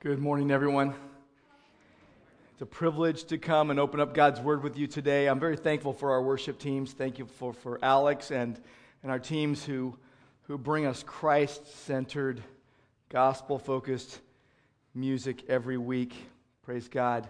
Good 0.00 0.18
morning, 0.18 0.50
everyone. 0.50 0.94
It's 2.52 2.60
a 2.60 2.66
privilege 2.66 3.24
to 3.24 3.38
come 3.38 3.70
and 3.70 3.80
open 3.80 3.98
up 3.98 4.12
God's 4.12 4.40
Word 4.40 4.62
with 4.62 4.76
you 4.76 4.86
today. 4.86 5.26
I'm 5.26 5.40
very 5.40 5.56
thankful 5.56 5.94
for 5.94 6.10
our 6.10 6.22
worship 6.22 6.58
teams. 6.58 6.92
Thank 6.92 7.18
you 7.18 7.24
for, 7.24 7.54
for 7.54 7.78
Alex 7.82 8.30
and, 8.30 8.60
and 9.02 9.10
our 9.10 9.18
teams 9.18 9.64
who, 9.64 9.96
who 10.42 10.58
bring 10.58 10.84
us 10.84 11.02
Christ 11.02 11.86
centered, 11.86 12.42
gospel 13.08 13.58
focused 13.58 14.20
music 14.94 15.44
every 15.48 15.78
week. 15.78 16.14
Praise 16.62 16.88
God. 16.88 17.26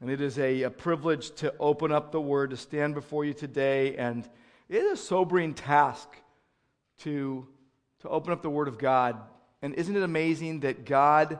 And 0.00 0.10
it 0.10 0.22
is 0.22 0.38
a, 0.38 0.62
a 0.62 0.70
privilege 0.70 1.32
to 1.36 1.52
open 1.60 1.92
up 1.92 2.12
the 2.12 2.20
Word, 2.20 2.50
to 2.50 2.56
stand 2.56 2.94
before 2.94 3.26
you 3.26 3.34
today. 3.34 3.94
And 3.96 4.26
it 4.70 4.78
is 4.78 5.00
a 5.00 5.02
sobering 5.02 5.52
task 5.52 6.08
to, 7.00 7.46
to 8.00 8.08
open 8.08 8.32
up 8.32 8.40
the 8.40 8.48
Word 8.48 8.68
of 8.68 8.78
God. 8.78 9.20
And 9.60 9.74
isn't 9.74 9.94
it 9.94 10.02
amazing 10.02 10.60
that 10.60 10.86
God 10.86 11.38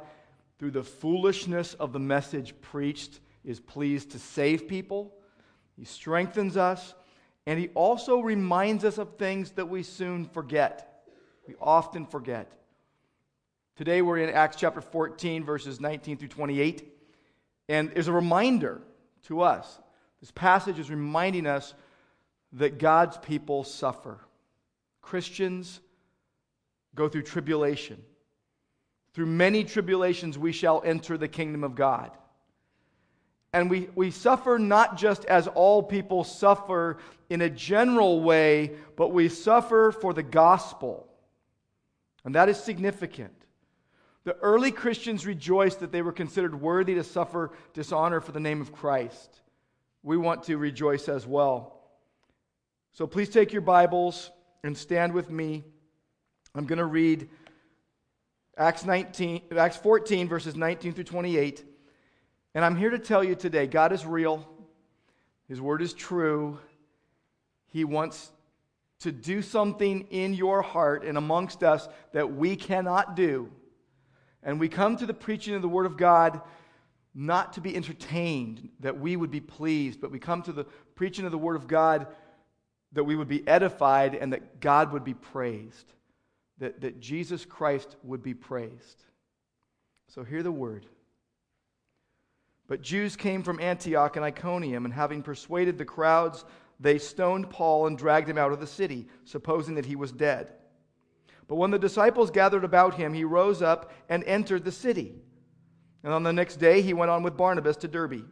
through 0.65 0.71
the 0.71 0.83
foolishness 0.83 1.75
of 1.75 1.93
the 1.93 1.99
message 1.99 2.59
preached, 2.63 3.21
is 3.45 3.61
pleased 3.61 4.13
to 4.13 4.19
save 4.19 4.67
people. 4.67 5.13
He 5.77 5.85
strengthens 5.85 6.57
us, 6.57 6.95
and 7.45 7.59
He 7.59 7.69
also 7.75 8.21
reminds 8.21 8.83
us 8.83 8.97
of 8.97 9.19
things 9.19 9.51
that 9.51 9.69
we 9.69 9.83
soon 9.83 10.25
forget. 10.25 11.05
We 11.47 11.55
often 11.61 12.07
forget. 12.07 12.51
Today 13.77 14.01
we're 14.01 14.17
in 14.17 14.31
Acts 14.31 14.57
chapter 14.57 14.81
14, 14.81 15.45
verses 15.45 15.81
19 15.83 16.17
through 16.17 16.29
28, 16.29 16.91
and 17.69 17.91
there's 17.91 18.09
a 18.09 18.13
reminder 18.13 18.81
to 19.25 19.43
us. 19.43 19.79
This 20.21 20.31
passage 20.31 20.79
is 20.79 20.89
reminding 20.89 21.47
us 21.47 21.75
that 22.55 22.79
God's 22.79 23.19
people 23.19 23.65
suffer. 23.65 24.19
Christians 25.03 25.81
go 26.95 27.07
through 27.11 27.25
tribulation. 27.25 28.03
Through 29.15 29.27
many 29.27 29.65
tribulations, 29.65 30.37
we 30.37 30.53
shall 30.53 30.83
enter 30.85 31.17
the 31.17 31.29
kingdom 31.29 31.65
of 31.65 31.75
God. 31.75 32.11
And 33.53 33.71
we, 33.71 33.89
we 33.95 34.11
suffer 34.11 34.59
not 34.59 34.97
just 34.97 35.25
as 35.27 35.47
all 35.47 35.81
people 35.81 36.25
suffer 36.25 36.99
in 37.31 37.41
a 37.41 37.49
general 37.49 38.21
way, 38.21 38.73
but 38.97 39.13
we 39.13 39.29
suffer 39.29 39.93
for 39.93 40.13
the 40.13 40.25
gospel. 40.25 41.07
And 42.25 42.35
that 42.35 42.49
is 42.49 42.59
significant. 42.59 43.33
The 44.25 44.37
early 44.39 44.73
Christians 44.73 45.25
rejoiced 45.25 45.81
that 45.81 45.93
they 45.93 46.03
were 46.03 46.13
considered 46.13 46.61
worthy 46.61 46.95
to 46.95 47.05
suffer 47.05 47.53
dishonor 47.75 48.21
for 48.21 48.33
the 48.33 48.41
name 48.41 48.61
of 48.61 48.73
Christ. 48.73 49.41
We 50.03 50.17
want 50.17 50.43
to 50.45 50.57
rejoice 50.57 51.09
as 51.09 51.25
well. 51.25 51.79
So 52.93 53.07
please 53.07 53.29
take 53.29 53.53
your 53.53 53.63
Bibles 53.63 54.33
and 54.65 54.77
stand 54.77 55.13
with 55.13 55.31
me. 55.31 55.63
I'm 56.57 56.67
going 56.67 56.79
to 56.79 56.85
read 56.87 57.29
Acts 58.57 58.85
19, 58.85 59.43
Acts 59.57 59.77
14, 59.77 60.29
verses 60.29 60.55
19 60.55 60.93
through 60.93 61.05
28. 61.05 61.65
And 62.55 62.65
I'm 62.65 62.77
here 62.77 62.91
to 62.91 62.99
tell 62.99 63.25
you 63.25 63.35
today 63.35 63.67
God 63.67 63.93
is 63.93 64.07
real, 64.07 64.47
His 65.49 65.61
word 65.61 65.83
is 65.83 65.93
true. 65.93 66.59
He 67.71 67.85
wants 67.85 68.31
to 69.01 69.11
do 69.11 69.43
something 69.43 70.07
in 70.11 70.35
your 70.35 70.63
heart 70.63 71.05
and 71.05 71.19
amongst 71.19 71.65
us 71.65 71.89
that 72.13 72.33
we 72.33 72.55
cannot 72.55 73.17
do. 73.17 73.51
And 74.45 74.61
we 74.61 74.69
come 74.69 74.97
to 74.99 75.07
the 75.07 75.15
preaching 75.15 75.57
of 75.57 75.63
the 75.63 75.69
word 75.69 75.87
of 75.87 75.97
God 75.97 76.41
not 77.13 77.55
to 77.55 77.61
be 77.61 77.75
entertained, 77.75 78.69
that 78.79 79.01
we 79.01 79.17
would 79.17 79.33
be 79.33 79.41
pleased, 79.41 80.01
but 80.01 80.13
we 80.13 80.21
come 80.21 80.43
to 80.43 80.53
the 80.53 80.65
preaching 80.95 81.25
of 81.25 81.33
the 81.33 81.39
word 81.39 81.57
of 81.57 81.67
God 81.67 82.07
that 82.93 83.03
we 83.03 83.17
would 83.17 83.27
be 83.27 83.47
edified 83.49 84.15
and 84.15 84.33
that 84.33 84.61
God 84.61 84.93
would 84.93 85.03
be 85.03 85.15
praised 85.15 85.93
that, 86.59 86.81
that 86.81 87.01
Jesus 87.01 87.45
Christ 87.45 87.97
would 88.03 88.23
be 88.23 88.35
praised. 88.35 89.03
So 90.09 90.23
hear 90.23 90.43
the 90.43 90.53
word. 90.53 90.87
But 92.67 92.83
Jews 92.83 93.17
came 93.17 93.43
from 93.43 93.61
Antioch 93.61 94.17
and 94.17 94.25
Iconium, 94.25 94.85
and 94.85 94.95
having 94.95 95.23
persuaded 95.23 95.77
the 95.77 95.85
crowds, 95.85 96.45
they 96.81 96.99
stoned 96.99 97.51
Paul 97.51 97.87
and 97.87 97.99
dragged 97.99 98.29
him 98.29 98.39
out 98.39 98.53
of 98.53 98.61
the 98.61 98.67
city, 98.67 99.09
supposing 99.25 99.75
that 99.75 99.87
he 99.87 99.97
was 99.97 100.13
dead. 100.13 100.53
But 101.47 101.57
when 101.57 101.71
the 101.71 101.79
disciples 101.79 102.31
gathered 102.31 102.65
about 102.65 102.95
him, 102.95 103.13
he 103.13 103.25
rose 103.25 103.61
up 103.61 103.93
and 104.09 104.25
entered 104.25 104.65
the 104.65 104.73
city. 104.73 105.15
And 106.03 106.13
on 106.13 106.23
the 106.23 106.33
next 106.33 106.57
day, 106.57 106.81
he 106.81 106.95
went 106.95 107.11
on 107.11 107.23
with 107.23 107.37
Barnabas 107.37 107.77
to 107.79 107.89
Derbe. 107.89 108.25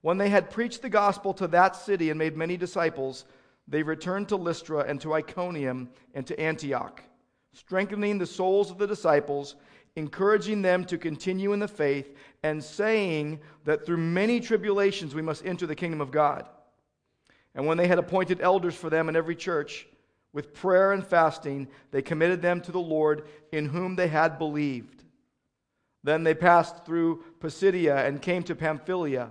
When 0.00 0.18
they 0.18 0.28
had 0.28 0.50
preached 0.50 0.82
the 0.82 0.90
gospel 0.90 1.34
to 1.34 1.48
that 1.48 1.74
city 1.74 2.10
and 2.10 2.18
made 2.18 2.36
many 2.36 2.56
disciples, 2.56 3.24
they 3.66 3.82
returned 3.82 4.28
to 4.28 4.36
Lystra 4.36 4.80
and 4.80 5.00
to 5.00 5.14
Iconium 5.14 5.88
and 6.14 6.26
to 6.26 6.38
Antioch 6.38 7.02
strengthening 7.54 8.18
the 8.18 8.26
souls 8.26 8.70
of 8.70 8.78
the 8.78 8.86
disciples, 8.86 9.54
encouraging 9.96 10.60
them 10.60 10.84
to 10.84 10.98
continue 10.98 11.52
in 11.52 11.60
the 11.60 11.68
faith, 11.68 12.14
and 12.42 12.62
saying 12.62 13.40
that 13.64 13.86
through 13.86 13.96
many 13.96 14.40
tribulations 14.40 15.14
we 15.14 15.22
must 15.22 15.46
enter 15.46 15.66
the 15.66 15.74
kingdom 15.74 16.00
of 16.00 16.10
God. 16.10 16.46
And 17.54 17.66
when 17.66 17.78
they 17.78 17.86
had 17.86 18.00
appointed 18.00 18.40
elders 18.40 18.74
for 18.74 18.90
them 18.90 19.08
in 19.08 19.14
every 19.14 19.36
church, 19.36 19.86
with 20.32 20.52
prayer 20.52 20.92
and 20.92 21.06
fasting, 21.06 21.68
they 21.92 22.02
committed 22.02 22.42
them 22.42 22.60
to 22.62 22.72
the 22.72 22.80
Lord 22.80 23.28
in 23.52 23.66
whom 23.66 23.94
they 23.94 24.08
had 24.08 24.36
believed. 24.36 25.04
Then 26.02 26.24
they 26.24 26.34
passed 26.34 26.84
through 26.84 27.22
Pisidia 27.38 28.04
and 28.04 28.20
came 28.20 28.42
to 28.42 28.56
Pamphylia. 28.56 29.30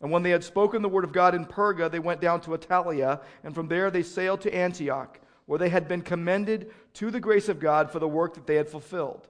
And 0.00 0.10
when 0.10 0.24
they 0.24 0.30
had 0.30 0.42
spoken 0.42 0.82
the 0.82 0.88
word 0.88 1.04
of 1.04 1.12
God 1.12 1.36
in 1.36 1.46
Perga, 1.46 1.88
they 1.88 2.00
went 2.00 2.20
down 2.20 2.40
to 2.42 2.50
Attalia, 2.50 3.20
and 3.44 3.54
from 3.54 3.68
there 3.68 3.92
they 3.92 4.02
sailed 4.02 4.40
to 4.40 4.52
Antioch 4.52 5.20
where 5.50 5.58
they 5.58 5.68
had 5.68 5.88
been 5.88 6.00
commended 6.00 6.70
to 6.94 7.10
the 7.10 7.18
grace 7.18 7.48
of 7.48 7.58
God 7.58 7.90
for 7.90 7.98
the 7.98 8.06
work 8.06 8.34
that 8.34 8.46
they 8.46 8.54
had 8.54 8.68
fulfilled. 8.68 9.26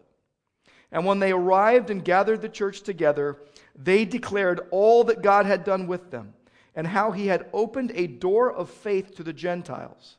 And 0.92 1.06
when 1.06 1.18
they 1.18 1.32
arrived 1.32 1.88
and 1.88 2.04
gathered 2.04 2.42
the 2.42 2.48
church 2.50 2.82
together, 2.82 3.38
they 3.74 4.04
declared 4.04 4.60
all 4.70 5.02
that 5.04 5.22
God 5.22 5.46
had 5.46 5.64
done 5.64 5.86
with 5.86 6.10
them 6.10 6.34
and 6.74 6.86
how 6.86 7.12
he 7.12 7.28
had 7.28 7.48
opened 7.54 7.92
a 7.94 8.06
door 8.06 8.52
of 8.52 8.68
faith 8.68 9.14
to 9.16 9.22
the 9.22 9.32
Gentiles. 9.32 10.18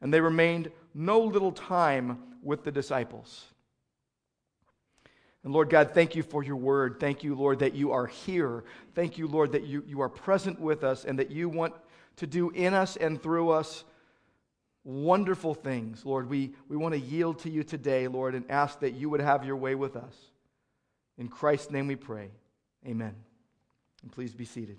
And 0.00 0.12
they 0.12 0.20
remained 0.20 0.72
no 0.94 1.20
little 1.20 1.52
time 1.52 2.18
with 2.42 2.64
the 2.64 2.72
disciples. 2.72 3.44
And 5.44 5.52
Lord 5.52 5.70
God, 5.70 5.92
thank 5.94 6.16
you 6.16 6.24
for 6.24 6.42
your 6.42 6.56
word. 6.56 6.96
Thank 6.98 7.22
you, 7.22 7.36
Lord, 7.36 7.60
that 7.60 7.76
you 7.76 7.92
are 7.92 8.08
here. 8.08 8.64
Thank 8.96 9.16
you, 9.16 9.28
Lord, 9.28 9.52
that 9.52 9.62
you, 9.62 9.84
you 9.86 10.00
are 10.00 10.08
present 10.08 10.60
with 10.60 10.82
us 10.82 11.04
and 11.04 11.16
that 11.20 11.30
you 11.30 11.48
want 11.48 11.74
to 12.16 12.26
do 12.26 12.50
in 12.50 12.74
us 12.74 12.96
and 12.96 13.22
through 13.22 13.50
us 13.50 13.84
wonderful 14.90 15.54
things. 15.54 16.04
Lord, 16.04 16.28
we, 16.28 16.54
we 16.68 16.76
want 16.76 16.94
to 16.94 17.00
yield 17.00 17.38
to 17.40 17.50
you 17.50 17.62
today, 17.62 18.08
Lord, 18.08 18.34
and 18.34 18.50
ask 18.50 18.80
that 18.80 18.92
you 18.92 19.08
would 19.10 19.20
have 19.20 19.44
your 19.44 19.56
way 19.56 19.74
with 19.74 19.96
us. 19.96 20.14
In 21.16 21.28
Christ's 21.28 21.70
name 21.70 21.86
we 21.86 21.96
pray. 21.96 22.30
Amen. 22.86 23.14
And 24.02 24.10
please 24.10 24.34
be 24.34 24.44
seated. 24.44 24.78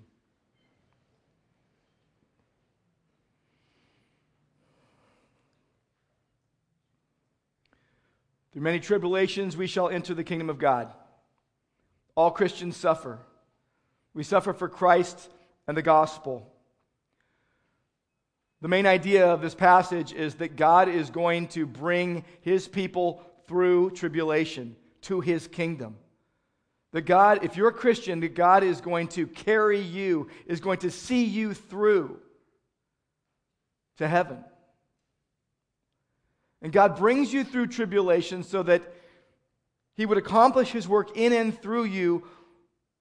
Through 8.52 8.64
many 8.64 8.82
tribulations, 8.82 9.56
we 9.56 9.68
shall 9.68 9.88
enter 9.88 10.14
the 10.14 10.26
kingdom 10.26 10.50
of 10.50 10.60
God. 10.60 10.92
All 12.16 12.32
Christians 12.32 12.76
suffer. 12.76 13.20
We 14.14 14.24
suffer 14.24 14.52
for 14.52 14.68
Christ 14.68 15.30
and 15.68 15.78
the 15.78 15.82
gospel. 15.82 16.51
The 18.62 18.68
main 18.68 18.86
idea 18.86 19.26
of 19.26 19.42
this 19.42 19.56
passage 19.56 20.14
is 20.14 20.36
that 20.36 20.56
God 20.56 20.88
is 20.88 21.10
going 21.10 21.48
to 21.50 21.66
bring 21.66 22.24
his 22.42 22.68
people 22.68 23.24
through 23.48 23.92
tribulation 23.92 24.76
to 25.02 25.20
his 25.20 25.48
kingdom. 25.48 25.96
That 26.92 27.02
God, 27.02 27.44
if 27.44 27.58
you're 27.58 27.70
a 27.70 27.74
Christian, 27.74 28.20
that 28.20 28.36
God 28.36 28.64
is 28.64 28.80
going 28.80 29.08
to 29.10 29.26
carry 29.26 29.80
you, 29.80 30.28
is 30.46 30.60
going 30.60 30.80
to 30.80 30.92
see 30.92 31.24
you 31.24 31.56
through 31.56 32.20
to 33.98 34.08
heaven. 34.08 34.44
And 36.62 36.72
God 36.72 36.98
brings 36.98 37.34
you 37.34 37.44
through 37.44 37.68
tribulation 37.68 38.44
so 38.44 38.62
that 38.64 38.84
he 39.96 40.06
would 40.06 40.20
accomplish 40.20 40.70
his 40.70 40.88
work 40.88 41.18
in 41.18 41.34
and 41.34 41.60
through 41.60 41.86
you 41.86 42.28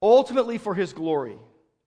ultimately 0.01 0.57
for 0.57 0.75
his 0.75 0.95
glory 0.95 1.37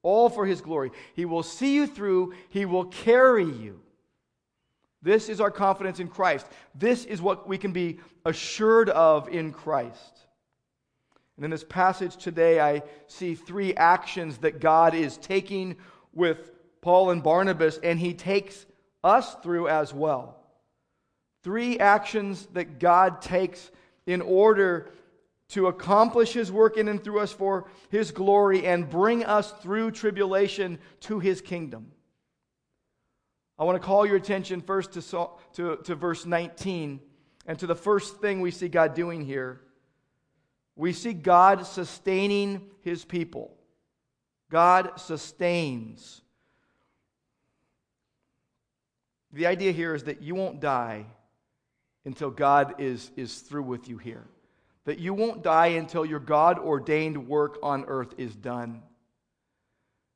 all 0.03 0.29
for 0.29 0.45
his 0.45 0.61
glory. 0.61 0.91
He 1.15 1.25
will 1.25 1.43
see 1.43 1.73
you 1.73 1.87
through, 1.87 2.33
he 2.49 2.65
will 2.65 2.85
carry 2.85 3.45
you. 3.45 3.79
This 5.01 5.27
is 5.27 5.41
our 5.41 5.51
confidence 5.51 5.99
in 5.99 6.07
Christ. 6.07 6.45
This 6.75 7.03
is 7.03 7.21
what 7.21 7.47
we 7.47 7.57
can 7.57 7.73
be 7.73 7.99
assured 8.25 8.89
of 8.89 9.27
in 9.27 9.51
Christ. 9.51 10.19
And 11.35 11.43
in 11.43 11.51
this 11.51 11.63
passage 11.63 12.15
today, 12.15 12.59
I 12.59 12.83
see 13.07 13.35
three 13.35 13.73
actions 13.75 14.37
that 14.39 14.61
God 14.61 14.93
is 14.93 15.17
taking 15.17 15.77
with 16.13 16.51
Paul 16.81 17.09
and 17.09 17.23
Barnabas, 17.23 17.79
and 17.81 17.99
he 17.99 18.13
takes 18.13 18.65
us 19.03 19.35
through 19.35 19.67
as 19.67 19.93
well. 19.93 20.37
Three 21.43 21.79
actions 21.79 22.47
that 22.53 22.79
God 22.79 23.21
takes 23.21 23.71
in 24.05 24.21
order 24.21 24.89
to 25.53 25.67
accomplish 25.67 26.33
his 26.33 26.51
work 26.51 26.77
in 26.77 26.87
and 26.87 27.03
through 27.03 27.19
us 27.19 27.31
for 27.31 27.69
his 27.91 28.09
glory 28.09 28.65
and 28.65 28.89
bring 28.89 29.23
us 29.23 29.51
through 29.61 29.91
tribulation 29.91 30.79
to 30.99 31.19
his 31.19 31.41
kingdom. 31.41 31.91
I 33.59 33.63
want 33.63 33.79
to 33.79 33.85
call 33.85 34.03
your 34.03 34.15
attention 34.15 34.61
first 34.61 34.93
to, 34.93 35.29
to, 35.53 35.77
to 35.83 35.93
verse 35.93 36.25
19 36.25 36.99
and 37.45 37.59
to 37.59 37.67
the 37.67 37.75
first 37.75 38.19
thing 38.19 38.41
we 38.41 38.49
see 38.49 38.67
God 38.67 38.95
doing 38.95 39.23
here. 39.25 39.61
we 40.75 40.91
see 40.91 41.13
God 41.13 41.67
sustaining 41.67 42.71
his 42.81 43.05
people. 43.05 43.53
God 44.49 44.99
sustains. 44.99 46.23
The 49.31 49.45
idea 49.45 49.71
here 49.71 49.93
is 49.93 50.05
that 50.05 50.23
you 50.23 50.33
won't 50.33 50.59
die 50.59 51.05
until 52.05 52.31
God 52.31 52.75
is, 52.79 53.11
is 53.15 53.37
through 53.37 53.63
with 53.63 53.87
you 53.87 53.99
here. 53.99 54.25
That 54.85 54.99
you 54.99 55.13
won't 55.13 55.43
die 55.43 55.67
until 55.67 56.05
your 56.05 56.19
God 56.19 56.59
ordained 56.59 57.27
work 57.27 57.57
on 57.63 57.85
earth 57.85 58.13
is 58.17 58.35
done. 58.35 58.83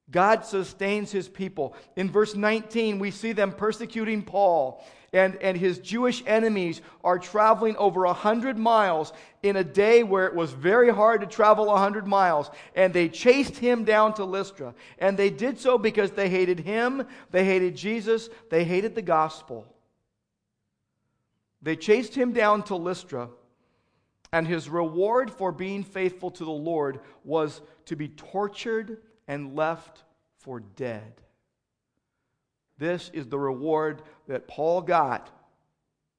God 0.09 0.45
sustains 0.45 1.11
his 1.11 1.27
people. 1.27 1.75
In 1.95 2.09
verse 2.09 2.35
19, 2.35 2.99
we 2.99 3.11
see 3.11 3.33
them 3.33 3.51
persecuting 3.51 4.23
Paul, 4.23 4.85
and, 5.11 5.35
and 5.37 5.57
his 5.57 5.79
Jewish 5.79 6.23
enemies 6.25 6.81
are 7.03 7.19
traveling 7.19 7.75
over 7.75 8.05
a 8.05 8.09
100 8.09 8.57
miles 8.57 9.11
in 9.43 9.57
a 9.57 9.63
day 9.63 10.03
where 10.03 10.27
it 10.27 10.35
was 10.35 10.51
very 10.51 10.89
hard 10.89 11.21
to 11.21 11.27
travel 11.27 11.65
a 11.65 11.73
100 11.73 12.07
miles. 12.07 12.49
And 12.75 12.93
they 12.93 13.09
chased 13.09 13.57
him 13.57 13.83
down 13.83 14.13
to 14.15 14.25
Lystra. 14.25 14.73
And 14.97 15.17
they 15.17 15.29
did 15.29 15.59
so 15.59 15.77
because 15.77 16.11
they 16.11 16.29
hated 16.29 16.59
him, 16.59 17.05
they 17.31 17.43
hated 17.43 17.75
Jesus, 17.75 18.29
they 18.49 18.63
hated 18.63 18.95
the 18.95 19.01
gospel. 19.01 19.65
They 21.61 21.75
chased 21.75 22.15
him 22.15 22.31
down 22.31 22.63
to 22.63 22.75
Lystra. 22.75 23.29
And 24.31 24.47
his 24.47 24.69
reward 24.69 25.31
for 25.31 25.51
being 25.51 25.83
faithful 25.83 26.31
to 26.31 26.45
the 26.45 26.51
Lord 26.51 26.99
was 27.23 27.61
to 27.85 27.95
be 27.95 28.09
tortured 28.09 28.97
and 29.27 29.55
left 29.55 30.03
for 30.39 30.59
dead. 30.59 31.21
This 32.77 33.09
is 33.13 33.27
the 33.27 33.39
reward 33.39 34.01
that 34.27 34.47
Paul 34.47 34.81
got 34.81 35.29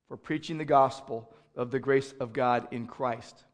for 0.08 0.16
preaching 0.16 0.58
the 0.58 0.64
gospel 0.64 1.32
of 1.55 1.70
the 1.70 1.78
grace 1.78 2.14
of 2.19 2.32
God 2.32 2.69
in 2.70 2.87
Christ. 2.87 3.44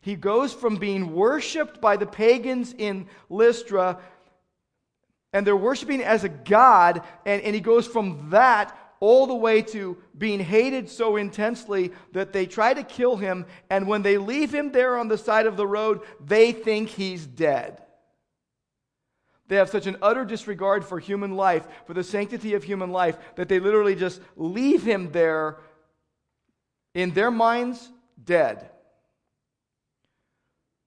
He 0.00 0.14
goes 0.16 0.52
from 0.52 0.76
being 0.76 1.14
worshiped 1.14 1.80
by 1.80 1.96
the 1.96 2.06
pagans 2.06 2.74
in 2.76 3.06
Lystra, 3.28 4.00
and 5.32 5.46
they're 5.46 5.56
worshiping 5.56 6.02
as 6.02 6.24
a 6.24 6.28
god, 6.28 7.02
and, 7.26 7.42
and 7.42 7.54
he 7.54 7.60
goes 7.60 7.86
from 7.86 8.30
that 8.30 8.76
all 9.00 9.26
the 9.26 9.34
way 9.34 9.62
to 9.62 9.96
being 10.16 10.40
hated 10.40 10.88
so 10.88 11.16
intensely 11.16 11.92
that 12.12 12.32
they 12.32 12.46
try 12.46 12.74
to 12.74 12.82
kill 12.82 13.16
him, 13.16 13.46
and 13.70 13.86
when 13.86 14.02
they 14.02 14.18
leave 14.18 14.52
him 14.52 14.72
there 14.72 14.96
on 14.96 15.08
the 15.08 15.18
side 15.18 15.46
of 15.46 15.56
the 15.56 15.66
road, 15.66 16.00
they 16.24 16.52
think 16.52 16.88
he's 16.88 17.26
dead. 17.26 17.82
They 19.48 19.56
have 19.56 19.70
such 19.70 19.86
an 19.86 19.96
utter 20.02 20.24
disregard 20.24 20.84
for 20.84 20.98
human 20.98 21.34
life, 21.34 21.66
for 21.86 21.94
the 21.94 22.04
sanctity 22.04 22.54
of 22.54 22.64
human 22.64 22.90
life, 22.90 23.16
that 23.36 23.48
they 23.48 23.60
literally 23.60 23.94
just 23.94 24.20
leave 24.36 24.82
him 24.82 25.10
there, 25.12 25.58
in 26.94 27.12
their 27.12 27.30
minds, 27.30 27.90
dead. 28.22 28.70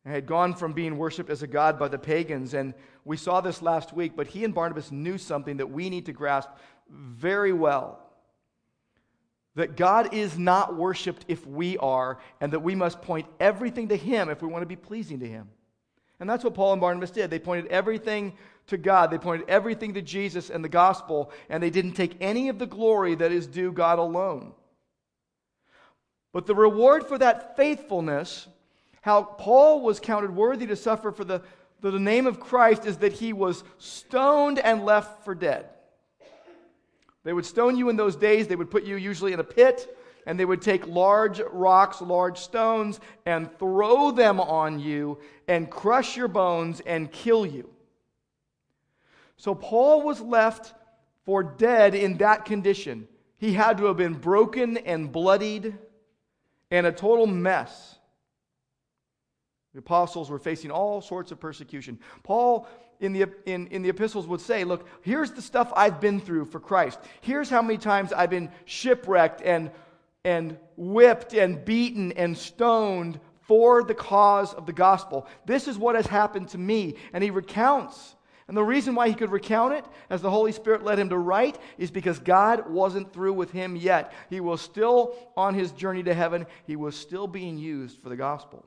He 0.04 0.10
had 0.10 0.26
gone 0.26 0.56
from 0.56 0.74
being 0.74 0.98
worshiped 0.98 1.30
as 1.30 1.44
a 1.44 1.48
god 1.48 1.80
by 1.80 1.88
the 1.88 1.98
pagans, 1.98 2.54
and 2.54 2.74
we 3.06 3.18
saw 3.18 3.42
this 3.42 3.62
last 3.62 3.94
week, 3.94 4.14
but 4.16 4.28
he 4.28 4.44
and 4.44 4.54
Barnabas 4.54 4.92
knew 4.92 5.18
something 5.18 5.58
that 5.58 5.72
we 5.72 5.90
need 5.90 6.06
to 6.08 6.14
grasp 6.14 6.50
very 6.92 7.54
well. 7.54 8.00
That 9.56 9.76
God 9.76 10.14
is 10.14 10.38
not 10.38 10.76
worshiped 10.76 11.26
if 11.28 11.46
we 11.46 11.78
are, 11.78 12.20
and 12.40 12.54
that 12.54 12.62
we 12.62 12.76
must 12.76 13.02
point 13.02 13.28
everything 13.40 13.90
to 13.90 13.98
Him 13.98 14.30
if 14.30 14.42
we 14.42 14.48
want 14.48 14.62
to 14.62 14.68
be 14.68 14.76
pleasing 14.76 15.20
to 15.20 15.28
Him. 15.28 15.50
And 16.20 16.30
that's 16.30 16.44
what 16.44 16.54
Paul 16.54 16.74
and 16.74 16.82
Barnabas 16.82 17.12
did. 17.12 17.30
They 17.30 17.40
pointed 17.40 17.72
everything 17.72 18.34
to 18.68 18.78
God. 18.78 19.12
They 19.12 19.18
pointed 19.18 19.50
everything 19.50 19.96
to 19.96 20.02
Jesus 20.02 20.50
and 20.50 20.64
the 20.64 20.70
gospel, 20.70 21.32
and 21.50 21.62
they 21.62 21.70
didn't 21.70 21.94
take 21.94 22.16
any 22.22 22.48
of 22.48 22.60
the 22.60 22.68
glory 22.68 23.16
that 23.16 23.32
is 23.32 23.48
due 23.48 23.72
God 23.72 24.00
alone. 24.00 24.54
But 26.32 26.46
the 26.46 26.56
reward 26.56 27.08
for 27.08 27.18
that 27.18 27.58
faithfulness, 27.58 28.48
how 29.02 29.24
Paul 29.24 29.82
was 29.82 30.00
counted 30.00 30.34
worthy 30.34 30.68
to 30.68 30.76
suffer 30.76 31.12
for 31.12 31.26
the, 31.26 31.42
the 31.82 31.92
name 32.00 32.28
of 32.28 32.40
Christ, 32.40 32.86
is 32.86 32.98
that 32.98 33.14
he 33.14 33.34
was 33.34 33.64
stoned 33.80 34.60
and 34.60 34.86
left 34.86 35.26
for 35.26 35.36
dead. 35.36 35.68
They 37.24 37.34
would 37.34 37.46
stone 37.46 37.78
you 37.78 37.90
in 37.90 37.96
those 37.96 38.16
days, 38.16 38.48
they 38.48 38.56
would 38.56 38.72
put 38.72 38.84
you 38.84 38.96
usually 38.96 39.34
in 39.34 39.40
a 39.40 39.44
pit 39.44 39.98
and 40.26 40.40
they 40.40 40.46
would 40.46 40.62
take 40.62 40.86
large 40.88 41.42
rocks, 41.52 42.02
large 42.02 42.38
stones, 42.38 43.00
and 43.26 43.50
throw 43.58 44.12
them 44.12 44.40
on 44.40 44.80
you 44.80 45.18
and 45.48 45.70
crush 45.70 46.16
your 46.16 46.28
bones 46.28 46.80
and 46.86 47.12
kill 47.12 47.46
you. 47.46 47.70
So 49.38 49.56
Paul 49.56 50.04
was 50.04 50.22
left 50.22 50.74
for 51.26 51.44
dead 51.44 51.96
in 51.96 52.18
that 52.18 52.46
condition. 52.46 53.08
He 53.38 53.54
had 53.54 53.80
to 53.80 53.86
have 53.86 53.98
been 53.98 54.14
broken 54.14 54.78
and 54.78 55.12
bloodied 55.12 55.78
and 56.70 56.86
a 56.86 56.92
total 56.92 57.26
mess. 57.26 57.98
The 59.74 59.80
apostles 59.80 60.30
were 60.30 60.40
facing 60.40 60.70
all 60.70 61.02
sorts 61.02 61.32
of 61.32 61.40
persecution. 61.40 62.00
Paul 62.24 62.68
in 63.02 63.14
the, 63.14 63.26
in, 63.46 63.68
in 63.68 63.82
the 63.82 63.90
epistles 63.90 64.28
would 64.28 64.42
say, 64.42 64.64
Look, 64.64 64.88
here's 65.02 65.32
the 65.32 65.42
stuff 65.42 65.72
I've 65.76 66.00
been 66.00 66.20
through 66.20 66.46
for 66.46 66.60
Christ. 66.60 67.00
Here's 67.20 67.50
how 67.50 67.62
many 67.62 67.78
times 67.78 68.14
I've 68.14 68.30
been 68.30 68.50
shipwrecked 68.66 69.42
and, 69.42 69.72
and 70.24 70.58
whipped 70.78 71.34
and 71.34 71.64
beaten 71.66 72.14
and 72.14 72.38
stoned 72.38 73.20
for 73.42 73.84
the 73.84 73.96
cause 73.96 74.54
of 74.54 74.66
the 74.66 74.74
gospel. 74.74 75.28
This 75.46 75.68
is 75.68 75.78
what 75.78 75.96
has 75.96 76.08
happened 76.08 76.50
to 76.50 76.58
me. 76.58 76.96
And 77.12 77.24
he 77.24 77.32
recounts 77.32 78.16
and 78.52 78.58
the 78.58 78.64
reason 78.66 78.96
why 78.96 79.08
he 79.08 79.14
could 79.14 79.32
recount 79.32 79.76
it, 79.76 79.86
as 80.10 80.22
the 80.22 80.30
Holy 80.30 80.52
Spirit 80.52 80.84
led 80.84 81.00
him 81.00 81.08
to 81.08 81.18
write, 81.18 81.58
is 81.78 81.90
because 81.90 82.20
God 82.20 82.70
wasn't 82.70 83.14
through 83.14 83.32
with 83.32 83.50
him 83.50 83.78
yet. 83.78 84.12
He 84.30 84.42
was 84.42 84.60
still 84.60 85.16
on 85.38 85.54
his 85.54 85.72
journey 85.72 86.04
to 86.04 86.14
heaven, 86.14 86.46
he 86.68 86.76
was 86.76 86.98
still 86.98 87.28
being 87.28 87.58
used 87.58 88.02
for 88.04 88.10
the 88.10 88.18
gospel. 88.18 88.66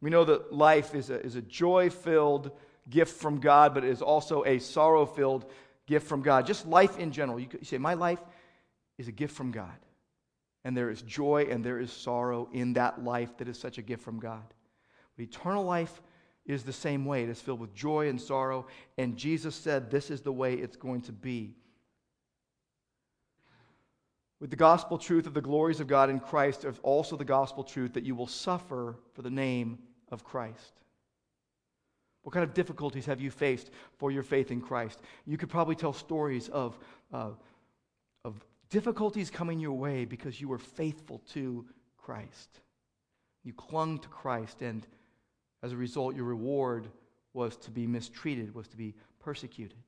We 0.00 0.10
know 0.10 0.24
that 0.24 0.52
life 0.52 0.94
is 0.94 1.10
a, 1.10 1.20
is 1.20 1.36
a 1.36 1.42
joy 1.42 1.90
filled 1.90 2.50
gift 2.88 3.16
from 3.16 3.40
God, 3.40 3.74
but 3.74 3.84
it 3.84 3.90
is 3.90 4.02
also 4.02 4.44
a 4.44 4.58
sorrow 4.58 5.06
filled 5.06 5.50
gift 5.86 6.06
from 6.06 6.22
God. 6.22 6.46
Just 6.46 6.66
life 6.66 6.98
in 6.98 7.12
general. 7.12 7.40
You, 7.40 7.48
you 7.52 7.64
say, 7.64 7.78
My 7.78 7.94
life 7.94 8.20
is 8.98 9.08
a 9.08 9.12
gift 9.12 9.34
from 9.34 9.50
God. 9.50 9.76
And 10.64 10.76
there 10.76 10.90
is 10.90 11.02
joy 11.02 11.46
and 11.48 11.64
there 11.64 11.78
is 11.78 11.92
sorrow 11.92 12.48
in 12.52 12.72
that 12.72 13.04
life 13.04 13.36
that 13.38 13.48
is 13.48 13.58
such 13.58 13.78
a 13.78 13.82
gift 13.82 14.02
from 14.02 14.18
God. 14.18 14.42
But 15.16 15.22
eternal 15.22 15.64
life 15.64 16.02
is 16.44 16.64
the 16.64 16.72
same 16.72 17.04
way. 17.04 17.22
It 17.22 17.28
is 17.28 17.40
filled 17.40 17.60
with 17.60 17.72
joy 17.72 18.08
and 18.08 18.20
sorrow. 18.20 18.66
And 18.98 19.16
Jesus 19.16 19.54
said, 19.54 19.90
This 19.90 20.10
is 20.10 20.22
the 20.22 20.32
way 20.32 20.54
it's 20.54 20.76
going 20.76 21.02
to 21.02 21.12
be. 21.12 21.54
With 24.38 24.50
the 24.50 24.56
gospel 24.56 24.98
truth 24.98 25.26
of 25.26 25.34
the 25.34 25.40
glories 25.40 25.80
of 25.80 25.86
God 25.86 26.10
in 26.10 26.20
Christ, 26.20 26.62
there's 26.62 26.78
also 26.82 27.16
the 27.16 27.24
gospel 27.24 27.64
truth 27.64 27.94
that 27.94 28.04
you 28.04 28.14
will 28.14 28.26
suffer 28.26 28.96
for 29.14 29.22
the 29.22 29.30
name 29.30 29.78
of 30.10 30.24
Christ. 30.24 30.72
What 32.22 32.32
kind 32.32 32.44
of 32.44 32.54
difficulties 32.54 33.06
have 33.06 33.20
you 33.20 33.30
faced 33.30 33.70
for 33.98 34.10
your 34.10 34.24
faith 34.24 34.50
in 34.50 34.60
Christ? 34.60 35.00
You 35.26 35.38
could 35.38 35.48
probably 35.48 35.76
tell 35.76 35.92
stories 35.92 36.48
of, 36.48 36.78
uh, 37.12 37.30
of 38.24 38.44
difficulties 38.68 39.30
coming 39.30 39.60
your 39.60 39.78
way 39.78 40.04
because 40.04 40.40
you 40.40 40.48
were 40.48 40.58
faithful 40.58 41.22
to 41.32 41.64
Christ. 41.96 42.60
You 43.44 43.52
clung 43.52 44.00
to 44.00 44.08
Christ, 44.08 44.60
and 44.60 44.84
as 45.62 45.72
a 45.72 45.76
result, 45.76 46.16
your 46.16 46.24
reward 46.24 46.88
was 47.32 47.56
to 47.58 47.70
be 47.70 47.86
mistreated, 47.86 48.54
was 48.54 48.66
to 48.68 48.76
be 48.76 48.94
persecuted. 49.20 49.78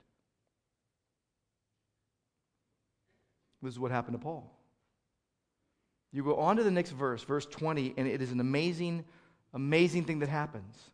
This 3.62 3.72
is 3.72 3.78
what 3.78 3.90
happened 3.90 4.14
to 4.14 4.22
Paul. 4.22 4.52
You 6.12 6.24
go 6.24 6.36
on 6.36 6.56
to 6.56 6.62
the 6.62 6.70
next 6.70 6.90
verse, 6.92 7.22
verse 7.22 7.46
20, 7.46 7.94
and 7.96 8.06
it 8.08 8.22
is 8.22 8.32
an 8.32 8.40
amazing, 8.40 9.04
amazing 9.52 10.04
thing 10.04 10.20
that 10.20 10.28
happens. 10.28 10.90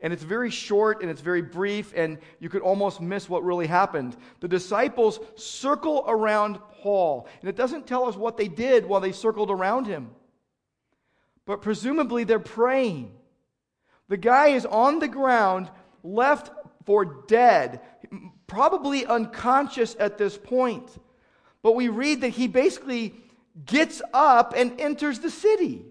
And 0.00 0.12
it's 0.12 0.24
very 0.24 0.50
short 0.50 1.00
and 1.00 1.10
it's 1.10 1.20
very 1.20 1.42
brief, 1.42 1.92
and 1.94 2.18
you 2.40 2.48
could 2.48 2.62
almost 2.62 3.00
miss 3.00 3.28
what 3.28 3.44
really 3.44 3.68
happened. 3.68 4.16
The 4.40 4.48
disciples 4.48 5.20
circle 5.36 6.04
around 6.08 6.58
Paul, 6.80 7.28
and 7.40 7.48
it 7.48 7.54
doesn't 7.54 7.86
tell 7.86 8.08
us 8.08 8.16
what 8.16 8.36
they 8.36 8.48
did 8.48 8.84
while 8.84 9.00
they 9.00 9.12
circled 9.12 9.50
around 9.50 9.86
him. 9.86 10.10
But 11.46 11.62
presumably 11.62 12.24
they're 12.24 12.40
praying. 12.40 13.12
The 14.08 14.16
guy 14.16 14.48
is 14.48 14.66
on 14.66 14.98
the 14.98 15.08
ground, 15.08 15.70
left 16.02 16.50
for 16.84 17.04
dead, 17.04 17.80
probably 18.48 19.06
unconscious 19.06 19.94
at 20.00 20.18
this 20.18 20.36
point. 20.36 20.90
But 21.62 21.76
we 21.76 21.88
read 21.88 22.22
that 22.22 22.30
he 22.30 22.48
basically 22.48 23.14
gets 23.64 24.02
up 24.12 24.54
and 24.56 24.80
enters 24.80 25.20
the 25.20 25.30
city. 25.30 25.84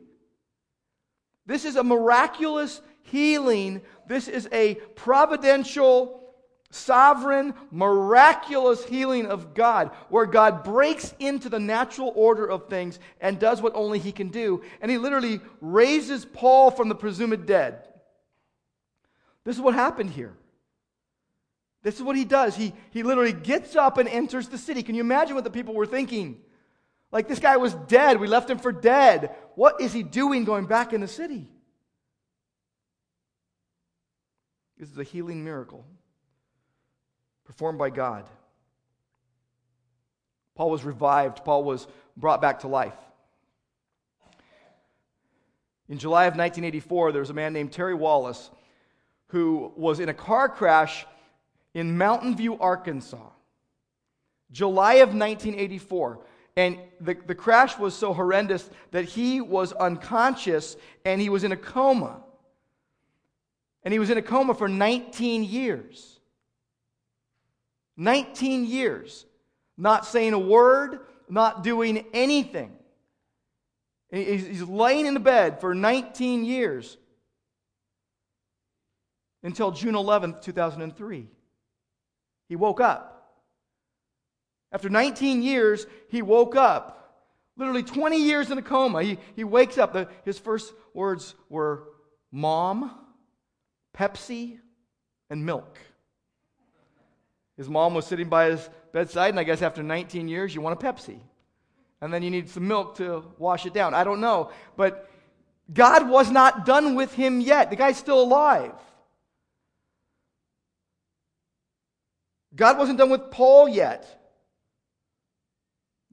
This 1.45 1.65
is 1.65 1.75
a 1.75 1.83
miraculous 1.83 2.81
healing. 3.03 3.81
This 4.07 4.27
is 4.27 4.47
a 4.51 4.75
providential, 4.95 6.33
sovereign, 6.69 7.53
miraculous 7.71 8.83
healing 8.83 9.25
of 9.27 9.53
God, 9.53 9.91
where 10.09 10.25
God 10.25 10.63
breaks 10.63 11.13
into 11.19 11.49
the 11.49 11.59
natural 11.59 12.11
order 12.15 12.45
of 12.45 12.67
things 12.67 12.99
and 13.19 13.39
does 13.39 13.61
what 13.61 13.75
only 13.75 13.99
He 13.99 14.11
can 14.11 14.29
do. 14.29 14.63
And 14.81 14.91
He 14.91 14.97
literally 14.97 15.39
raises 15.61 16.25
Paul 16.25 16.71
from 16.71 16.89
the 16.89 16.95
presumed 16.95 17.45
dead. 17.45 17.87
This 19.43 19.55
is 19.55 19.61
what 19.61 19.73
happened 19.73 20.11
here. 20.11 20.33
This 21.83 21.95
is 21.95 22.03
what 22.03 22.15
he 22.15 22.25
does. 22.25 22.55
He, 22.55 22.73
he 22.91 23.03
literally 23.03 23.33
gets 23.33 23.75
up 23.75 23.97
and 23.97 24.07
enters 24.07 24.47
the 24.47 24.57
city. 24.57 24.83
Can 24.83 24.95
you 24.95 25.01
imagine 25.01 25.35
what 25.35 25.43
the 25.43 25.49
people 25.49 25.73
were 25.73 25.87
thinking? 25.87 26.39
Like 27.11 27.27
this 27.27 27.39
guy 27.39 27.57
was 27.57 27.73
dead. 27.73 28.19
We 28.19 28.27
left 28.27 28.49
him 28.49 28.59
for 28.59 28.71
dead. 28.71 29.35
What 29.55 29.81
is 29.81 29.91
he 29.91 30.03
doing 30.03 30.45
going 30.45 30.65
back 30.65 30.93
in 30.93 31.01
the 31.01 31.07
city? 31.07 31.49
This 34.77 34.89
is 34.89 34.97
a 34.97 35.03
healing 35.03 35.43
miracle 35.43 35.85
performed 37.45 37.77
by 37.77 37.89
God. 37.89 38.25
Paul 40.55 40.69
was 40.69 40.83
revived, 40.83 41.43
Paul 41.43 41.63
was 41.63 41.87
brought 42.17 42.41
back 42.41 42.59
to 42.59 42.67
life. 42.67 42.95
In 45.89 45.97
July 45.97 46.23
of 46.25 46.33
1984, 46.33 47.11
there 47.11 47.19
was 47.19 47.29
a 47.29 47.33
man 47.33 47.53
named 47.53 47.71
Terry 47.71 47.93
Wallis 47.93 48.49
who 49.27 49.71
was 49.75 49.99
in 49.99 50.09
a 50.09 50.13
car 50.13 50.49
crash 50.49 51.05
in 51.73 51.97
Mountain 51.97 52.35
View, 52.35 52.57
Arkansas. 52.59 53.29
July 54.51 54.95
of 54.95 55.09
1984. 55.09 56.19
And 56.57 56.77
the, 56.99 57.15
the 57.25 57.35
crash 57.35 57.77
was 57.77 57.95
so 57.95 58.13
horrendous 58.13 58.69
that 58.91 59.05
he 59.05 59.39
was 59.39 59.71
unconscious 59.71 60.75
and 61.05 61.21
he 61.21 61.29
was 61.29 61.43
in 61.43 61.51
a 61.51 61.57
coma. 61.57 62.21
And 63.83 63.93
he 63.93 63.99
was 63.99 64.09
in 64.09 64.17
a 64.17 64.21
coma 64.21 64.53
for 64.53 64.67
19 64.67 65.43
years. 65.43 66.19
19 67.95 68.65
years. 68.65 69.25
Not 69.77 70.05
saying 70.05 70.33
a 70.33 70.39
word, 70.39 70.99
not 71.29 71.63
doing 71.63 72.05
anything. 72.13 72.73
He's 74.11 74.61
laying 74.61 75.05
in 75.05 75.13
the 75.13 75.21
bed 75.21 75.61
for 75.61 75.73
19 75.73 76.43
years 76.43 76.97
until 79.41 79.71
June 79.71 79.95
11th, 79.95 80.41
2003. 80.41 81.29
He 82.51 82.57
woke 82.57 82.81
up. 82.81 83.31
After 84.73 84.89
19 84.89 85.41
years, 85.41 85.87
he 86.09 86.21
woke 86.21 86.57
up. 86.57 87.23
Literally 87.55 87.81
20 87.81 88.21
years 88.21 88.51
in 88.51 88.57
a 88.57 88.61
coma. 88.61 89.03
He, 89.03 89.19
he 89.37 89.45
wakes 89.45 89.77
up. 89.77 89.93
The, 89.93 90.09
his 90.25 90.37
first 90.37 90.73
words 90.93 91.33
were 91.47 91.83
Mom, 92.29 92.91
Pepsi, 93.97 94.59
and 95.29 95.45
milk. 95.45 95.79
His 97.55 97.69
mom 97.69 97.93
was 97.93 98.05
sitting 98.05 98.27
by 98.27 98.49
his 98.49 98.69
bedside, 98.91 99.29
and 99.29 99.39
I 99.39 99.45
guess 99.45 99.61
after 99.61 99.81
19 99.81 100.27
years, 100.27 100.53
you 100.53 100.59
want 100.59 100.83
a 100.83 100.85
Pepsi 100.85 101.21
and 102.01 102.13
then 102.13 102.21
you 102.21 102.29
need 102.29 102.49
some 102.49 102.67
milk 102.67 102.97
to 102.97 103.23
wash 103.37 103.65
it 103.65 103.73
down. 103.73 103.93
I 103.93 104.03
don't 104.03 104.19
know. 104.19 104.51
But 104.75 105.09
God 105.73 106.09
was 106.09 106.29
not 106.29 106.65
done 106.65 106.95
with 106.95 107.13
him 107.13 107.39
yet. 107.39 107.69
The 107.69 107.77
guy's 107.77 107.95
still 107.95 108.21
alive. 108.21 108.73
God 112.55 112.77
wasn't 112.77 112.97
done 112.97 113.09
with 113.09 113.31
Paul 113.31 113.69
yet. 113.69 114.19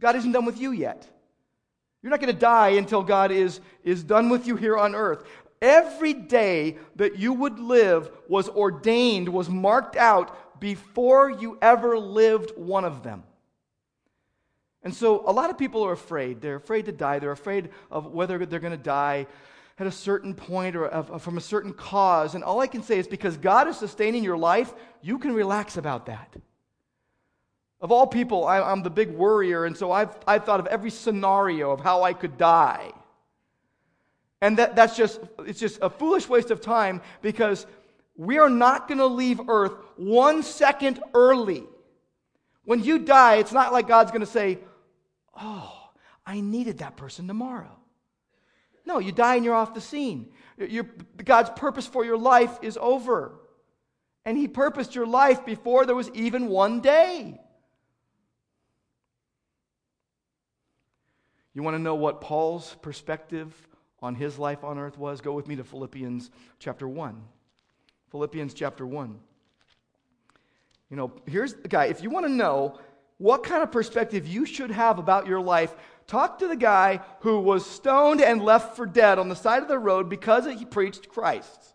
God 0.00 0.16
isn't 0.16 0.32
done 0.32 0.44
with 0.44 0.58
you 0.58 0.70
yet. 0.70 1.06
You're 2.02 2.10
not 2.10 2.20
going 2.20 2.32
to 2.32 2.38
die 2.38 2.70
until 2.70 3.02
God 3.02 3.32
is, 3.32 3.60
is 3.82 4.04
done 4.04 4.28
with 4.28 4.46
you 4.46 4.54
here 4.56 4.76
on 4.76 4.94
earth. 4.94 5.24
Every 5.60 6.12
day 6.12 6.78
that 6.96 7.18
you 7.18 7.32
would 7.32 7.58
live 7.58 8.10
was 8.28 8.48
ordained, 8.48 9.28
was 9.28 9.48
marked 9.48 9.96
out 9.96 10.60
before 10.60 11.30
you 11.30 11.58
ever 11.60 11.98
lived 11.98 12.52
one 12.56 12.84
of 12.84 13.02
them. 13.02 13.24
And 14.84 14.94
so 14.94 15.28
a 15.28 15.32
lot 15.32 15.50
of 15.50 15.58
people 15.58 15.84
are 15.84 15.92
afraid. 15.92 16.40
They're 16.40 16.56
afraid 16.56 16.86
to 16.86 16.92
die. 16.92 17.18
They're 17.18 17.32
afraid 17.32 17.70
of 17.90 18.06
whether 18.06 18.46
they're 18.46 18.60
going 18.60 18.70
to 18.70 18.76
die 18.76 19.26
at 19.78 19.86
a 19.86 19.92
certain 19.92 20.34
point 20.34 20.74
or 20.74 20.86
of, 20.86 21.22
from 21.22 21.36
a 21.36 21.40
certain 21.40 21.72
cause. 21.72 22.34
And 22.34 22.42
all 22.42 22.60
I 22.60 22.66
can 22.66 22.82
say 22.82 22.98
is 22.98 23.06
because 23.06 23.36
God 23.36 23.68
is 23.68 23.76
sustaining 23.76 24.24
your 24.24 24.36
life, 24.36 24.72
you 25.02 25.18
can 25.18 25.32
relax 25.32 25.76
about 25.76 26.06
that. 26.06 26.34
Of 27.80 27.92
all 27.92 28.06
people, 28.06 28.44
I, 28.44 28.72
am 28.72 28.82
the 28.82 28.90
big 28.90 29.10
worrier, 29.10 29.64
and 29.64 29.76
so 29.76 29.92
I've, 29.92 30.16
I've 30.26 30.44
thought 30.44 30.58
of 30.58 30.66
every 30.66 30.90
scenario 30.90 31.70
of 31.70 31.80
how 31.80 32.02
I 32.02 32.12
could 32.12 32.36
die. 32.36 32.90
And 34.40 34.58
that, 34.58 34.74
that's 34.74 34.96
just, 34.96 35.20
it's 35.46 35.60
just 35.60 35.78
a 35.80 35.88
foolish 35.88 36.28
waste 36.28 36.50
of 36.50 36.60
time 36.60 37.00
because 37.22 37.66
we 38.16 38.38
are 38.38 38.50
not 38.50 38.88
going 38.88 38.98
to 38.98 39.06
leave 39.06 39.48
earth 39.48 39.74
one 39.96 40.42
second 40.42 41.00
early. 41.14 41.62
When 42.64 42.82
you 42.82 42.98
die, 42.98 43.36
it's 43.36 43.52
not 43.52 43.72
like 43.72 43.86
God's 43.86 44.10
going 44.10 44.20
to 44.20 44.26
say, 44.26 44.58
Oh, 45.40 45.72
I 46.26 46.40
needed 46.40 46.78
that 46.78 46.96
person 46.96 47.28
tomorrow. 47.28 47.78
No, 48.88 48.98
you 48.98 49.12
die 49.12 49.36
and 49.36 49.44
you're 49.44 49.54
off 49.54 49.74
the 49.74 49.82
scene. 49.82 50.30
Your, 50.56 50.84
God's 51.22 51.50
purpose 51.50 51.86
for 51.86 52.06
your 52.06 52.16
life 52.16 52.58
is 52.62 52.78
over. 52.80 53.38
And 54.24 54.38
He 54.38 54.48
purposed 54.48 54.94
your 54.94 55.06
life 55.06 55.44
before 55.44 55.84
there 55.84 55.94
was 55.94 56.10
even 56.14 56.48
one 56.48 56.80
day. 56.80 57.38
You 61.52 61.62
want 61.62 61.74
to 61.74 61.82
know 61.82 61.96
what 61.96 62.22
Paul's 62.22 62.76
perspective 62.80 63.52
on 64.00 64.14
his 64.14 64.38
life 64.38 64.64
on 64.64 64.78
earth 64.78 64.96
was? 64.96 65.20
Go 65.20 65.32
with 65.32 65.48
me 65.48 65.56
to 65.56 65.64
Philippians 65.64 66.30
chapter 66.58 66.88
1. 66.88 67.20
Philippians 68.10 68.54
chapter 68.54 68.86
1. 68.86 69.18
You 70.88 70.96
know, 70.96 71.12
here's 71.26 71.54
the 71.54 71.68
guy. 71.68 71.86
If 71.86 72.02
you 72.02 72.08
want 72.08 72.26
to 72.26 72.32
know 72.32 72.78
what 73.18 73.42
kind 73.42 73.62
of 73.62 73.72
perspective 73.72 74.26
you 74.26 74.46
should 74.46 74.70
have 74.70 74.98
about 74.98 75.26
your 75.26 75.40
life, 75.40 75.74
talk 76.08 76.40
to 76.40 76.48
the 76.48 76.56
guy 76.56 77.00
who 77.20 77.38
was 77.38 77.64
stoned 77.64 78.20
and 78.20 78.42
left 78.42 78.74
for 78.74 78.86
dead 78.86 79.20
on 79.20 79.28
the 79.28 79.36
side 79.36 79.62
of 79.62 79.68
the 79.68 79.78
road 79.78 80.08
because 80.08 80.46
he 80.46 80.64
preached 80.64 81.08
Christ. 81.08 81.74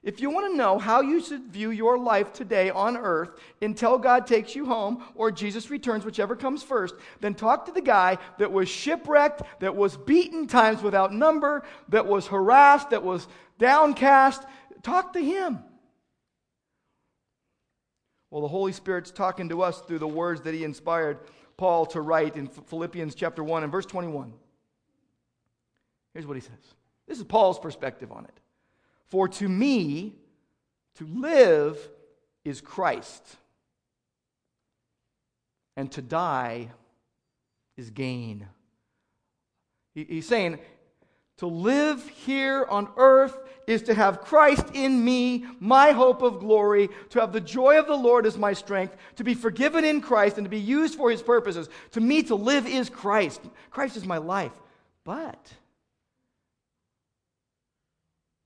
If 0.00 0.20
you 0.20 0.30
want 0.30 0.52
to 0.52 0.56
know 0.56 0.78
how 0.78 1.00
you 1.00 1.20
should 1.20 1.48
view 1.48 1.70
your 1.70 1.98
life 1.98 2.32
today 2.32 2.70
on 2.70 2.96
earth 2.96 3.30
until 3.60 3.98
God 3.98 4.26
takes 4.26 4.54
you 4.54 4.64
home 4.64 5.02
or 5.16 5.32
Jesus 5.32 5.70
returns, 5.70 6.04
whichever 6.04 6.36
comes 6.36 6.62
first, 6.62 6.94
then 7.20 7.34
talk 7.34 7.66
to 7.66 7.72
the 7.72 7.80
guy 7.80 8.18
that 8.38 8.52
was 8.52 8.68
shipwrecked, 8.68 9.42
that 9.58 9.74
was 9.74 9.96
beaten 9.96 10.46
times 10.46 10.82
without 10.82 11.12
number, 11.12 11.64
that 11.88 12.06
was 12.06 12.28
harassed, 12.28 12.90
that 12.90 13.02
was 13.02 13.26
downcast. 13.58 14.44
Talk 14.82 15.14
to 15.14 15.20
him. 15.20 15.58
Well, 18.30 18.42
the 18.42 18.48
Holy 18.48 18.72
Spirit's 18.72 19.10
talking 19.10 19.48
to 19.48 19.62
us 19.62 19.80
through 19.80 19.98
the 19.98 20.08
words 20.08 20.42
that 20.42 20.54
he 20.54 20.62
inspired 20.62 21.18
Paul 21.58 21.84
to 21.86 22.00
write 22.00 22.36
in 22.36 22.46
Philippians 22.46 23.14
chapter 23.14 23.44
1 23.44 23.64
and 23.64 23.70
verse 23.70 23.84
21. 23.84 24.32
Here's 26.14 26.26
what 26.26 26.36
he 26.36 26.40
says. 26.40 26.74
This 27.06 27.18
is 27.18 27.24
Paul's 27.24 27.58
perspective 27.58 28.10
on 28.10 28.24
it. 28.24 28.40
For 29.08 29.28
to 29.28 29.48
me, 29.48 30.14
to 30.96 31.06
live 31.06 31.78
is 32.44 32.60
Christ, 32.60 33.36
and 35.76 35.90
to 35.92 36.02
die 36.02 36.70
is 37.76 37.90
gain. 37.90 38.46
He's 39.94 40.26
saying, 40.26 40.58
to 41.38 41.46
live 41.46 42.06
here 42.08 42.66
on 42.68 42.88
earth 42.96 43.36
is 43.66 43.82
to 43.82 43.94
have 43.94 44.22
Christ 44.22 44.66
in 44.74 45.04
me, 45.04 45.44
my 45.60 45.92
hope 45.92 46.22
of 46.22 46.40
glory, 46.40 46.88
to 47.10 47.20
have 47.20 47.32
the 47.32 47.40
joy 47.40 47.78
of 47.78 47.86
the 47.86 47.96
Lord 47.96 48.26
as 48.26 48.38
my 48.38 48.52
strength, 48.52 48.96
to 49.16 49.24
be 49.24 49.34
forgiven 49.34 49.84
in 49.84 50.00
Christ 50.00 50.38
and 50.38 50.44
to 50.44 50.50
be 50.50 50.58
used 50.58 50.94
for 50.94 51.10
his 51.10 51.22
purposes. 51.22 51.68
To 51.92 52.00
me, 52.00 52.22
to 52.24 52.34
live 52.34 52.66
is 52.66 52.88
Christ. 52.88 53.40
Christ 53.70 53.96
is 53.96 54.06
my 54.06 54.18
life. 54.18 54.52
But 55.04 55.52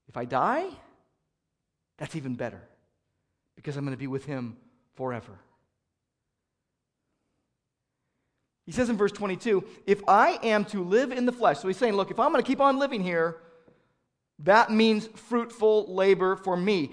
if 0.08 0.16
I 0.16 0.24
die, 0.24 0.68
that's 1.98 2.16
even 2.16 2.34
better 2.34 2.60
because 3.56 3.76
I'm 3.76 3.84
going 3.84 3.96
to 3.96 3.98
be 3.98 4.06
with 4.06 4.24
him 4.24 4.56
forever. 4.96 5.38
He 8.66 8.72
says 8.72 8.88
in 8.90 8.96
verse 8.96 9.12
22 9.12 9.64
if 9.86 10.02
I 10.06 10.38
am 10.42 10.64
to 10.66 10.84
live 10.84 11.12
in 11.12 11.26
the 11.26 11.32
flesh, 11.32 11.58
so 11.58 11.68
he's 11.68 11.76
saying, 11.76 11.94
look, 11.94 12.10
if 12.10 12.20
I'm 12.20 12.32
going 12.32 12.42
to 12.42 12.46
keep 12.46 12.60
on 12.60 12.78
living 12.78 13.02
here, 13.02 13.38
that 14.40 14.70
means 14.70 15.06
fruitful 15.06 15.94
labor 15.94 16.36
for 16.36 16.56
me. 16.56 16.92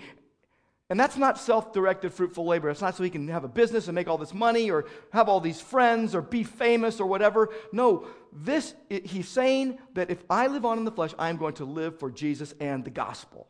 And 0.92 1.00
that's 1.00 1.18
not 1.18 1.38
self 1.38 1.72
directed 1.72 2.12
fruitful 2.12 2.46
labor. 2.46 2.70
It's 2.70 2.82
not 2.82 2.96
so 2.96 3.04
he 3.04 3.12
can 3.12 3.28
have 3.28 3.44
a 3.44 3.50
business 3.50 3.88
and 3.88 3.94
make 3.94 4.08
all 4.08 4.18
this 4.18 4.34
money 4.34 4.72
or 4.72 4.86
have 5.14 5.30
all 5.30 5.40
these 5.40 5.62
friends 5.62 6.16
or 6.16 6.22
be 6.22 6.44
famous 6.44 7.00
or 7.00 7.06
whatever. 7.06 7.50
No, 7.72 8.08
this, 8.34 8.74
he's 8.90 9.28
saying 9.28 9.78
that 9.94 10.10
if 10.10 10.24
I 10.30 10.48
live 10.48 10.66
on 10.66 10.80
in 10.80 10.86
the 10.86 10.92
flesh, 10.92 11.14
I'm 11.20 11.38
going 11.38 11.54
to 11.56 11.66
live 11.66 12.00
for 12.00 12.10
Jesus 12.10 12.56
and 12.60 12.84
the 12.84 12.90
gospel. 12.90 13.48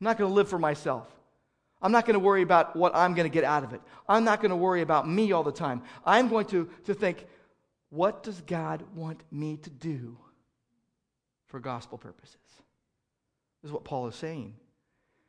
I'm 0.00 0.04
not 0.04 0.16
going 0.16 0.30
to 0.30 0.34
live 0.34 0.48
for 0.48 0.58
myself. 0.58 1.06
I'm 1.82 1.92
not 1.92 2.06
going 2.06 2.14
to 2.14 2.20
worry 2.20 2.42
about 2.42 2.76
what 2.76 2.94
I'm 2.94 3.14
going 3.14 3.28
to 3.28 3.32
get 3.32 3.44
out 3.44 3.64
of 3.64 3.72
it. 3.72 3.80
I'm 4.08 4.24
not 4.24 4.40
going 4.40 4.50
to 4.50 4.56
worry 4.56 4.82
about 4.82 5.08
me 5.08 5.32
all 5.32 5.42
the 5.42 5.52
time. 5.52 5.82
I'm 6.06 6.28
going 6.28 6.46
to, 6.46 6.68
to 6.84 6.94
think, 6.94 7.26
what 7.90 8.22
does 8.22 8.40
God 8.42 8.84
want 8.94 9.22
me 9.30 9.56
to 9.58 9.70
do 9.70 10.16
for 11.48 11.60
gospel 11.60 11.98
purposes? 11.98 12.38
This 13.62 13.68
is 13.68 13.72
what 13.72 13.84
Paul 13.84 14.06
is 14.06 14.14
saying. 14.14 14.54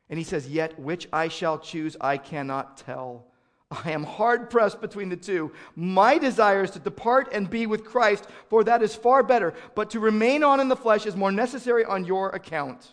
And 0.08 0.18
he 0.18 0.24
says, 0.24 0.48
Yet 0.48 0.78
which 0.78 1.08
I 1.12 1.28
shall 1.28 1.58
choose, 1.58 1.96
I 2.00 2.18
cannot 2.18 2.76
tell. 2.76 3.26
I 3.70 3.90
am 3.90 4.04
hard 4.04 4.50
pressed 4.50 4.80
between 4.80 5.08
the 5.08 5.16
two. 5.16 5.52
My 5.74 6.18
desire 6.18 6.62
is 6.62 6.70
to 6.72 6.78
depart 6.78 7.32
and 7.32 7.50
be 7.50 7.66
with 7.66 7.84
Christ, 7.84 8.28
for 8.48 8.62
that 8.64 8.82
is 8.82 8.94
far 8.94 9.22
better. 9.22 9.54
But 9.74 9.90
to 9.90 10.00
remain 10.00 10.44
on 10.44 10.60
in 10.60 10.68
the 10.68 10.76
flesh 10.76 11.06
is 11.06 11.16
more 11.16 11.32
necessary 11.32 11.84
on 11.84 12.04
your 12.04 12.30
account. 12.30 12.88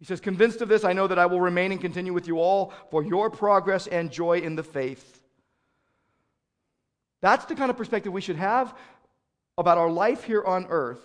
He 0.00 0.06
says, 0.06 0.18
Convinced 0.18 0.62
of 0.62 0.68
this, 0.68 0.82
I 0.82 0.94
know 0.94 1.06
that 1.06 1.18
I 1.18 1.26
will 1.26 1.40
remain 1.40 1.70
and 1.70 1.80
continue 1.80 2.12
with 2.12 2.26
you 2.26 2.40
all 2.40 2.72
for 2.90 3.04
your 3.04 3.30
progress 3.30 3.86
and 3.86 4.10
joy 4.10 4.38
in 4.38 4.56
the 4.56 4.62
faith. 4.62 5.20
That's 7.20 7.44
the 7.44 7.54
kind 7.54 7.70
of 7.70 7.76
perspective 7.76 8.12
we 8.12 8.22
should 8.22 8.36
have 8.36 8.74
about 9.58 9.78
our 9.78 9.90
life 9.90 10.24
here 10.24 10.42
on 10.42 10.66
earth. 10.70 10.98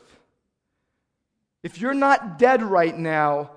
If 1.62 1.82
you're 1.82 1.94
not 1.94 2.40
dead 2.40 2.64
right 2.64 2.98
now, 2.98 3.52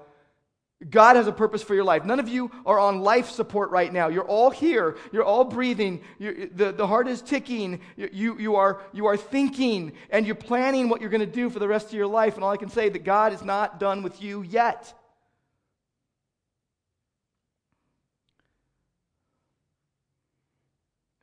God 0.91 1.17
has 1.17 1.27
a 1.27 1.33
purpose 1.33 1.63
for 1.63 1.75
your 1.75 1.85
life. 1.85 2.05
None 2.05 2.19
of 2.19 2.29
you 2.29 2.51
are 2.65 2.79
on 2.79 3.01
life 3.01 3.31
support 3.31 3.71
right 3.71 3.93
now. 3.93 4.09
You're 4.09 4.25
all 4.25 4.51
here. 4.51 4.97
You're 5.13 5.25
all 5.25 5.45
breathing. 5.45 6.03
You're, 6.19 6.47
the, 6.47 6.73
the 6.73 6.87
heart 6.87 7.07
is 7.09 7.21
ticking. 7.21 7.81
You, 7.97 8.09
you, 8.13 8.39
you, 8.39 8.57
are, 8.57 8.81
you 8.93 9.07
are 9.07 9.17
thinking 9.17 9.93
and 10.11 10.25
you're 10.25 10.37
planning 10.37 10.89
what 10.89 11.01
you're 11.01 11.11
going 11.11 11.21
to 11.21 11.27
do 11.27 11.51
for 11.51 11.59
the 11.59 11.69
rest 11.69 11.89
of 11.89 11.95
your 11.95 12.07
life. 12.07 12.37
And 12.37 12.45
all 12.45 12.53
I 12.53 12.57
can 12.57 12.71
say 12.71 12.89
that 12.89 13.05
God 13.05 13.33
is 13.33 13.43
not 13.43 13.79
done 13.79 14.03
with 14.03 14.23
you 14.23 14.43
yet. 14.43 14.95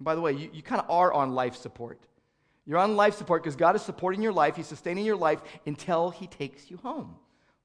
And 0.05 0.11
by 0.11 0.13
the 0.13 0.21
way, 0.21 0.33
you, 0.33 0.51
you 0.53 0.61
kind 0.61 0.79
of 0.79 0.87
are 0.87 1.11
on 1.11 1.33
life 1.33 1.55
support. 1.55 1.99
You're 2.67 2.77
on 2.77 2.95
life 2.95 3.15
support 3.15 3.41
because 3.41 3.55
God 3.55 3.75
is 3.75 3.81
supporting 3.81 4.21
your 4.21 4.33
life, 4.33 4.55
He's 4.55 4.67
sustaining 4.67 5.03
your 5.03 5.15
life 5.15 5.41
until 5.65 6.11
He 6.11 6.27
takes 6.27 6.69
you 6.69 6.77
home 6.77 7.15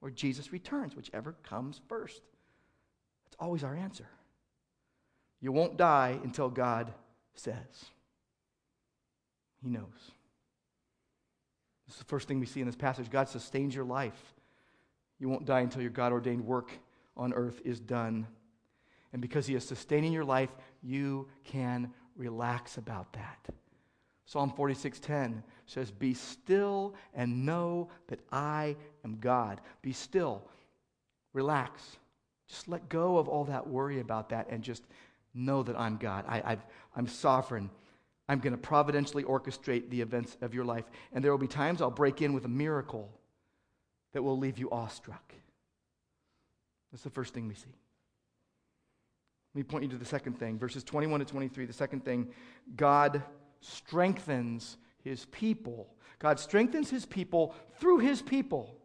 or 0.01 0.11
Jesus 0.11 0.51
returns, 0.51 0.97
whichever 0.97 1.35
comes 1.43 1.83
first. 1.87 2.23
That's 3.27 3.37
always 3.39 3.63
our 3.63 3.77
answer. 3.77 4.07
You 5.43 5.53
won't 5.53 5.77
die 5.77 6.19
until 6.25 6.49
God 6.49 6.95
says. 7.35 7.85
He 9.63 9.69
knows. 9.69 9.85
This 11.87 11.97
is 11.97 11.99
the 11.99 12.07
first 12.07 12.27
thing 12.27 12.41
we 12.41 12.47
see 12.47 12.61
in 12.61 12.67
this 12.67 12.75
passage. 12.75 13.11
God 13.11 13.29
sustains 13.29 13.75
your 13.75 13.85
life. 13.85 14.35
You 15.19 15.29
won't 15.29 15.45
die 15.45 15.61
until 15.61 15.83
your 15.83 15.91
God 15.91 16.11
ordained 16.11 16.47
work 16.47 16.73
on 17.19 17.35
earth 17.35 17.61
is 17.67 17.81
done. 17.81 18.27
And 19.13 19.21
because 19.21 19.47
He 19.47 19.55
is 19.55 19.65
sustaining 19.65 20.15
your 20.15 20.25
life, 20.25 20.51
you 20.83 21.29
can 21.45 21.93
relax 22.21 22.77
about 22.77 23.13
that. 23.15 23.49
Psalm 24.27 24.53
46:10 24.53 25.43
says, 25.67 25.91
"Be 25.91 26.15
still 26.15 26.95
and 27.15 27.45
know 27.45 27.91
that 28.09 28.21
I 28.31 28.77
am 29.05 29.19
God." 29.19 29.61
Be 29.83 29.93
still. 29.93 30.49
Relax. 31.33 31.99
Just 32.47 32.69
let 32.69 32.89
go 32.89 33.17
of 33.17 33.29
all 33.29 33.45
that 33.47 33.67
worry 33.67 34.01
about 34.01 34.29
that 34.29 34.49
and 34.51 34.63
just 34.63 34.87
know 35.35 35.63
that 35.63 35.79
I'm 35.79 35.97
God. 35.97 36.25
I, 36.29 36.59
am 36.97 37.07
sovereign. 37.07 37.71
I'm 38.29 38.41
going 38.41 38.53
to 38.53 38.59
providentially 38.59 39.25
orchestrate 39.25 39.89
the 39.89 40.01
events 40.01 40.37
of 40.41 40.55
your 40.55 40.65
life. 40.65 40.85
And 41.13 41.25
there 41.25 41.31
will 41.31 41.39
be 41.39 41.49
times 41.49 41.81
I'll 41.81 41.91
break 41.91 42.21
in 42.23 42.33
with 42.33 42.45
a 42.45 42.49
miracle 42.49 43.11
that 44.13 44.23
will 44.23 44.37
leave 44.37 44.59
you 44.59 44.69
awestruck. 44.71 45.35
That's 46.91 47.05
the 47.05 47.11
first 47.11 47.33
thing 47.33 47.49
we 47.49 47.55
see. 47.55 47.80
Let 49.55 49.59
me 49.59 49.63
point 49.65 49.85
you 49.85 49.91
to 49.91 49.97
the 49.97 50.05
second 50.05 50.39
thing. 50.39 50.59
Verses 50.59 50.85
21 50.85 51.21
to 51.21 51.27
23. 51.27 51.67
The 51.67 51.73
second 51.73 52.05
thing 52.05 52.29
God 52.77 53.23
strengthens 53.61 54.77
his 55.03 55.25
people. 55.27 55.93
God 56.19 56.39
strengthens 56.39 56.91
his 56.91 57.05
people 57.07 57.55
through 57.79 57.99
his 57.99 58.23
people. 58.23 58.77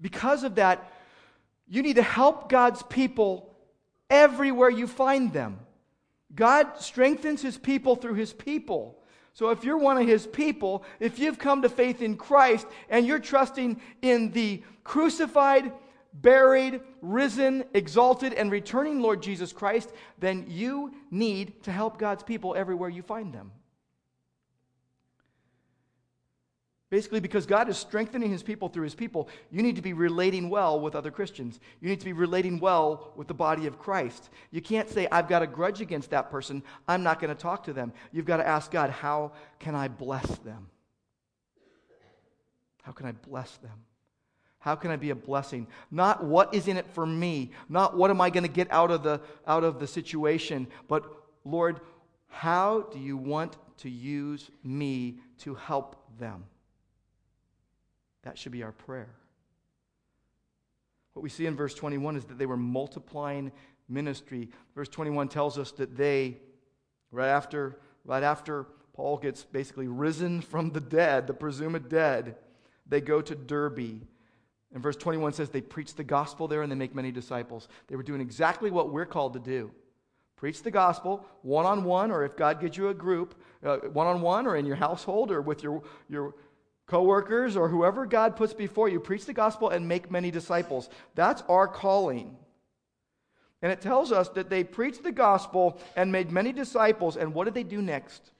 Because 0.00 0.42
of 0.42 0.56
that, 0.56 0.92
you 1.68 1.82
need 1.82 1.96
to 1.96 2.02
help 2.02 2.48
God's 2.48 2.82
people 2.84 3.54
everywhere 4.08 4.70
you 4.70 4.86
find 4.86 5.32
them. 5.32 5.60
God 6.34 6.78
strengthens 6.78 7.42
his 7.42 7.58
people 7.58 7.94
through 7.96 8.14
his 8.14 8.32
people. 8.32 8.98
So 9.32 9.50
if 9.50 9.62
you're 9.62 9.78
one 9.78 9.96
of 9.98 10.06
his 10.06 10.26
people, 10.26 10.84
if 10.98 11.18
you've 11.18 11.38
come 11.38 11.62
to 11.62 11.68
faith 11.68 12.02
in 12.02 12.16
Christ 12.16 12.66
and 12.88 13.06
you're 13.06 13.20
trusting 13.20 13.80
in 14.02 14.32
the 14.32 14.62
crucified, 14.82 15.72
buried, 16.12 16.80
risen, 17.00 17.64
exalted, 17.74 18.34
and 18.34 18.50
returning 18.50 19.00
Lord 19.00 19.22
Jesus 19.22 19.52
Christ, 19.52 19.92
then 20.18 20.46
you 20.48 20.94
need 21.10 21.62
to 21.64 21.72
help 21.72 21.98
God's 21.98 22.22
people 22.22 22.54
everywhere 22.56 22.88
you 22.88 23.02
find 23.02 23.32
them. 23.32 23.52
Basically, 26.90 27.20
because 27.20 27.46
God 27.46 27.68
is 27.68 27.78
strengthening 27.78 28.30
his 28.30 28.42
people 28.42 28.68
through 28.68 28.82
his 28.82 28.96
people, 28.96 29.28
you 29.52 29.62
need 29.62 29.76
to 29.76 29.82
be 29.82 29.92
relating 29.92 30.50
well 30.50 30.80
with 30.80 30.96
other 30.96 31.12
Christians. 31.12 31.60
You 31.80 31.88
need 31.88 32.00
to 32.00 32.04
be 32.04 32.12
relating 32.12 32.58
well 32.58 33.12
with 33.14 33.28
the 33.28 33.34
body 33.34 33.68
of 33.68 33.78
Christ. 33.78 34.28
You 34.50 34.60
can't 34.60 34.88
say, 34.88 35.06
I've 35.12 35.28
got 35.28 35.40
a 35.40 35.46
grudge 35.46 35.80
against 35.80 36.10
that 36.10 36.32
person. 36.32 36.64
I'm 36.88 37.04
not 37.04 37.20
going 37.20 37.32
to 37.32 37.40
talk 37.40 37.62
to 37.64 37.72
them. 37.72 37.92
You've 38.10 38.24
got 38.24 38.38
to 38.38 38.46
ask 38.46 38.72
God, 38.72 38.90
how 38.90 39.32
can 39.60 39.76
I 39.76 39.86
bless 39.86 40.26
them? 40.38 40.68
How 42.82 42.90
can 42.90 43.06
I 43.06 43.12
bless 43.12 43.56
them? 43.58 43.84
How 44.60 44.74
can 44.74 44.90
I 44.90 44.96
be 44.96 45.10
a 45.10 45.14
blessing? 45.14 45.66
Not 45.90 46.22
what 46.22 46.54
is 46.54 46.68
in 46.68 46.76
it 46.76 46.86
for 46.92 47.06
me, 47.06 47.50
not 47.68 47.96
what 47.96 48.10
am 48.10 48.20
I 48.20 48.30
going 48.30 48.44
to 48.44 48.48
get 48.48 48.70
out 48.70 48.90
of 48.90 49.02
the 49.02 49.20
out 49.46 49.64
of 49.64 49.80
the 49.80 49.86
situation, 49.86 50.68
but 50.86 51.04
Lord, 51.44 51.80
how 52.28 52.82
do 52.92 52.98
you 52.98 53.16
want 53.16 53.56
to 53.78 53.90
use 53.90 54.50
me 54.62 55.18
to 55.38 55.54
help 55.54 55.96
them? 56.18 56.44
That 58.22 58.38
should 58.38 58.52
be 58.52 58.62
our 58.62 58.72
prayer. 58.72 59.08
What 61.14 61.22
we 61.22 61.28
see 61.28 61.46
in 61.46 61.56
verse 61.56 61.74
21 61.74 62.16
is 62.16 62.24
that 62.26 62.38
they 62.38 62.46
were 62.46 62.56
multiplying 62.56 63.52
ministry. 63.88 64.48
Verse 64.74 64.88
21 64.88 65.28
tells 65.28 65.58
us 65.58 65.72
that 65.72 65.96
they, 65.96 66.38
right 67.10 67.28
after, 67.28 67.80
right 68.04 68.22
after 68.22 68.66
Paul 68.92 69.16
gets 69.16 69.42
basically 69.42 69.88
risen 69.88 70.40
from 70.40 70.70
the 70.70 70.80
dead, 70.80 71.26
the 71.26 71.34
presumed 71.34 71.88
dead, 71.88 72.36
they 72.86 73.00
go 73.00 73.20
to 73.20 73.34
Derbe. 73.34 74.02
And 74.72 74.82
verse 74.82 74.96
21 74.96 75.32
says 75.32 75.50
they 75.50 75.60
preach 75.60 75.94
the 75.94 76.04
gospel 76.04 76.46
there 76.46 76.62
and 76.62 76.70
they 76.70 76.76
make 76.76 76.94
many 76.94 77.10
disciples. 77.10 77.68
They 77.88 77.96
were 77.96 78.02
doing 78.02 78.20
exactly 78.20 78.70
what 78.70 78.92
we're 78.92 79.06
called 79.06 79.32
to 79.32 79.40
do 79.40 79.72
preach 80.40 80.62
the 80.62 80.70
gospel 80.70 81.22
one 81.42 81.66
on 81.66 81.84
one, 81.84 82.10
or 82.10 82.24
if 82.24 82.34
God 82.34 82.62
gives 82.62 82.74
you 82.74 82.88
a 82.88 82.94
group, 82.94 83.34
one 83.60 84.06
on 84.06 84.22
one, 84.22 84.46
or 84.46 84.56
in 84.56 84.64
your 84.64 84.76
household, 84.76 85.30
or 85.30 85.42
with 85.42 85.62
your, 85.62 85.82
your 86.08 86.34
coworkers, 86.86 87.58
or 87.58 87.68
whoever 87.68 88.06
God 88.06 88.36
puts 88.36 88.54
before 88.54 88.88
you, 88.88 88.98
preach 88.98 89.26
the 89.26 89.34
gospel 89.34 89.68
and 89.68 89.86
make 89.86 90.10
many 90.10 90.30
disciples. 90.30 90.88
That's 91.14 91.42
our 91.46 91.68
calling. 91.68 92.38
And 93.60 93.70
it 93.70 93.82
tells 93.82 94.12
us 94.12 94.30
that 94.30 94.48
they 94.48 94.64
preached 94.64 95.02
the 95.02 95.12
gospel 95.12 95.78
and 95.94 96.10
made 96.10 96.30
many 96.30 96.52
disciples. 96.52 97.18
And 97.18 97.34
what 97.34 97.44
did 97.44 97.52
they 97.52 97.62
do 97.62 97.82
next? 97.82 98.30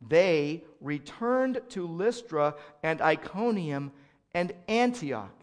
They 0.00 0.62
returned 0.80 1.60
to 1.70 1.88
Lystra 1.88 2.54
and 2.84 3.00
Iconium 3.00 3.90
and 4.34 4.52
Antioch. 4.68 5.34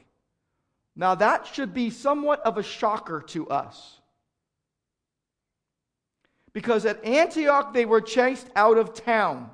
Now, 0.95 1.15
that 1.15 1.47
should 1.47 1.73
be 1.73 1.89
somewhat 1.89 2.41
of 2.41 2.57
a 2.57 2.63
shocker 2.63 3.21
to 3.27 3.47
us. 3.49 3.99
Because 6.53 6.85
at 6.85 7.03
Antioch, 7.05 7.73
they 7.73 7.85
were 7.85 8.01
chased 8.01 8.47
out 8.55 8.77
of 8.77 8.95
town. 8.95 9.51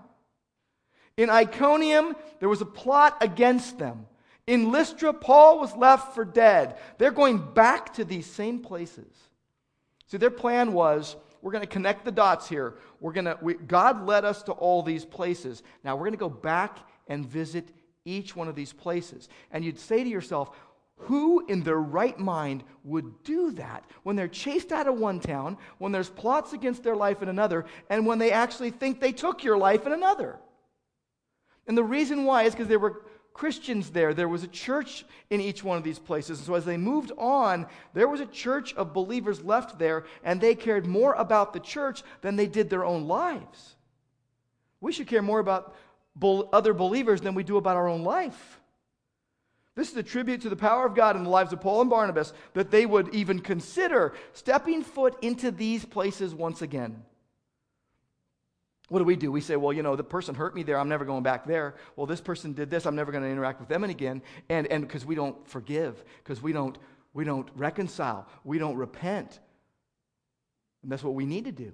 In 1.18 1.30
Iconium, 1.30 2.16
there 2.40 2.50
was 2.50 2.62
a 2.62 2.66
plot 2.66 3.18
against 3.20 3.78
them. 3.78 4.06
In 4.48 4.72
Lystra, 4.72 5.14
Paul 5.14 5.60
was 5.60 5.76
left 5.76 6.16
for 6.16 6.26
dead. 6.26 6.78
They're 6.98 7.12
going 7.12 7.54
back 7.54 7.94
to 7.96 8.06
these 8.06 8.26
same 8.26 8.60
places. 8.60 9.14
See, 10.08 10.18
their 10.18 10.30
plan 10.30 10.74
was 10.74 11.16
we're 11.42 11.52
going 11.52 11.62
to 11.62 11.68
connect 11.68 12.06
the 12.06 12.12
dots 12.12 12.48
here. 12.48 12.76
We're 13.02 13.12
going 13.12 13.26
to, 13.26 13.38
we, 13.42 13.56
God 13.56 14.06
led 14.06 14.24
us 14.24 14.44
to 14.44 14.54
all 14.54 14.82
these 14.82 15.04
places. 15.04 15.62
Now 15.84 15.96
we're 15.96 16.06
going 16.06 16.14
to 16.14 16.18
go 16.18 16.30
back 16.30 16.78
and 17.10 17.26
visit 17.28 17.68
each 18.06 18.36
one 18.36 18.48
of 18.48 18.56
these 18.56 18.74
places. 18.74 19.30
And 19.52 19.64
you'd 19.64 19.80
say 19.80 20.04
to 20.04 20.10
yourself, 20.10 20.52
who 20.98 21.46
in 21.48 21.64
their 21.64 21.80
right 21.80 22.18
mind 22.18 22.64
would 22.84 23.24
do 23.24 23.52
that 23.52 23.84
when 24.04 24.16
they're 24.16 24.28
chased 24.28 24.72
out 24.72 24.88
of 24.88 24.98
one 24.98 25.20
town, 25.20 25.58
when 25.78 25.92
there's 25.92 26.10
plots 26.10 26.54
against 26.54 26.84
their 26.84 26.96
life 26.96 27.22
in 27.22 27.30
another, 27.30 27.66
and 27.90 28.06
when 28.06 28.20
they 28.20 28.32
actually 28.32 28.72
think 28.72 29.00
they 29.00 29.12
took 29.12 29.44
your 29.44 29.58
life 29.58 29.86
in 29.86 29.92
another? 29.92 30.40
And 31.68 31.78
the 31.78 31.84
reason 31.84 32.26
why 32.26 32.44
is 32.44 32.54
because 32.54 32.68
there 32.68 32.80
were 32.80 33.04
Christians 33.34 33.90
there. 33.90 34.14
There 34.14 34.28
was 34.28 34.44
a 34.44 34.48
church 34.48 35.06
in 35.30 35.42
each 35.42 35.64
one 35.64 35.78
of 35.78 35.84
these 35.84 36.00
places. 36.00 36.38
And 36.38 36.46
so 36.46 36.54
as 36.54 36.66
they 36.66 36.78
moved 36.78 37.12
on, 37.18 37.66
there 37.94 38.08
was 38.08 38.20
a 38.20 38.28
church 38.28 38.74
of 38.76 38.94
believers 38.94 39.44
left 39.44 39.80
there, 39.80 40.06
and 40.24 40.40
they 40.40 40.56
cared 40.56 40.86
more 40.86 41.14
about 41.14 41.52
the 41.52 41.60
church 41.60 42.04
than 42.22 42.36
they 42.36 42.48
did 42.48 42.70
their 42.70 42.86
own 42.86 43.08
lives. 43.08 43.76
We 44.82 44.92
should 44.92 45.08
care 45.08 45.22
more 45.22 45.40
about 45.40 45.76
other 46.22 46.74
believers 46.74 47.22
than 47.22 47.36
we 47.36 47.44
do 47.44 47.58
about 47.58 47.76
our 47.76 47.88
own 47.88 48.04
life. 48.04 48.60
This 49.76 49.92
is 49.92 49.98
a 49.98 50.04
tribute 50.04 50.42
to 50.42 50.50
the 50.50 50.56
power 50.56 50.86
of 50.86 50.94
God 50.94 51.16
in 51.16 51.24
the 51.24 51.30
lives 51.30 51.52
of 51.52 51.62
Paul 51.62 51.82
and 51.82 51.90
Barnabas 51.90 52.32
that 52.54 52.70
they 52.70 52.86
would 52.86 53.14
even 53.14 53.40
consider 53.40 54.14
stepping 54.34 54.84
foot 54.84 55.18
into 55.24 55.50
these 55.50 55.84
places 55.84 56.34
once 56.36 56.62
again. 56.62 57.04
What 58.90 59.00
do 59.00 59.06
we 59.06 59.16
do? 59.16 59.32
We 59.32 59.42
say, 59.42 59.56
well, 59.56 59.74
you 59.74 59.82
know, 59.82 59.96
the 59.96 60.04
person 60.04 60.36
hurt 60.36 60.54
me 60.54 60.62
there, 60.62 60.78
I'm 60.78 60.90
never 60.90 61.06
going 61.06 61.24
back 61.24 61.48
there. 61.48 61.74
Well, 61.96 62.06
this 62.06 62.22
person 62.22 62.54
did 62.54 62.70
this, 62.70 62.86
I'm 62.86 62.96
never 62.96 63.12
going 63.12 63.24
to 63.24 63.30
interact 63.30 63.60
with 63.60 63.70
them 63.70 63.84
again. 63.84 64.22
And 64.50 64.68
and 64.68 64.84
because 64.84 65.06
we 65.06 65.16
don't 65.16 65.48
forgive, 65.48 66.04
because 66.24 66.42
we 66.44 66.54
don't 66.54 66.78
we 67.14 67.24
don't 67.24 67.50
reconcile, 67.56 68.28
we 68.44 68.60
don't 68.60 68.76
repent. 68.76 69.40
And 70.84 70.92
that's 70.92 71.04
what 71.04 71.16
we 71.16 71.26
need 71.26 71.46
to 71.46 71.52
do. 71.52 71.72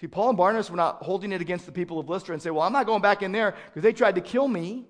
See, 0.00 0.06
Paul 0.06 0.28
and 0.28 0.38
Barnabas 0.38 0.70
were 0.70 0.76
not 0.76 1.02
holding 1.02 1.32
it 1.32 1.40
against 1.40 1.66
the 1.66 1.72
people 1.72 1.98
of 1.98 2.08
Lystra 2.08 2.32
and 2.32 2.42
say, 2.42 2.50
well, 2.50 2.62
I'm 2.62 2.72
not 2.72 2.86
going 2.86 3.02
back 3.02 3.22
in 3.22 3.32
there 3.32 3.56
because 3.66 3.82
they 3.82 3.92
tried 3.92 4.14
to 4.14 4.20
kill 4.20 4.46
me. 4.46 4.86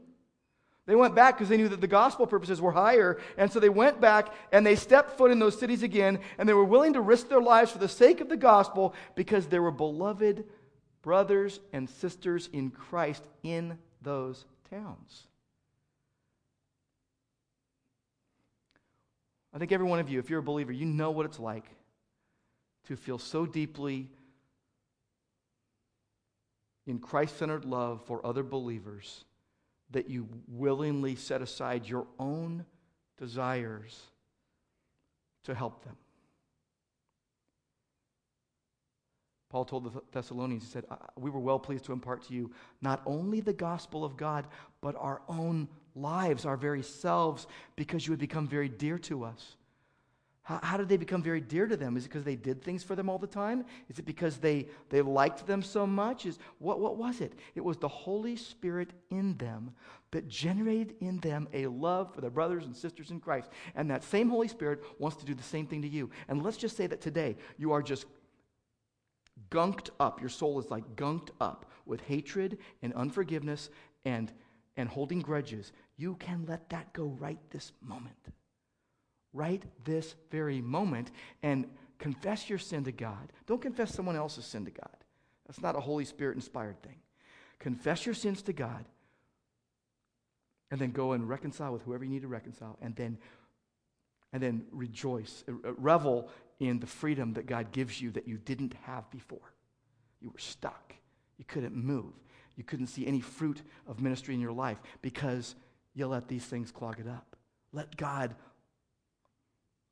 They 0.85 0.95
went 0.95 1.15
back 1.15 1.37
because 1.37 1.49
they 1.49 1.57
knew 1.57 1.69
that 1.69 1.81
the 1.81 1.87
gospel 1.87 2.27
purposes 2.27 2.61
were 2.61 2.73
higher. 2.73 3.19
And 3.37 3.51
so 3.51 3.61
they 3.61 3.69
went 3.69 4.01
back 4.01 4.33
and 4.53 4.67
they 4.67 4.77
stepped 4.77 5.17
foot 5.17 5.31
in 5.31 5.39
those 5.39 5.59
cities 5.59 5.83
again. 5.83 6.19
And 6.37 6.49
they 6.49 6.55
were 6.55 6.65
willing 6.65 6.95
to 6.95 7.01
risk 7.01 7.29
their 7.29 7.41
lives 7.41 7.71
for 7.71 7.79
the 7.79 7.89
sake 7.89 8.21
of 8.21 8.29
the 8.29 8.37
gospel 8.37 8.95
because 9.15 9.47
they 9.47 9.59
were 9.59 9.71
beloved 9.71 10.45
brothers 11.03 11.61
and 11.73 11.89
sisters 11.89 12.49
in 12.53 12.71
Christ 12.71 13.23
in 13.43 13.79
those 14.03 14.45
towns. 14.71 15.27
I 19.55 19.59
think 19.59 19.73
every 19.73 19.87
one 19.87 20.01
of 20.01 20.11
you, 20.11 20.19
if 20.19 20.29
you're 20.29 20.41
a 20.41 20.43
believer, 20.43 20.73
you 20.73 20.85
know 20.85 21.11
what 21.11 21.25
it's 21.25 21.39
like 21.39 21.65
to 22.87 22.97
feel 22.97 23.19
so 23.19 23.47
deeply 23.47 24.11
in 26.89 26.99
Christ 26.99 27.39
centered 27.39 27.67
love 27.67 28.03
for 28.07 28.25
other 28.27 28.43
believers 28.43 29.25
that 29.91 30.09
you 30.09 30.27
willingly 30.49 31.15
set 31.15 31.43
aside 31.43 31.87
your 31.87 32.07
own 32.19 32.65
desires 33.19 34.01
to 35.45 35.55
help 35.55 35.85
them. 35.85 35.97
Paul 39.51 39.67
told 39.67 39.85
the 39.85 40.03
Thessalonians, 40.13 40.65
he 40.65 40.71
said, 40.71 40.85
We 41.17 41.31
were 41.31 41.41
well 41.41 41.59
pleased 41.59 41.85
to 41.87 41.93
impart 41.93 42.23
to 42.25 42.35
you 42.35 42.51
not 42.81 43.03
only 43.07 43.41
the 43.41 43.53
gospel 43.53 44.05
of 44.05 44.17
God, 44.17 44.47
but 44.81 44.97
our 44.99 45.21
own 45.29 45.69
lives, 45.95 46.47
our 46.47 46.57
very 46.57 46.83
selves, 46.83 47.47
because 47.77 48.07
you 48.07 48.13
had 48.13 48.21
become 48.21 48.49
very 48.49 48.69
dear 48.69 48.99
to 49.01 49.25
us. 49.25 49.57
How, 50.49 50.61
how, 50.63 50.77
did 50.79 50.89
they 50.89 50.97
become 50.97 51.23
very 51.23 51.43
dear 51.43 51.67
to 51.67 51.77
them? 51.77 51.95
Is 51.99 52.07
it 52.07 52.09
because 52.09 52.25
they 52.25 52.35
did 52.35 52.63
things 52.63 52.83
for 52.83 52.97
them 52.97 53.11
all 53.11 53.19
the 53.19 53.27
time? 53.27 53.67
Is 53.91 53.99
it 53.99 54.07
because 54.07 54.39
they, 54.39 54.69
they 54.89 55.03
liked 55.03 55.47
them 55.47 55.63
so 55.63 55.87
much? 55.87 56.25
Is, 56.25 56.39
what, 56.59 56.81
what 56.81 56.97
was 56.97 57.21
it? 57.21 57.35
It 57.55 57.63
was 57.63 57.77
the 57.77 57.87
Holy 57.87 58.35
Spirit 58.35 58.89
in 59.11 59.37
them 59.37 59.75
that 60.11 60.27
generated 60.27 60.95
in 61.01 61.19
them 61.19 61.49
a 61.53 61.67
love 61.67 62.15
for 62.15 62.23
their 62.23 62.31
brothers 62.31 62.65
and 62.65 62.75
sisters 62.75 63.11
in 63.11 63.21
Christ. 63.21 63.51
And 63.75 63.91
that 63.91 64.03
same 64.03 64.31
Holy 64.31 64.49
Spirit 64.49 64.83
wants 64.99 65.19
to 65.19 65.27
do 65.27 65.35
the 65.35 65.43
same 65.43 65.67
thing 65.67 65.83
to 65.83 65.89
you. 65.89 66.09
And 66.29 66.43
let's 66.43 66.57
just 66.57 66.79
say 66.79 66.87
that 66.87 67.03
today 67.03 67.37
you 67.59 67.73
are 67.73 67.83
just 67.83 68.07
gunked 69.51 69.91
up. 70.01 70.19
Your 70.19 70.31
soul 70.31 70.59
is 70.61 70.71
like 70.71 70.97
gunked 70.97 71.29
up 71.43 71.67
with 71.85 72.01
hatred 72.01 72.57
and 72.81 72.95
unforgiveness 72.95 73.69
and, 74.07 74.33
and 74.79 74.89
holding 74.89 75.21
grudges. 75.21 75.73
You 75.99 76.15
can 76.15 76.47
let 76.49 76.71
that 76.71 76.95
go 76.95 77.05
right 77.21 77.39
this 77.51 77.73
moment. 77.83 78.17
Right 79.33 79.63
this 79.85 80.15
very 80.31 80.61
moment 80.61 81.11
and 81.43 81.67
confess 81.99 82.49
your 82.49 82.59
sin 82.59 82.85
to 82.85 82.93
God. 82.93 83.33
Don't 83.47 83.61
confess 83.61 83.95
someone 83.95 84.17
else's 84.17 84.45
sin 84.45 84.65
to 84.65 84.71
God. 84.71 84.97
That's 85.47 85.61
not 85.61 85.77
a 85.77 85.81
Holy 85.81 86.05
Spirit 86.05 86.37
inspired 86.37 86.83
thing. 86.83 86.97
Confess 87.59 88.07
your 88.07 88.15
sins 88.15 88.43
to 88.43 88.53
God 88.53 88.85
and 90.71 90.81
then 90.81 90.93
go 90.93 91.13
and 91.13 91.29
reconcile 91.29 91.73
with 91.73 91.83
whoever 91.83 92.05
you 92.05 92.11
need 92.11 92.23
to 92.23 92.29
reconcile 92.29 92.79
and 92.81 92.95
then 92.97 93.19
and 94.33 94.43
then 94.43 94.67
rejoice 94.71 95.43
uh, 95.49 95.73
revel 95.79 96.29
in 96.61 96.79
the 96.81 96.87
freedom 96.87 97.33
that 97.35 97.47
God 97.47 97.73
gives 97.73 98.01
you 98.01 98.11
that 98.11 98.29
you 98.29 98.37
didn't 98.37 98.75
have 98.83 99.11
before. 99.11 99.55
You 100.21 100.31
were 100.31 100.39
stuck. 100.39 100.93
You 101.39 101.45
couldn't 101.47 101.75
move. 101.75 102.13
You 102.57 102.65
couldn't 102.65 102.89
see 102.89 103.07
any 103.07 103.21
fruit 103.21 103.63
of 103.87 104.01
ministry 104.01 104.35
in 104.35 104.41
your 104.41 104.53
life 104.53 104.79
because 105.01 105.55
you 105.95 106.07
let 106.07 106.29
these 106.29 106.45
things 106.45 106.71
clog 106.71 107.01
it 107.01 107.09
up. 107.09 107.37
Let 107.73 107.97
God 107.97 108.35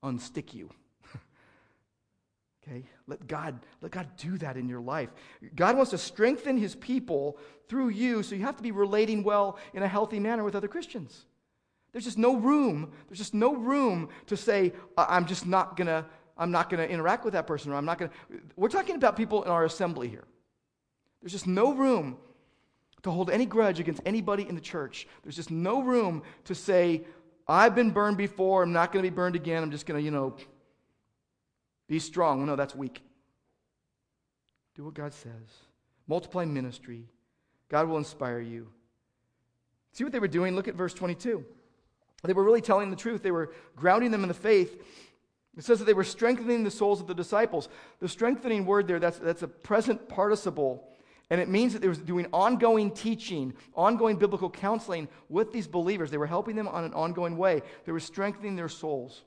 unstick 0.07 0.55
you. 0.55 0.71
okay? 2.63 2.85
Let 3.07 3.27
God, 3.27 3.61
let 3.81 3.93
God 3.93 4.09
do 4.17 4.39
that 4.39 4.57
in 4.57 4.69
your 4.69 4.81
life. 4.81 5.11
God 5.55 5.77
wants 5.77 5.91
to 5.91 5.99
strengthen 5.99 6.57
his 6.57 6.75
people 6.75 7.39
through 7.69 7.89
you, 7.89 8.23
so 8.23 8.35
you 8.35 8.43
have 8.43 8.57
to 8.57 8.63
be 8.63 8.71
relating 8.71 9.23
well 9.23 9.59
in 9.75 9.83
a 9.83 9.89
healthy 9.89 10.21
manner 10.21 10.45
with 10.45 10.55
other 10.55 10.69
Christians. 10.69 11.27
There's 11.93 12.05
just 12.05 12.19
no 12.19 12.37
room. 12.37 12.93
There's 13.09 13.19
just 13.19 13.35
no 13.35 13.55
room 13.55 14.11
to 14.27 14.37
say, 14.37 14.73
I'm 14.99 15.27
just 15.27 15.47
not 15.47 15.77
going 15.77 15.87
to 15.87 16.05
I'm 16.39 16.51
not 16.51 16.69
going 16.69 16.87
to 16.87 16.93
interact 16.93 17.25
with 17.25 17.33
that 17.33 17.47
person, 17.47 17.73
or 17.73 17.77
I'm 17.77 17.85
not 17.85 17.99
going 17.99 18.11
to. 18.11 18.41
We're 18.57 18.69
talking 18.69 18.97
about 18.97 19.17
people 19.17 19.43
in 19.45 19.51
our 19.51 19.65
assembly 19.65 20.09
here. 20.09 20.25
There's 21.23 21.33
just 21.33 21.47
no 21.47 21.73
room 21.73 22.19
to 23.03 23.11
hold 23.11 23.31
any 23.31 23.47
grudge 23.47 23.81
against 23.81 24.03
anybody 24.05 24.47
in 24.47 24.55
the 24.55 24.61
church. 24.61 25.07
There's 25.23 25.37
just 25.37 25.51
no 25.51 25.83
room 25.83 26.23
to 26.45 26.55
say, 26.55 27.05
I've 27.49 27.75
been 27.75 27.91
burned 27.91 28.17
before, 28.17 28.63
I'm 28.63 28.73
not 28.73 28.93
going 28.93 29.05
to 29.05 29.11
be 29.11 29.15
burned 29.15 29.37
again, 29.37 29.63
I'm 29.63 29.71
just 29.71 29.87
going 29.87 30.01
to, 30.01 30.05
you 30.05 30.11
know, 30.11 30.37
be 31.89 31.99
strong. 31.99 32.45
no, 32.45 32.57
that's 32.57 32.75
weak. 32.75 33.03
Do 34.75 34.85
what 34.85 34.95
God 34.95 35.13
says. 35.13 35.33
Multiply 36.09 36.45
ministry. 36.45 37.05
God 37.69 37.89
will 37.89 37.99
inspire 37.99 38.41
you. 38.41 38.69
See 39.93 40.05
what 40.05 40.13
they 40.13 40.19
were 40.19 40.29
doing? 40.29 40.55
Look 40.55 40.69
at 40.69 40.75
verse 40.75 40.93
22. 40.93 41.45
They 42.25 42.33
were 42.33 42.45
really 42.45 42.61
telling 42.61 42.91
the 42.91 42.97
truth. 42.97 43.23
They 43.23 43.31
were 43.31 43.53
grounding 43.77 44.11
them 44.11 44.23
in 44.23 44.29
the 44.29 44.35
faith. 44.35 44.83
It 45.57 45.65
says 45.65 45.79
that 45.79 45.87
they 45.87 45.95
were 45.95 46.05
strengthening 46.05 46.65
the 46.65 46.71
souls 46.71 47.01
of 47.01 47.07
the 47.07 47.15
disciples. 47.15 47.69
The 48.01 48.09
strengthening 48.09 48.67
word 48.67 48.89
there, 48.89 48.99
that's, 48.99 49.19
that's 49.19 49.43
a 49.43 49.49
present 49.49 50.09
participle. 50.09 50.87
And 51.29 51.41
it 51.41 51.49
means 51.49 51.73
that 51.73 51.83
they 51.83 51.89
were 51.89 51.95
doing 51.95 52.27
ongoing 52.33 52.93
teaching, 52.93 53.55
ongoing 53.75 54.17
biblical 54.17 54.49
counseling 54.49 55.09
with 55.29 55.53
these 55.53 55.67
believers. 55.67 56.11
They 56.11 56.19
were 56.19 56.27
helping 56.27 56.55
them 56.55 56.69
on 56.69 56.85
an 56.85 56.95
ongoing 56.95 57.37
way. 57.37 57.63
They 57.85 57.93
were 57.93 58.01
strengthening 58.01 58.55
their 58.55 58.69
souls. 58.69 59.23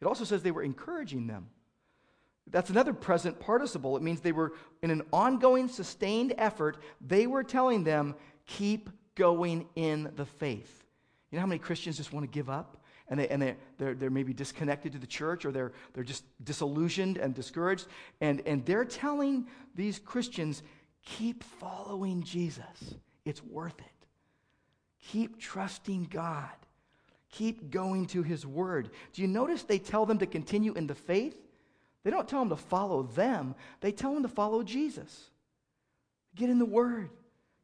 It 0.00 0.06
also 0.06 0.24
says 0.24 0.42
they 0.42 0.50
were 0.50 0.62
encouraging 0.62 1.28
them. 1.28 1.46
That's 2.50 2.68
another 2.68 2.92
present 2.92 3.40
participle. 3.40 3.96
It 3.96 4.02
means 4.02 4.20
they 4.20 4.32
were 4.32 4.52
in 4.82 4.90
an 4.90 5.02
ongoing, 5.12 5.68
sustained 5.68 6.34
effort. 6.36 6.76
They 7.00 7.26
were 7.26 7.42
telling 7.42 7.84
them, 7.84 8.16
keep 8.46 8.90
going 9.14 9.66
in 9.76 10.12
the 10.16 10.26
faith. 10.26 10.84
You 11.30 11.36
know 11.36 11.40
how 11.40 11.46
many 11.46 11.58
Christians 11.58 11.96
just 11.96 12.12
want 12.12 12.24
to 12.24 12.30
give 12.30 12.50
up? 12.50 12.83
And, 13.14 13.20
they, 13.20 13.28
and 13.28 13.40
they, 13.40 13.56
they're, 13.78 13.94
they're 13.94 14.10
maybe 14.10 14.32
disconnected 14.32 14.90
to 14.92 14.98
the 14.98 15.06
church 15.06 15.44
or 15.44 15.52
they're, 15.52 15.70
they're 15.92 16.02
just 16.02 16.24
disillusioned 16.42 17.16
and 17.16 17.32
discouraged. 17.32 17.86
And, 18.20 18.42
and 18.44 18.66
they're 18.66 18.84
telling 18.84 19.46
these 19.76 20.00
Christians, 20.00 20.64
keep 21.04 21.44
following 21.44 22.24
Jesus. 22.24 22.96
It's 23.24 23.40
worth 23.44 23.78
it. 23.78 24.06
Keep 25.12 25.38
trusting 25.38 26.08
God. 26.10 26.50
Keep 27.30 27.70
going 27.70 28.06
to 28.06 28.24
his 28.24 28.44
word. 28.44 28.90
Do 29.12 29.22
you 29.22 29.28
notice 29.28 29.62
they 29.62 29.78
tell 29.78 30.06
them 30.06 30.18
to 30.18 30.26
continue 30.26 30.72
in 30.72 30.88
the 30.88 30.94
faith? 30.96 31.36
They 32.02 32.10
don't 32.10 32.28
tell 32.28 32.40
them 32.40 32.48
to 32.48 32.56
follow 32.56 33.04
them, 33.04 33.54
they 33.80 33.92
tell 33.92 34.12
them 34.12 34.24
to 34.24 34.28
follow 34.28 34.64
Jesus. 34.64 35.30
Get 36.34 36.50
in 36.50 36.58
the 36.58 36.64
word, 36.64 37.10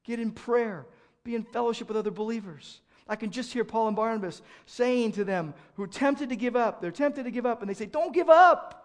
get 0.05 0.21
in 0.21 0.31
prayer, 0.31 0.87
be 1.25 1.35
in 1.35 1.43
fellowship 1.43 1.89
with 1.89 1.97
other 1.97 2.13
believers. 2.13 2.83
I 3.11 3.16
can 3.16 3.31
just 3.31 3.53
hear 3.53 3.64
Paul 3.64 3.88
and 3.88 3.96
Barnabas 3.96 4.40
saying 4.66 5.12
to 5.12 5.25
them 5.25 5.53
who 5.75 5.83
are 5.83 5.88
tempted 5.88 6.29
to 6.29 6.37
give 6.37 6.55
up, 6.55 6.81
they're 6.81 6.92
tempted 6.92 7.25
to 7.25 7.31
give 7.33 7.44
up, 7.44 7.61
and 7.61 7.68
they 7.68 7.75
say, 7.75 7.87
Don't 7.87 8.14
give 8.14 8.31
up. 8.31 8.77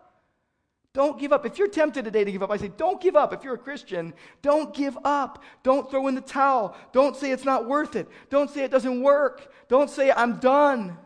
Don't 0.94 1.20
give 1.20 1.32
up. 1.32 1.46
If 1.46 1.60
you're 1.60 1.68
tempted 1.68 2.06
today 2.06 2.24
to 2.24 2.32
give 2.32 2.42
up, 2.42 2.50
I 2.50 2.58
say, 2.58 2.72
Don't 2.76 3.00
give 3.00 3.16
up. 3.16 3.34
If 3.34 3.44
you're 3.44 3.54
a 3.54 3.60
Christian, 3.60 4.14
don't 4.42 4.74
give 4.74 4.98
up. 5.04 5.44
Don't 5.62 5.92
throw 5.92 6.08
in 6.08 6.16
the 6.16 6.22
towel. 6.22 6.76
Don't 6.92 7.16
say 7.16 7.32
it's 7.32 7.46
not 7.46 7.68
worth 7.68 7.96
it. 7.96 8.08
Don't 8.32 8.50
say 8.50 8.64
it 8.64 8.72
doesn't 8.72 9.04
work. 9.04 9.52
Don't 9.68 9.92
say 9.92 10.12
I'm 10.12 10.38
done. 10.40 10.98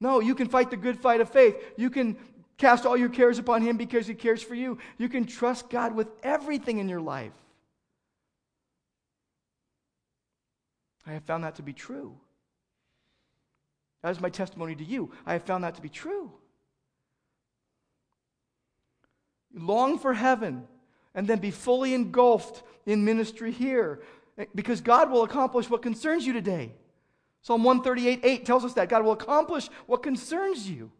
No, 0.00 0.20
you 0.20 0.36
can 0.36 0.48
fight 0.48 0.70
the 0.70 0.76
good 0.76 1.00
fight 1.00 1.20
of 1.20 1.28
faith. 1.28 1.56
You 1.76 1.90
can 1.90 2.16
cast 2.56 2.86
all 2.86 2.96
your 2.96 3.08
cares 3.08 3.40
upon 3.40 3.62
Him 3.62 3.76
because 3.76 4.06
He 4.06 4.14
cares 4.14 4.44
for 4.44 4.54
you. 4.54 4.78
You 4.96 5.08
can 5.08 5.24
trust 5.24 5.70
God 5.70 5.94
with 5.94 6.06
everything 6.22 6.78
in 6.78 6.88
your 6.88 7.00
life. 7.00 7.32
I 11.08 11.12
have 11.12 11.24
found 11.24 11.44
that 11.44 11.56
to 11.56 11.62
be 11.62 11.72
true. 11.72 12.14
That 14.02 14.10
is 14.10 14.20
my 14.20 14.30
testimony 14.30 14.74
to 14.74 14.84
you. 14.84 15.10
I 15.26 15.32
have 15.32 15.42
found 15.42 15.64
that 15.64 15.74
to 15.76 15.82
be 15.82 15.88
true. 15.88 16.32
Long 19.54 19.98
for 19.98 20.14
heaven 20.14 20.66
and 21.14 21.26
then 21.26 21.38
be 21.38 21.50
fully 21.50 21.94
engulfed 21.94 22.62
in 22.86 23.04
ministry 23.04 23.50
here 23.50 24.02
eh, 24.36 24.44
because 24.54 24.80
God 24.80 25.10
will 25.10 25.22
accomplish 25.22 25.68
what 25.68 25.82
concerns 25.82 26.26
you 26.26 26.32
today. 26.32 26.72
Psalm 27.42 27.64
138 27.64 28.20
8 28.22 28.44
tells 28.46 28.64
us 28.64 28.74
that 28.74 28.88
God 28.88 29.04
will 29.04 29.12
accomplish 29.12 29.68
what 29.86 30.02
concerns 30.02 30.68
you. 30.68 30.90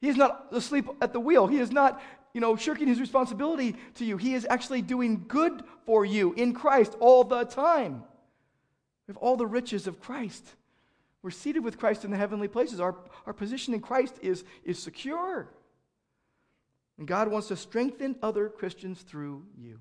He 0.00 0.08
is 0.08 0.16
not 0.16 0.46
asleep 0.52 0.86
at 1.00 1.12
the 1.12 1.20
wheel. 1.20 1.46
He 1.46 1.58
is 1.58 1.72
not, 1.72 2.00
you 2.32 2.40
know, 2.40 2.56
shirking 2.56 2.86
his 2.86 3.00
responsibility 3.00 3.76
to 3.94 4.04
you. 4.04 4.16
He 4.16 4.34
is 4.34 4.46
actually 4.48 4.82
doing 4.82 5.24
good 5.26 5.62
for 5.86 6.04
you 6.04 6.32
in 6.34 6.52
Christ 6.52 6.94
all 7.00 7.24
the 7.24 7.44
time. 7.44 8.04
We 9.06 9.12
have 9.12 9.18
all 9.18 9.36
the 9.36 9.46
riches 9.46 9.86
of 9.86 10.00
Christ. 10.00 10.44
We're 11.22 11.30
seated 11.30 11.64
with 11.64 11.78
Christ 11.78 12.04
in 12.04 12.10
the 12.10 12.16
heavenly 12.16 12.48
places. 12.48 12.80
Our, 12.80 12.94
our 13.26 13.32
position 13.32 13.74
in 13.74 13.80
Christ 13.80 14.14
is, 14.22 14.44
is 14.64 14.78
secure. 14.78 15.48
And 16.98 17.08
God 17.08 17.28
wants 17.28 17.48
to 17.48 17.56
strengthen 17.56 18.16
other 18.22 18.48
Christians 18.48 19.00
through 19.00 19.42
you. 19.58 19.80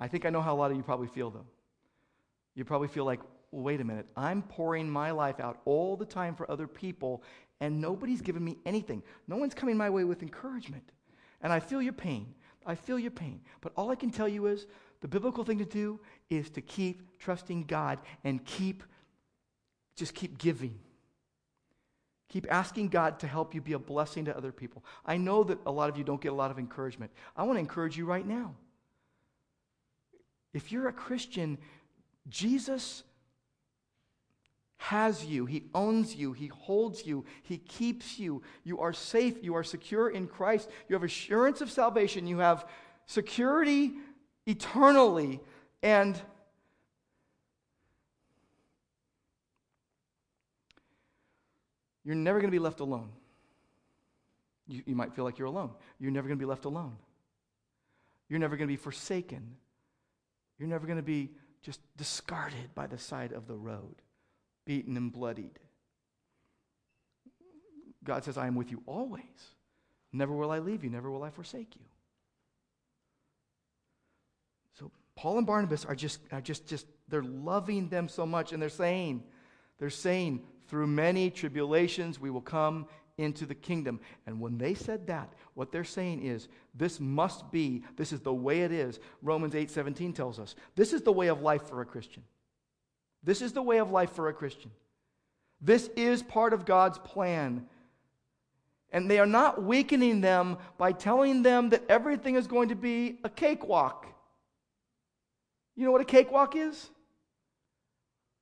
I 0.00 0.08
think 0.08 0.24
I 0.26 0.30
know 0.30 0.40
how 0.40 0.54
a 0.54 0.56
lot 0.56 0.70
of 0.70 0.76
you 0.76 0.82
probably 0.82 1.08
feel, 1.08 1.30
though. 1.30 1.46
You 2.54 2.64
probably 2.64 2.88
feel 2.88 3.04
like, 3.04 3.20
well, 3.50 3.62
wait 3.62 3.80
a 3.80 3.84
minute, 3.84 4.06
I'm 4.16 4.42
pouring 4.42 4.88
my 4.88 5.10
life 5.10 5.40
out 5.40 5.60
all 5.64 5.96
the 5.96 6.04
time 6.04 6.34
for 6.34 6.50
other 6.50 6.66
people, 6.66 7.22
and 7.60 7.80
nobody's 7.80 8.20
giving 8.20 8.44
me 8.44 8.58
anything. 8.64 9.02
No 9.28 9.36
one's 9.36 9.54
coming 9.54 9.76
my 9.76 9.90
way 9.90 10.04
with 10.04 10.22
encouragement. 10.22 10.90
And 11.42 11.52
I 11.52 11.60
feel 11.60 11.82
your 11.82 11.92
pain. 11.92 12.34
I 12.64 12.76
feel 12.76 12.98
your 12.98 13.10
pain. 13.10 13.40
But 13.60 13.72
all 13.76 13.90
I 13.90 13.96
can 13.96 14.10
tell 14.10 14.28
you 14.28 14.46
is 14.46 14.66
the 15.02 15.08
biblical 15.08 15.44
thing 15.44 15.58
to 15.58 15.64
do 15.64 15.98
is 16.30 16.48
to 16.50 16.60
keep 16.60 17.18
trusting 17.18 17.64
God 17.64 17.98
and 18.22 18.42
keep, 18.44 18.84
just 19.96 20.14
keep 20.14 20.38
giving. 20.38 20.78
Keep 22.28 22.46
asking 22.50 22.88
God 22.88 23.18
to 23.18 23.26
help 23.26 23.52
you 23.52 23.60
be 23.60 23.72
a 23.72 23.78
blessing 23.78 24.24
to 24.26 24.36
other 24.36 24.52
people. 24.52 24.84
I 25.04 25.16
know 25.16 25.42
that 25.44 25.58
a 25.66 25.72
lot 25.72 25.90
of 25.90 25.98
you 25.98 26.04
don't 26.04 26.20
get 26.20 26.30
a 26.30 26.36
lot 26.36 26.52
of 26.52 26.58
encouragement. 26.58 27.10
I 27.36 27.42
want 27.42 27.56
to 27.56 27.60
encourage 27.60 27.98
you 27.98 28.06
right 28.06 28.26
now. 28.26 28.54
If 30.54 30.70
you're 30.70 30.86
a 30.86 30.92
Christian, 30.92 31.58
Jesus 32.28 33.02
has 34.76 35.24
you, 35.24 35.46
He 35.46 35.64
owns 35.74 36.14
you, 36.14 36.32
He 36.32 36.46
holds 36.46 37.04
you, 37.04 37.24
He 37.42 37.58
keeps 37.58 38.20
you. 38.20 38.42
You 38.62 38.78
are 38.78 38.92
safe, 38.92 39.42
you 39.42 39.56
are 39.56 39.64
secure 39.64 40.08
in 40.08 40.28
Christ, 40.28 40.70
you 40.88 40.94
have 40.94 41.02
assurance 41.02 41.60
of 41.60 41.72
salvation, 41.72 42.28
you 42.28 42.38
have 42.38 42.66
security 43.06 43.94
eternally, 44.46 45.40
and 45.82 46.20
you're 52.04 52.14
never 52.14 52.38
going 52.38 52.50
to 52.50 52.54
be 52.54 52.58
left 52.58 52.80
alone. 52.80 53.10
You, 54.68 54.82
you 54.86 54.94
might 54.94 55.14
feel 55.14 55.24
like 55.24 55.38
you're 55.38 55.48
alone. 55.48 55.70
You're 55.98 56.10
never 56.10 56.28
going 56.28 56.38
to 56.38 56.42
be 56.42 56.48
left 56.48 56.64
alone. 56.64 56.96
You're 58.28 58.40
never 58.40 58.56
going 58.56 58.66
to 58.66 58.72
be 58.72 58.76
forsaken. 58.76 59.56
You're 60.58 60.68
never 60.68 60.86
going 60.86 60.98
to 60.98 61.02
be 61.02 61.30
just 61.62 61.80
discarded 61.96 62.74
by 62.74 62.86
the 62.86 62.98
side 62.98 63.32
of 63.32 63.46
the 63.46 63.56
road, 63.56 63.96
beaten 64.64 64.96
and 64.96 65.12
bloodied. 65.12 65.58
God 68.04 68.24
says, 68.24 68.36
I 68.36 68.46
am 68.46 68.54
with 68.54 68.70
you 68.70 68.82
always. 68.86 69.22
Never 70.12 70.34
will 70.34 70.50
I 70.50 70.58
leave 70.58 70.84
you, 70.84 70.90
never 70.90 71.10
will 71.10 71.22
I 71.22 71.30
forsake 71.30 71.74
you. 71.74 71.84
So 74.78 74.90
Paul 75.14 75.38
and 75.38 75.46
Barnabas 75.46 75.84
are 75.84 75.94
just, 75.94 76.20
are 76.32 76.40
just, 76.40 76.66
just 76.66 76.86
they're 77.08 77.22
loving 77.22 77.88
them 77.88 78.08
so 78.08 78.24
much, 78.26 78.52
and 78.52 78.62
they're 78.62 78.68
saying, 78.68 79.22
they're 79.78 79.90
saying, 79.90 80.42
through 80.68 80.86
many 80.86 81.30
tribulations 81.30 82.18
we 82.18 82.30
will 82.30 82.40
come 82.40 82.86
into 83.18 83.44
the 83.44 83.54
kingdom. 83.54 84.00
And 84.26 84.40
when 84.40 84.58
they 84.58 84.74
said 84.74 85.06
that, 85.08 85.32
what 85.54 85.70
they're 85.70 85.84
saying 85.84 86.22
is, 86.22 86.48
this 86.74 86.98
must 86.98 87.50
be, 87.52 87.82
this 87.96 88.12
is 88.12 88.20
the 88.20 88.32
way 88.32 88.62
it 88.62 88.72
is. 88.72 89.00
Romans 89.20 89.54
8 89.54 89.70
17 89.70 90.12
tells 90.12 90.38
us, 90.38 90.54
this 90.74 90.92
is 90.92 91.02
the 91.02 91.12
way 91.12 91.28
of 91.28 91.42
life 91.42 91.68
for 91.68 91.82
a 91.82 91.86
Christian. 91.86 92.22
This 93.22 93.42
is 93.42 93.52
the 93.52 93.62
way 93.62 93.78
of 93.78 93.90
life 93.90 94.12
for 94.12 94.28
a 94.28 94.32
Christian. 94.32 94.70
This 95.60 95.88
is 95.96 96.22
part 96.22 96.52
of 96.52 96.64
God's 96.64 96.98
plan. 96.98 97.66
And 98.90 99.10
they 99.10 99.18
are 99.18 99.26
not 99.26 99.62
weakening 99.62 100.20
them 100.20 100.58
by 100.76 100.92
telling 100.92 101.42
them 101.42 101.70
that 101.70 101.84
everything 101.88 102.34
is 102.34 102.46
going 102.46 102.70
to 102.70 102.74
be 102.74 103.18
a 103.24 103.30
cakewalk. 103.30 104.06
You 105.76 105.84
know 105.84 105.92
what 105.92 106.00
a 106.00 106.06
cakewalk 106.06 106.56
is? 106.56 106.90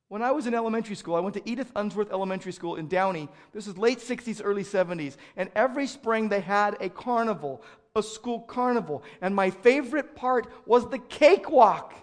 When 0.08 0.22
I 0.22 0.32
was 0.32 0.48
in 0.48 0.54
elementary 0.54 0.96
school, 0.96 1.14
I 1.14 1.20
went 1.20 1.34
to 1.34 1.48
Edith 1.48 1.70
Unsworth 1.76 2.10
Elementary 2.10 2.50
School 2.50 2.74
in 2.74 2.88
Downey. 2.88 3.28
This 3.52 3.68
is 3.68 3.78
late 3.78 4.00
60s, 4.00 4.40
early 4.42 4.64
70s. 4.64 5.16
And 5.36 5.50
every 5.54 5.86
spring 5.86 6.28
they 6.28 6.40
had 6.40 6.76
a 6.80 6.88
carnival, 6.88 7.62
a 7.94 8.02
school 8.02 8.40
carnival. 8.40 9.04
And 9.20 9.36
my 9.36 9.50
favorite 9.50 10.16
part 10.16 10.48
was 10.66 10.90
the 10.90 10.98
cakewalk. 10.98 11.94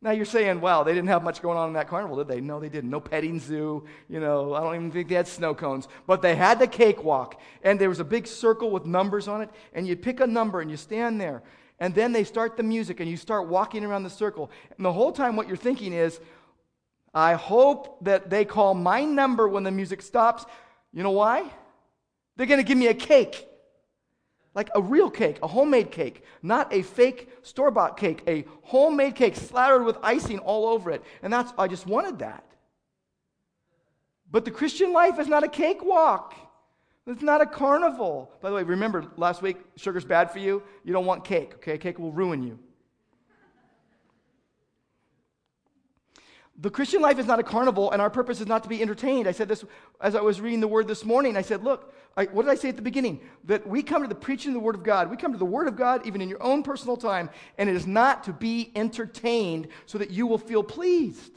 Now 0.00 0.10
you're 0.10 0.24
saying, 0.24 0.60
wow, 0.60 0.82
they 0.82 0.92
didn't 0.92 1.10
have 1.10 1.22
much 1.22 1.40
going 1.40 1.56
on 1.56 1.68
in 1.68 1.74
that 1.74 1.86
carnival, 1.86 2.16
did 2.16 2.26
they? 2.26 2.40
No, 2.40 2.58
they 2.58 2.68
didn't. 2.68 2.90
No 2.90 2.98
petting 2.98 3.38
zoo. 3.38 3.84
You 4.08 4.18
know, 4.18 4.54
I 4.54 4.60
don't 4.60 4.74
even 4.74 4.90
think 4.90 5.08
they 5.08 5.14
had 5.14 5.28
snow 5.28 5.54
cones. 5.54 5.86
But 6.08 6.22
they 6.22 6.34
had 6.34 6.58
the 6.58 6.66
cakewalk. 6.66 7.40
And 7.62 7.80
there 7.80 7.88
was 7.88 8.00
a 8.00 8.04
big 8.04 8.26
circle 8.26 8.72
with 8.72 8.84
numbers 8.84 9.28
on 9.28 9.42
it. 9.42 9.50
And 9.74 9.86
you 9.86 9.94
pick 9.94 10.18
a 10.18 10.26
number 10.26 10.60
and 10.60 10.68
you 10.68 10.76
stand 10.76 11.20
there. 11.20 11.44
And 11.82 11.92
then 11.96 12.12
they 12.12 12.22
start 12.22 12.56
the 12.56 12.62
music 12.62 13.00
and 13.00 13.10
you 13.10 13.16
start 13.16 13.48
walking 13.48 13.84
around 13.84 14.04
the 14.04 14.10
circle. 14.10 14.52
And 14.76 14.86
the 14.86 14.92
whole 14.92 15.10
time, 15.10 15.34
what 15.34 15.48
you're 15.48 15.56
thinking 15.56 15.92
is, 15.92 16.20
I 17.12 17.34
hope 17.34 18.04
that 18.04 18.30
they 18.30 18.44
call 18.44 18.74
my 18.74 19.04
number 19.04 19.48
when 19.48 19.64
the 19.64 19.72
music 19.72 20.00
stops. 20.00 20.46
You 20.92 21.02
know 21.02 21.10
why? 21.10 21.42
They're 22.36 22.46
going 22.46 22.60
to 22.60 22.64
give 22.64 22.78
me 22.78 22.86
a 22.86 22.94
cake. 22.94 23.48
Like 24.54 24.70
a 24.76 24.80
real 24.80 25.10
cake, 25.10 25.40
a 25.42 25.48
homemade 25.48 25.90
cake, 25.90 26.22
not 26.40 26.72
a 26.72 26.82
fake 26.82 27.28
store 27.42 27.72
bought 27.72 27.96
cake, 27.96 28.22
a 28.28 28.44
homemade 28.62 29.16
cake 29.16 29.34
slathered 29.34 29.84
with 29.84 29.96
icing 30.04 30.38
all 30.38 30.68
over 30.68 30.92
it. 30.92 31.02
And 31.20 31.32
that's, 31.32 31.52
I 31.58 31.66
just 31.66 31.88
wanted 31.88 32.20
that. 32.20 32.44
But 34.30 34.44
the 34.44 34.52
Christian 34.52 34.92
life 34.92 35.18
is 35.18 35.26
not 35.26 35.42
a 35.42 35.48
cakewalk. 35.48 36.36
It's 37.06 37.22
not 37.22 37.40
a 37.40 37.46
carnival. 37.46 38.30
By 38.40 38.50
the 38.50 38.56
way, 38.56 38.62
remember 38.62 39.04
last 39.16 39.42
week, 39.42 39.56
sugar's 39.76 40.04
bad 40.04 40.30
for 40.30 40.38
you. 40.38 40.62
You 40.84 40.92
don't 40.92 41.06
want 41.06 41.24
cake, 41.24 41.54
okay? 41.56 41.76
Cake 41.76 41.98
will 41.98 42.12
ruin 42.12 42.42
you. 42.42 42.58
The 46.60 46.70
Christian 46.70 47.02
life 47.02 47.18
is 47.18 47.26
not 47.26 47.40
a 47.40 47.42
carnival, 47.42 47.90
and 47.90 48.00
our 48.00 48.10
purpose 48.10 48.40
is 48.40 48.46
not 48.46 48.62
to 48.62 48.68
be 48.68 48.80
entertained. 48.80 49.26
I 49.26 49.32
said 49.32 49.48
this 49.48 49.64
as 50.00 50.14
I 50.14 50.20
was 50.20 50.40
reading 50.40 50.60
the 50.60 50.68
word 50.68 50.86
this 50.86 51.04
morning. 51.04 51.36
I 51.36 51.42
said, 51.42 51.64
Look, 51.64 51.92
I, 52.16 52.26
what 52.26 52.42
did 52.44 52.52
I 52.52 52.54
say 52.54 52.68
at 52.68 52.76
the 52.76 52.82
beginning? 52.82 53.20
That 53.44 53.66
we 53.66 53.82
come 53.82 54.02
to 54.02 54.08
the 54.08 54.14
preaching 54.14 54.50
of 54.50 54.54
the 54.54 54.60
word 54.60 54.76
of 54.76 54.84
God. 54.84 55.10
We 55.10 55.16
come 55.16 55.32
to 55.32 55.38
the 55.38 55.44
word 55.44 55.66
of 55.66 55.76
God 55.76 56.06
even 56.06 56.20
in 56.20 56.28
your 56.28 56.42
own 56.42 56.62
personal 56.62 56.96
time, 56.96 57.30
and 57.58 57.68
it 57.68 57.74
is 57.74 57.86
not 57.86 58.22
to 58.24 58.32
be 58.32 58.70
entertained 58.76 59.68
so 59.86 59.98
that 59.98 60.10
you 60.10 60.28
will 60.28 60.38
feel 60.38 60.62
pleased. 60.62 61.32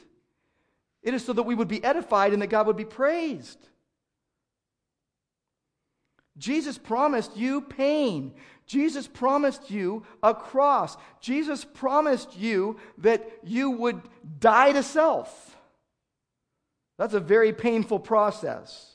It 1.02 1.16
is 1.16 1.26
so 1.26 1.34
that 1.34 1.44
we 1.44 1.56
would 1.56 1.70
be 1.70 1.84
edified 1.84 2.34
and 2.34 2.42
that 2.42 2.48
God 2.48 2.68
would 2.68 2.78
be 2.78 2.86
praised. 2.86 3.70
Jesus 6.38 6.78
promised 6.78 7.38
you 7.38 7.62
pain. 7.62 8.34
Jesus 8.66 9.08
promised 9.08 9.70
you 9.70 10.04
a 10.24 10.34
cross. 10.34 10.98
Jesus 11.22 11.64
promised 11.64 12.38
you 12.38 12.78
that 13.00 13.30
you 13.44 13.72
would 13.72 14.02
die 14.40 14.72
to 14.72 14.84
self. 14.84 15.56
That's 16.98 17.14
a 17.14 17.20
very 17.20 17.54
painful 17.54 18.00
process. 18.00 18.92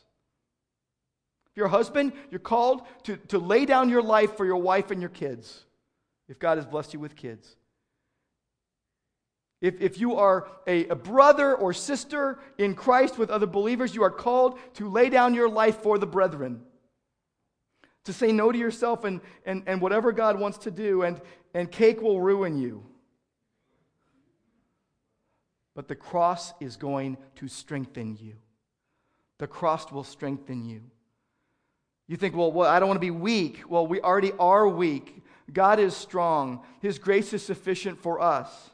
If 1.50 1.56
you're 1.56 1.66
a 1.66 1.70
husband, 1.70 2.12
you're 2.30 2.40
called 2.40 2.82
to, 3.04 3.16
to 3.28 3.38
lay 3.38 3.64
down 3.64 3.88
your 3.88 4.02
life 4.02 4.36
for 4.36 4.44
your 4.44 4.56
wife 4.56 4.90
and 4.90 5.00
your 5.00 5.10
kids, 5.10 5.64
if 6.28 6.38
God 6.38 6.58
has 6.58 6.66
blessed 6.66 6.94
you 6.94 7.00
with 7.00 7.16
kids. 7.16 7.56
If, 9.60 9.80
if 9.80 10.00
you 10.00 10.16
are 10.16 10.48
a, 10.66 10.88
a 10.88 10.94
brother 10.94 11.54
or 11.54 11.74
sister 11.74 12.38
in 12.56 12.74
Christ 12.74 13.18
with 13.18 13.30
other 13.30 13.46
believers, 13.46 13.94
you 13.94 14.02
are 14.02 14.10
called 14.10 14.58
to 14.74 14.88
lay 14.88 15.10
down 15.10 15.34
your 15.34 15.50
life 15.50 15.82
for 15.82 15.98
the 15.98 16.06
brethren 16.06 16.62
to 18.04 18.12
say 18.12 18.32
no 18.32 18.50
to 18.50 18.58
yourself 18.58 19.04
and, 19.04 19.20
and, 19.44 19.62
and 19.66 19.80
whatever 19.80 20.12
God 20.12 20.38
wants 20.38 20.58
to 20.58 20.70
do, 20.70 21.02
and, 21.02 21.20
and 21.54 21.70
cake 21.70 22.00
will 22.00 22.20
ruin 22.20 22.58
you. 22.58 22.84
But 25.74 25.88
the 25.88 25.94
cross 25.94 26.52
is 26.60 26.76
going 26.76 27.16
to 27.36 27.48
strengthen 27.48 28.16
you. 28.16 28.34
The 29.38 29.46
cross 29.46 29.90
will 29.90 30.04
strengthen 30.04 30.64
you. 30.64 30.82
You 32.08 32.16
think, 32.16 32.36
well, 32.36 32.50
well, 32.50 32.68
I 32.68 32.80
don't 32.80 32.88
want 32.88 32.96
to 32.96 33.06
be 33.06 33.12
weak. 33.12 33.62
Well, 33.68 33.86
we 33.86 34.00
already 34.00 34.32
are 34.38 34.68
weak. 34.68 35.22
God 35.52 35.78
is 35.78 35.96
strong. 35.96 36.64
His 36.80 36.98
grace 36.98 37.32
is 37.32 37.44
sufficient 37.44 38.02
for 38.02 38.20
us. 38.20 38.70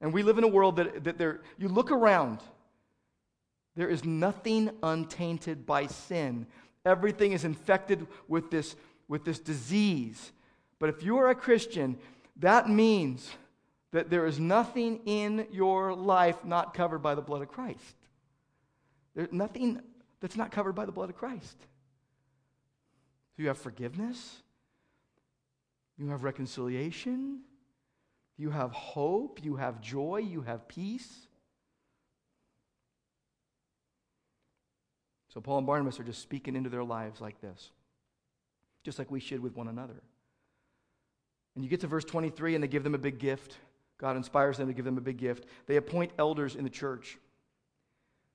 And 0.00 0.12
we 0.12 0.22
live 0.22 0.38
in 0.38 0.44
a 0.44 0.48
world 0.48 0.76
that, 0.76 1.04
that 1.04 1.18
there, 1.18 1.40
you 1.58 1.68
look 1.68 1.90
around, 1.90 2.40
there 3.76 3.88
is 3.88 4.04
nothing 4.04 4.70
untainted 4.82 5.66
by 5.66 5.86
sin. 5.86 6.46
Everything 6.84 7.32
is 7.32 7.44
infected 7.44 8.06
with 8.28 8.50
this, 8.50 8.76
with 9.08 9.24
this 9.24 9.38
disease. 9.38 10.32
But 10.78 10.88
if 10.88 11.02
you 11.02 11.18
are 11.18 11.28
a 11.28 11.34
Christian, 11.34 11.98
that 12.36 12.68
means 12.68 13.30
that 13.92 14.10
there 14.10 14.26
is 14.26 14.38
nothing 14.38 15.00
in 15.06 15.46
your 15.50 15.94
life 15.94 16.44
not 16.44 16.74
covered 16.74 16.98
by 17.00 17.14
the 17.14 17.22
blood 17.22 17.42
of 17.42 17.48
Christ. 17.48 17.96
There's 19.14 19.32
nothing 19.32 19.80
that's 20.20 20.36
not 20.36 20.52
covered 20.52 20.74
by 20.74 20.84
the 20.84 20.92
blood 20.92 21.10
of 21.10 21.16
Christ. 21.16 21.56
So 23.36 23.42
you 23.42 23.48
have 23.48 23.58
forgiveness, 23.58 24.42
you 25.96 26.08
have 26.08 26.22
reconciliation, 26.22 27.40
you 28.36 28.50
have 28.50 28.70
hope, 28.72 29.44
you 29.44 29.56
have 29.56 29.80
joy, 29.80 30.18
you 30.18 30.42
have 30.42 30.68
peace. 30.68 31.26
So 35.38 35.42
Paul 35.42 35.58
and 35.58 35.66
Barnabas 35.68 36.00
are 36.00 36.02
just 36.02 36.20
speaking 36.20 36.56
into 36.56 36.68
their 36.68 36.82
lives 36.82 37.20
like 37.20 37.40
this, 37.40 37.70
just 38.82 38.98
like 38.98 39.08
we 39.08 39.20
should 39.20 39.40
with 39.40 39.54
one 39.54 39.68
another. 39.68 40.02
And 41.54 41.62
you 41.62 41.70
get 41.70 41.78
to 41.82 41.86
verse 41.86 42.04
23, 42.04 42.56
and 42.56 42.64
they 42.64 42.66
give 42.66 42.82
them 42.82 42.96
a 42.96 42.98
big 42.98 43.20
gift. 43.20 43.56
God 43.98 44.16
inspires 44.16 44.56
them 44.56 44.66
to 44.66 44.72
give 44.72 44.84
them 44.84 44.98
a 44.98 45.00
big 45.00 45.16
gift. 45.16 45.46
They 45.68 45.76
appoint 45.76 46.10
elders 46.18 46.56
in 46.56 46.64
the 46.64 46.70
church. 46.70 47.18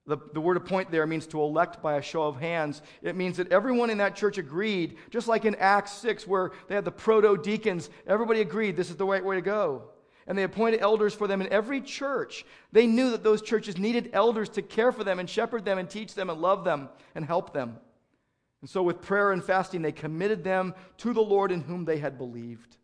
The, 0.07 0.15
the 0.31 0.39
word 0.39 0.55
appoint 0.55 0.91
there 0.91 1.05
means 1.05 1.27
to 1.27 1.41
elect 1.41 1.81
by 1.81 1.95
a 1.95 2.01
show 2.01 2.23
of 2.23 2.39
hands. 2.39 2.81
It 3.01 3.17
means 3.17 3.35
that 3.35 3.51
everyone 3.51 3.89
in 3.89 3.97
that 3.97 4.15
church 4.15 4.37
agreed, 4.37 4.95
just 5.09 5.27
like 5.27 5.43
in 5.43 5.55
Acts 5.55 5.91
6, 5.95 6.25
where 6.25 6.51
they 6.69 6.75
had 6.75 6.85
the 6.85 6.91
proto 6.91 7.35
deacons, 7.35 7.89
everybody 8.07 8.39
agreed 8.39 8.77
this 8.77 8.89
is 8.89 8.95
the 8.95 9.05
right 9.05 9.25
way 9.25 9.35
to 9.35 9.41
go 9.41 9.89
and 10.27 10.38
they 10.38 10.43
appointed 10.43 10.81
elders 10.81 11.13
for 11.13 11.27
them 11.27 11.41
in 11.41 11.51
every 11.51 11.81
church. 11.81 12.45
They 12.71 12.88
knew 12.88 13.12
that 13.12 13.23
those 13.23 13.41
churches 13.41 13.77
needed 13.77 14.09
elders 14.13 14.49
to 14.49 14.62
care 14.62 14.91
for 14.91 15.03
them 15.03 15.19
and 15.19 15.29
shepherd 15.29 15.65
them 15.65 15.77
and 15.77 15.89
teach 15.89 16.15
them 16.15 16.29
and 16.29 16.41
love 16.41 16.63
them 16.63 16.89
and 17.15 17.25
help 17.25 17.53
them. 17.53 17.77
And 18.62 18.69
so, 18.69 18.81
with 18.81 19.01
prayer 19.01 19.31
and 19.31 19.43
fasting, 19.43 19.81
they 19.81 19.91
committed 19.91 20.43
them 20.43 20.73
to 20.99 21.13
the 21.13 21.21
Lord 21.21 21.51
in 21.51 21.62
whom 21.62 21.86
they 21.86 21.97
had 21.97 22.17
believed. 22.17 22.77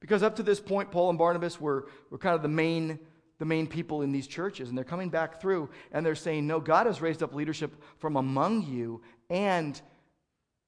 Because 0.00 0.22
up 0.22 0.36
to 0.36 0.42
this 0.42 0.60
point, 0.60 0.90
Paul 0.90 1.10
and 1.10 1.18
Barnabas 1.18 1.60
were, 1.60 1.88
were 2.10 2.18
kind 2.18 2.34
of 2.34 2.42
the 2.42 2.48
main 2.48 2.98
the 3.38 3.44
main 3.44 3.66
people 3.66 4.02
in 4.02 4.12
these 4.12 4.26
churches. 4.26 4.68
And 4.68 4.76
they're 4.76 4.84
coming 4.84 5.10
back 5.10 5.40
through 5.40 5.70
and 5.92 6.04
they're 6.04 6.14
saying, 6.14 6.46
No, 6.46 6.60
God 6.60 6.86
has 6.86 7.00
raised 7.00 7.22
up 7.22 7.34
leadership 7.34 7.72
from 7.98 8.16
among 8.16 8.62
you, 8.66 9.00
and 9.30 9.80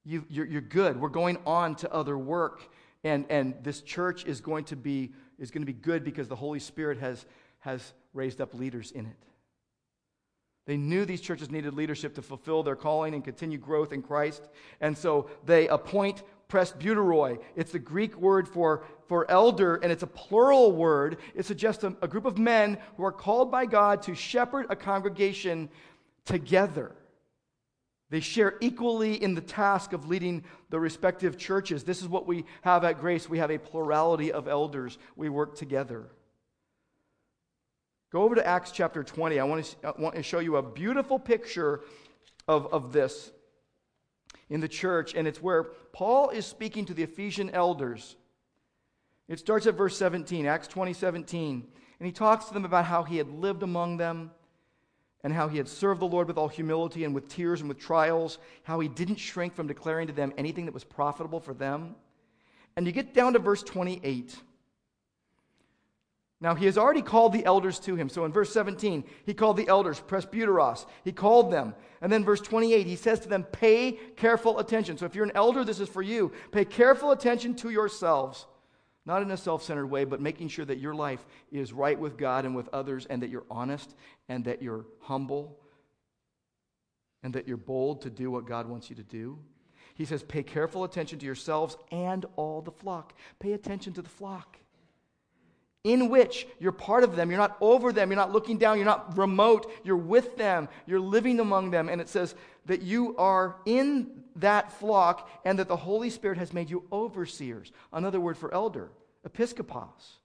you, 0.04 0.24
you're, 0.28 0.46
you're 0.46 0.60
good. 0.60 1.00
We're 1.00 1.08
going 1.08 1.38
on 1.46 1.74
to 1.76 1.92
other 1.92 2.16
work. 2.16 2.62
And, 3.02 3.24
and 3.30 3.54
this 3.62 3.80
church 3.80 4.24
is 4.26 4.40
going 4.40 4.64
to 4.64 4.76
be 4.76 5.12
is 5.40 5.50
going 5.50 5.62
to 5.62 5.66
be 5.66 5.72
good 5.72 6.04
because 6.04 6.28
the 6.28 6.36
Holy 6.36 6.60
Spirit 6.60 6.98
has, 6.98 7.24
has 7.60 7.92
raised 8.14 8.40
up 8.40 8.54
leaders 8.54 8.92
in 8.92 9.06
it. 9.06 9.16
They 10.66 10.76
knew 10.76 11.04
these 11.04 11.20
churches 11.20 11.50
needed 11.50 11.74
leadership 11.74 12.14
to 12.14 12.22
fulfill 12.22 12.62
their 12.62 12.76
calling 12.76 13.14
and 13.14 13.24
continue 13.24 13.58
growth 13.58 13.92
in 13.92 14.02
Christ. 14.02 14.48
And 14.80 14.96
so 14.96 15.28
they 15.44 15.66
appoint 15.66 16.22
presbyteroi. 16.48 17.40
It's 17.56 17.72
the 17.72 17.78
Greek 17.78 18.16
word 18.16 18.46
for, 18.46 18.84
for 19.08 19.28
elder, 19.30 19.76
and 19.76 19.90
it's 19.90 20.02
a 20.02 20.08
plural 20.08 20.72
word. 20.72 21.16
It 21.34 21.46
suggests 21.46 21.82
a, 21.82 21.96
a 22.02 22.08
group 22.08 22.26
of 22.26 22.38
men 22.38 22.78
who 22.96 23.04
are 23.04 23.12
called 23.12 23.50
by 23.50 23.66
God 23.66 24.02
to 24.02 24.14
shepherd 24.14 24.66
a 24.68 24.76
congregation 24.76 25.70
together. 26.24 26.94
They 28.10 28.20
share 28.20 28.56
equally 28.60 29.22
in 29.22 29.34
the 29.34 29.40
task 29.40 29.92
of 29.92 30.08
leading 30.08 30.44
the 30.68 30.80
respective 30.80 31.38
churches. 31.38 31.84
This 31.84 32.02
is 32.02 32.08
what 32.08 32.26
we 32.26 32.44
have 32.62 32.82
at 32.82 33.00
Grace. 33.00 33.28
We 33.28 33.38
have 33.38 33.52
a 33.52 33.58
plurality 33.58 34.32
of 34.32 34.48
elders. 34.48 34.98
We 35.14 35.28
work 35.28 35.56
together. 35.56 36.10
Go 38.12 38.22
over 38.22 38.34
to 38.34 38.44
Acts 38.44 38.72
chapter 38.72 39.04
20. 39.04 39.38
I 39.38 39.44
want 39.44 39.64
to, 39.64 39.88
I 39.88 40.00
want 40.00 40.16
to 40.16 40.24
show 40.24 40.40
you 40.40 40.56
a 40.56 40.62
beautiful 40.62 41.20
picture 41.20 41.82
of, 42.48 42.66
of 42.72 42.92
this 42.92 43.30
in 44.48 44.60
the 44.60 44.68
church, 44.68 45.14
and 45.14 45.28
it's 45.28 45.40
where 45.40 45.62
Paul 45.92 46.30
is 46.30 46.44
speaking 46.44 46.84
to 46.86 46.94
the 46.94 47.04
Ephesian 47.04 47.50
elders. 47.50 48.16
It 49.28 49.38
starts 49.38 49.68
at 49.68 49.74
verse 49.76 49.96
17, 49.96 50.46
Acts 50.46 50.66
20 50.66 50.92
17. 50.92 51.68
And 52.00 52.06
he 52.06 52.12
talks 52.12 52.46
to 52.46 52.54
them 52.54 52.64
about 52.64 52.86
how 52.86 53.04
he 53.04 53.18
had 53.18 53.28
lived 53.28 53.62
among 53.62 53.98
them 53.98 54.32
and 55.22 55.32
how 55.32 55.48
he 55.48 55.58
had 55.58 55.68
served 55.68 56.00
the 56.00 56.06
Lord 56.06 56.28
with 56.28 56.38
all 56.38 56.48
humility 56.48 57.04
and 57.04 57.14
with 57.14 57.28
tears 57.28 57.60
and 57.60 57.68
with 57.68 57.78
trials, 57.78 58.38
how 58.62 58.80
he 58.80 58.88
didn't 58.88 59.16
shrink 59.16 59.54
from 59.54 59.66
declaring 59.66 60.06
to 60.06 60.12
them 60.12 60.32
anything 60.38 60.64
that 60.64 60.74
was 60.74 60.84
profitable 60.84 61.40
for 61.40 61.52
them. 61.52 61.94
And 62.76 62.86
you 62.86 62.92
get 62.92 63.12
down 63.12 63.34
to 63.34 63.38
verse 63.38 63.62
28. 63.62 64.36
Now, 66.42 66.54
he 66.54 66.64
has 66.64 66.78
already 66.78 67.02
called 67.02 67.34
the 67.34 67.44
elders 67.44 67.78
to 67.80 67.96
him. 67.96 68.08
So 68.08 68.24
in 68.24 68.32
verse 68.32 68.50
17, 68.50 69.04
he 69.26 69.34
called 69.34 69.58
the 69.58 69.68
elders 69.68 70.00
presbyteros. 70.00 70.86
He 71.04 71.12
called 71.12 71.52
them. 71.52 71.74
And 72.00 72.10
then 72.10 72.24
verse 72.24 72.40
28, 72.40 72.86
he 72.86 72.96
says 72.96 73.20
to 73.20 73.28
them, 73.28 73.44
Pay 73.44 73.92
careful 74.16 74.58
attention. 74.58 74.96
So 74.96 75.04
if 75.04 75.14
you're 75.14 75.26
an 75.26 75.32
elder, 75.34 75.64
this 75.64 75.80
is 75.80 75.88
for 75.90 76.00
you. 76.00 76.32
Pay 76.50 76.64
careful 76.64 77.10
attention 77.10 77.54
to 77.56 77.68
yourselves 77.68 78.46
not 79.10 79.22
in 79.22 79.30
a 79.32 79.36
self 79.36 79.64
centered 79.64 79.88
way, 79.88 80.04
but 80.04 80.20
making 80.20 80.48
sure 80.48 80.64
that 80.64 80.78
your 80.78 80.94
life 80.94 81.26
is 81.50 81.72
right 81.72 81.98
with 81.98 82.16
God 82.16 82.44
and 82.44 82.54
with 82.54 82.68
others, 82.72 83.06
and 83.06 83.22
that 83.22 83.28
you're 83.28 83.44
honest, 83.50 83.94
and 84.28 84.44
that 84.44 84.62
you're 84.62 84.86
humble, 85.00 85.58
and 87.24 87.34
that 87.34 87.48
you're 87.48 87.56
bold 87.56 88.02
to 88.02 88.10
do 88.10 88.30
what 88.30 88.46
God 88.46 88.68
wants 88.68 88.88
you 88.88 88.96
to 88.96 89.02
do. 89.02 89.38
He 89.94 90.04
says, 90.04 90.22
Pay 90.22 90.44
careful 90.44 90.84
attention 90.84 91.18
to 91.18 91.26
yourselves 91.26 91.76
and 91.90 92.24
all 92.36 92.62
the 92.62 92.70
flock. 92.70 93.14
Pay 93.40 93.52
attention 93.52 93.92
to 93.94 94.02
the 94.02 94.08
flock. 94.08 94.56
In 95.82 96.08
which 96.08 96.46
you're 96.60 96.72
part 96.72 97.02
of 97.02 97.16
them. 97.16 97.30
You're 97.30 97.38
not 97.38 97.56
over 97.60 97.92
them. 97.92 98.10
You're 98.10 98.16
not 98.16 98.32
looking 98.32 98.58
down. 98.58 98.76
You're 98.76 98.84
not 98.84 99.18
remote. 99.18 99.72
You're 99.82 99.96
with 99.96 100.36
them. 100.36 100.68
You're 100.86 101.00
living 101.00 101.40
among 101.40 101.70
them. 101.70 101.88
And 101.88 102.00
it 102.00 102.08
says 102.08 102.34
that 102.66 102.82
you 102.82 103.16
are 103.16 103.56
in 103.64 104.22
that 104.36 104.72
flock 104.72 105.28
and 105.44 105.58
that 105.58 105.68
the 105.68 105.76
Holy 105.76 106.10
Spirit 106.10 106.38
has 106.38 106.52
made 106.52 106.70
you 106.70 106.84
overseers. 106.92 107.72
Another 107.92 108.20
word 108.20 108.38
for 108.38 108.52
elder 108.54 108.90
episkopos. 109.28 110.18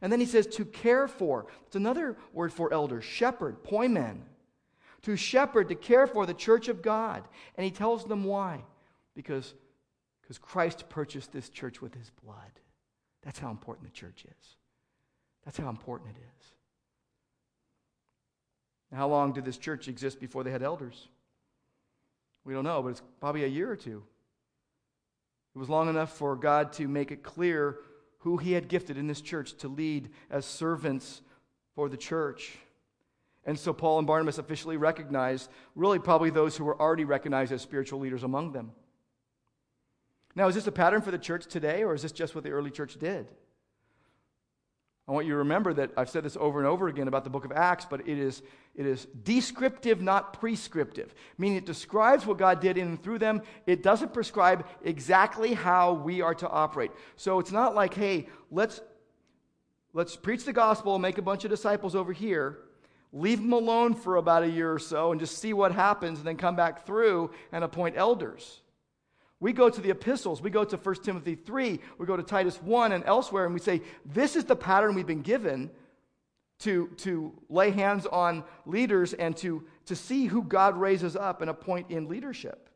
And 0.00 0.12
then 0.12 0.20
he 0.20 0.26
says 0.26 0.46
to 0.48 0.64
care 0.64 1.06
for. 1.06 1.46
It's 1.66 1.76
another 1.76 2.16
word 2.32 2.52
for 2.52 2.72
elder, 2.72 3.00
shepherd, 3.00 3.62
poimen. 3.62 4.22
To 5.02 5.16
shepherd, 5.16 5.68
to 5.68 5.74
care 5.74 6.06
for 6.06 6.26
the 6.26 6.34
church 6.34 6.68
of 6.68 6.82
God. 6.82 7.24
And 7.56 7.64
he 7.64 7.70
tells 7.70 8.04
them 8.04 8.24
why. 8.24 8.64
Because, 9.14 9.54
because 10.20 10.38
Christ 10.38 10.88
purchased 10.88 11.32
this 11.32 11.48
church 11.48 11.80
with 11.80 11.94
his 11.94 12.10
blood. 12.24 12.36
That's 13.22 13.38
how 13.38 13.50
important 13.50 13.86
the 13.86 13.92
church 13.96 14.24
is. 14.24 14.56
That's 15.44 15.58
how 15.58 15.68
important 15.68 16.10
it 16.16 16.20
is. 16.20 16.46
Now, 18.90 18.98
how 18.98 19.08
long 19.08 19.32
did 19.32 19.44
this 19.44 19.58
church 19.58 19.88
exist 19.88 20.20
before 20.20 20.44
they 20.44 20.50
had 20.50 20.62
elders? 20.62 21.08
We 22.44 22.54
don't 22.54 22.64
know, 22.64 22.82
but 22.82 22.88
it's 22.88 23.02
probably 23.20 23.44
a 23.44 23.48
year 23.48 23.70
or 23.70 23.76
two. 23.76 24.02
It 25.54 25.58
was 25.58 25.68
long 25.68 25.88
enough 25.88 26.16
for 26.16 26.34
God 26.34 26.72
to 26.74 26.88
make 26.88 27.10
it 27.12 27.22
clear 27.22 27.78
who 28.22 28.36
he 28.36 28.52
had 28.52 28.68
gifted 28.68 28.96
in 28.96 29.06
this 29.06 29.20
church 29.20 29.54
to 29.58 29.68
lead 29.68 30.10
as 30.30 30.44
servants 30.44 31.22
for 31.74 31.88
the 31.88 31.96
church. 31.96 32.56
And 33.44 33.58
so 33.58 33.72
Paul 33.72 33.98
and 33.98 34.06
Barnabas 34.06 34.38
officially 34.38 34.76
recognized, 34.76 35.50
really, 35.74 35.98
probably 35.98 36.30
those 36.30 36.56
who 36.56 36.64
were 36.64 36.80
already 36.80 37.04
recognized 37.04 37.52
as 37.52 37.62
spiritual 37.62 37.98
leaders 37.98 38.22
among 38.22 38.52
them. 38.52 38.72
Now, 40.34 40.48
is 40.48 40.54
this 40.54 40.66
a 40.66 40.72
pattern 40.72 41.02
for 41.02 41.10
the 41.10 41.18
church 41.18 41.46
today, 41.46 41.82
or 41.82 41.94
is 41.94 42.02
this 42.02 42.12
just 42.12 42.34
what 42.34 42.44
the 42.44 42.50
early 42.50 42.70
church 42.70 42.96
did? 42.98 43.26
I 45.08 45.12
want 45.12 45.26
you 45.26 45.32
to 45.32 45.38
remember 45.38 45.74
that 45.74 45.90
I've 45.96 46.08
said 46.08 46.24
this 46.24 46.36
over 46.38 46.60
and 46.60 46.68
over 46.68 46.86
again 46.86 47.08
about 47.08 47.24
the 47.24 47.30
book 47.30 47.44
of 47.44 47.50
Acts, 47.50 47.84
but 47.88 48.06
it 48.08 48.18
is, 48.18 48.40
it 48.76 48.86
is 48.86 49.06
descriptive, 49.24 50.00
not 50.00 50.38
prescriptive, 50.38 51.12
meaning 51.38 51.58
it 51.58 51.66
describes 51.66 52.24
what 52.24 52.38
God 52.38 52.60
did 52.60 52.78
in 52.78 52.86
and 52.86 53.02
through 53.02 53.18
them. 53.18 53.42
It 53.66 53.82
doesn't 53.82 54.14
prescribe 54.14 54.64
exactly 54.84 55.54
how 55.54 55.94
we 55.94 56.20
are 56.20 56.36
to 56.36 56.48
operate. 56.48 56.92
So 57.16 57.40
it's 57.40 57.50
not 57.50 57.74
like, 57.74 57.94
hey, 57.94 58.28
let's, 58.52 58.80
let's 59.92 60.14
preach 60.14 60.44
the 60.44 60.52
gospel, 60.52 61.00
make 61.00 61.18
a 61.18 61.22
bunch 61.22 61.44
of 61.44 61.50
disciples 61.50 61.96
over 61.96 62.12
here, 62.12 62.58
leave 63.12 63.42
them 63.42 63.52
alone 63.52 63.94
for 63.94 64.16
about 64.16 64.44
a 64.44 64.48
year 64.48 64.72
or 64.72 64.78
so, 64.78 65.10
and 65.10 65.20
just 65.20 65.38
see 65.38 65.52
what 65.52 65.72
happens, 65.72 66.20
and 66.20 66.26
then 66.28 66.36
come 66.36 66.54
back 66.54 66.86
through 66.86 67.32
and 67.50 67.64
appoint 67.64 67.96
elders. 67.98 68.61
We 69.42 69.52
go 69.52 69.68
to 69.68 69.80
the 69.80 69.90
epistles, 69.90 70.40
we 70.40 70.50
go 70.50 70.62
to 70.62 70.76
1 70.76 70.94
Timothy 71.02 71.34
3, 71.34 71.80
we 71.98 72.06
go 72.06 72.16
to 72.16 72.22
Titus 72.22 72.62
1 72.62 72.92
and 72.92 73.02
elsewhere, 73.04 73.44
and 73.44 73.52
we 73.52 73.58
say, 73.58 73.82
this 74.06 74.36
is 74.36 74.44
the 74.44 74.54
pattern 74.54 74.94
we've 74.94 75.04
been 75.04 75.22
given 75.22 75.68
to, 76.60 76.86
to 76.98 77.32
lay 77.48 77.72
hands 77.72 78.06
on 78.06 78.44
leaders 78.66 79.14
and 79.14 79.36
to, 79.38 79.64
to 79.86 79.96
see 79.96 80.26
who 80.26 80.44
God 80.44 80.76
raises 80.76 81.16
up 81.16 81.40
and 81.40 81.50
appoint 81.50 81.90
in 81.90 82.06
leadership. 82.08 82.68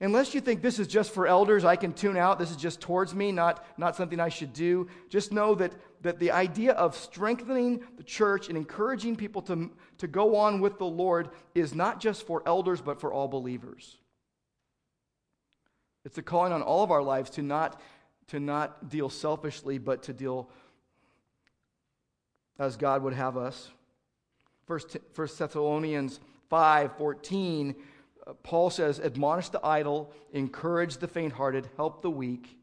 Unless 0.00 0.34
you 0.34 0.40
think 0.40 0.62
this 0.62 0.78
is 0.78 0.86
just 0.86 1.12
for 1.12 1.26
elders, 1.26 1.62
I 1.62 1.76
can 1.76 1.92
tune 1.92 2.16
out, 2.16 2.38
this 2.38 2.50
is 2.50 2.56
just 2.56 2.80
towards 2.80 3.14
me, 3.14 3.32
not, 3.32 3.62
not 3.76 3.94
something 3.94 4.18
I 4.18 4.30
should 4.30 4.54
do. 4.54 4.88
Just 5.10 5.32
know 5.32 5.54
that, 5.56 5.74
that 6.00 6.18
the 6.18 6.30
idea 6.30 6.72
of 6.72 6.96
strengthening 6.96 7.84
the 7.98 8.04
church 8.04 8.48
and 8.48 8.56
encouraging 8.56 9.16
people 9.16 9.42
to, 9.42 9.70
to 9.98 10.06
go 10.06 10.34
on 10.34 10.62
with 10.62 10.78
the 10.78 10.86
Lord 10.86 11.28
is 11.54 11.74
not 11.74 12.00
just 12.00 12.26
for 12.26 12.42
elders, 12.46 12.80
but 12.80 13.02
for 13.02 13.12
all 13.12 13.28
believers. 13.28 13.98
It's 16.06 16.18
a 16.18 16.22
calling 16.22 16.52
on 16.52 16.62
all 16.62 16.84
of 16.84 16.92
our 16.92 17.02
lives 17.02 17.30
to 17.30 17.42
not, 17.42 17.80
to 18.28 18.38
not 18.38 18.88
deal 18.88 19.10
selfishly, 19.10 19.78
but 19.78 20.04
to 20.04 20.12
deal 20.12 20.48
as 22.60 22.76
God 22.76 23.02
would 23.02 23.12
have 23.12 23.36
us. 23.36 23.72
First, 24.68 24.98
First 25.14 25.36
Thessalonians 25.36 26.20
5 26.48 26.96
14, 26.96 27.74
uh, 28.24 28.34
Paul 28.34 28.70
says, 28.70 29.00
Admonish 29.00 29.48
the 29.48 29.60
idle, 29.66 30.12
encourage 30.32 30.98
the 30.98 31.08
faint 31.08 31.32
hearted, 31.32 31.68
help 31.76 32.02
the 32.02 32.10
weak, 32.10 32.56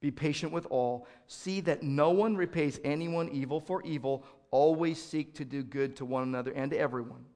be 0.00 0.10
patient 0.10 0.50
with 0.50 0.66
all. 0.70 1.06
See 1.26 1.60
that 1.60 1.82
no 1.82 2.12
one 2.12 2.34
repays 2.34 2.80
anyone 2.82 3.28
evil 3.28 3.60
for 3.60 3.82
evil. 3.82 4.24
Always 4.50 5.02
seek 5.02 5.34
to 5.34 5.44
do 5.44 5.62
good 5.62 5.96
to 5.96 6.06
one 6.06 6.22
another 6.22 6.52
and 6.52 6.70
to 6.70 6.78
everyone. 6.78 7.26